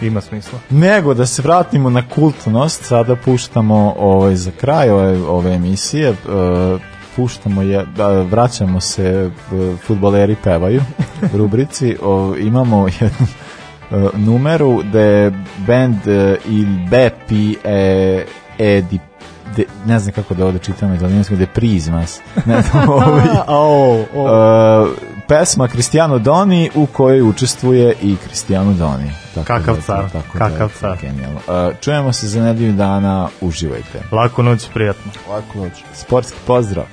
Ima 0.00 0.20
smisla. 0.20 0.58
Nego 0.70 1.14
da 1.14 1.26
se 1.26 1.42
vratimo 1.42 1.90
na 1.90 2.08
kultnost, 2.08 2.84
sada 2.84 3.16
puštamo 3.16 3.94
ovaj, 3.98 4.36
za 4.36 4.50
kraj 4.50 4.90
ove, 4.90 5.18
ove 5.28 5.54
emisije, 5.54 6.08
e, 6.08 6.14
puštamo 7.16 7.62
je, 7.62 7.86
da, 7.96 8.22
vraćamo 8.22 8.80
se 8.80 9.04
e, 9.04 9.30
futboleri 9.86 10.36
pevaju 10.44 10.82
rubrici, 11.38 11.96
o, 12.02 12.34
imamo 12.38 12.86
jednu 12.86 13.26
e, 13.90 14.18
numeru 14.18 14.82
da 14.82 15.00
je 15.00 15.32
band 15.66 16.06
e, 16.06 16.36
Il 16.48 16.88
Beppi 16.90 17.56
e, 17.64 18.24
e 18.58 18.82
di 18.90 18.98
de, 19.56 19.64
ne 19.86 19.98
znam 19.98 20.14
kako 20.14 20.34
da 20.34 20.46
ovde 20.46 20.58
čitam 20.58 20.88
na 20.88 20.96
italijanskom, 20.96 21.38
de 21.38 21.46
Prismas. 21.46 22.20
Ne 22.46 22.62
znam, 22.62 22.88
ovaj, 22.98 23.22
o, 23.48 24.04
Uh, 24.14 25.13
pesma 25.28 25.68
Cristiano 25.68 26.18
Doni 26.18 26.70
u 26.74 26.86
kojoj 26.86 27.22
učestvuje 27.22 27.94
i 28.02 28.16
Cristiano 28.24 28.72
Doni. 28.72 29.10
Tako 29.34 29.46
Kakav 29.46 29.76
da, 29.76 29.82
car, 29.82 30.10
tako 30.10 30.38
kakav 30.38 30.68
da, 30.68 30.78
car. 30.80 30.98
Genijalno. 31.00 31.36
Uh, 31.36 31.80
čujemo 31.80 32.12
se 32.12 32.28
za 32.28 32.42
nedelju 32.42 32.72
dana, 32.72 33.28
uživajte. 33.40 34.02
Laku 34.12 34.42
noć, 34.42 34.68
prijatno. 34.74 35.12
Laku 35.30 35.58
noć. 35.58 35.72
Sportski 35.94 36.38
pozdrav. 36.46 36.84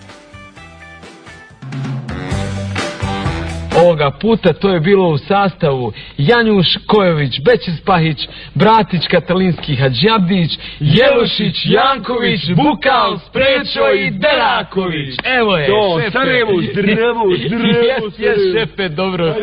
Ovoga 3.92 4.12
puta 4.12 4.54
to 4.54 4.70
je 4.70 4.80
bilo 4.80 5.10
u 5.10 5.18
sastavu 5.18 5.94
Janjuš 6.18 6.68
Kojović, 6.88 7.40
Bećis 7.46 7.82
Pahić, 7.86 8.18
Bratić 8.56 9.02
Katalinski 9.08 9.76
Hadžabdić, 9.76 10.52
Jelušić, 10.80 11.56
Janković, 11.66 12.40
Bukal, 12.56 13.20
Sprečo 13.20 13.90
i 13.96 14.12
Deraković. 14.12 15.16
Evo 15.40 15.58
je, 15.58 15.68
To, 15.68 16.00
šefe. 16.00 16.12
Sarajevo, 16.12 16.52
zdravo, 16.72 17.32
Jes, 17.32 17.42
jes, 17.42 18.36
Sarajevo. 18.36 18.60
šefe, 18.60 18.90
dobro. 18.90 19.36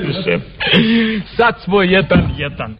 Sad 1.36 1.60
smo 1.64 1.82
jedan, 1.82 2.30
jedan. 2.38 2.76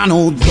Cristiano 0.00 0.49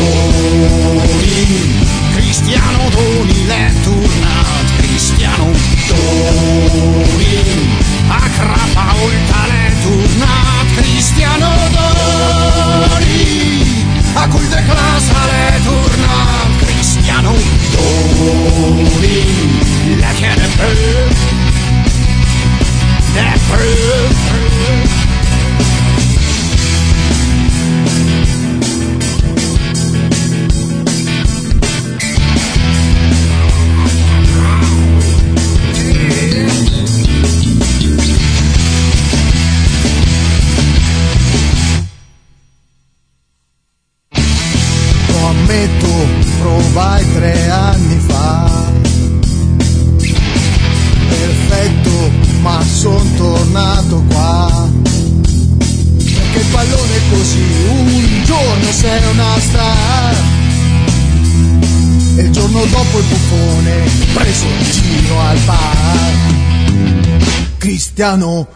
Cristiano 68.00 68.24
Doni, 68.24 68.48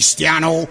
Cristiano 0.00 0.66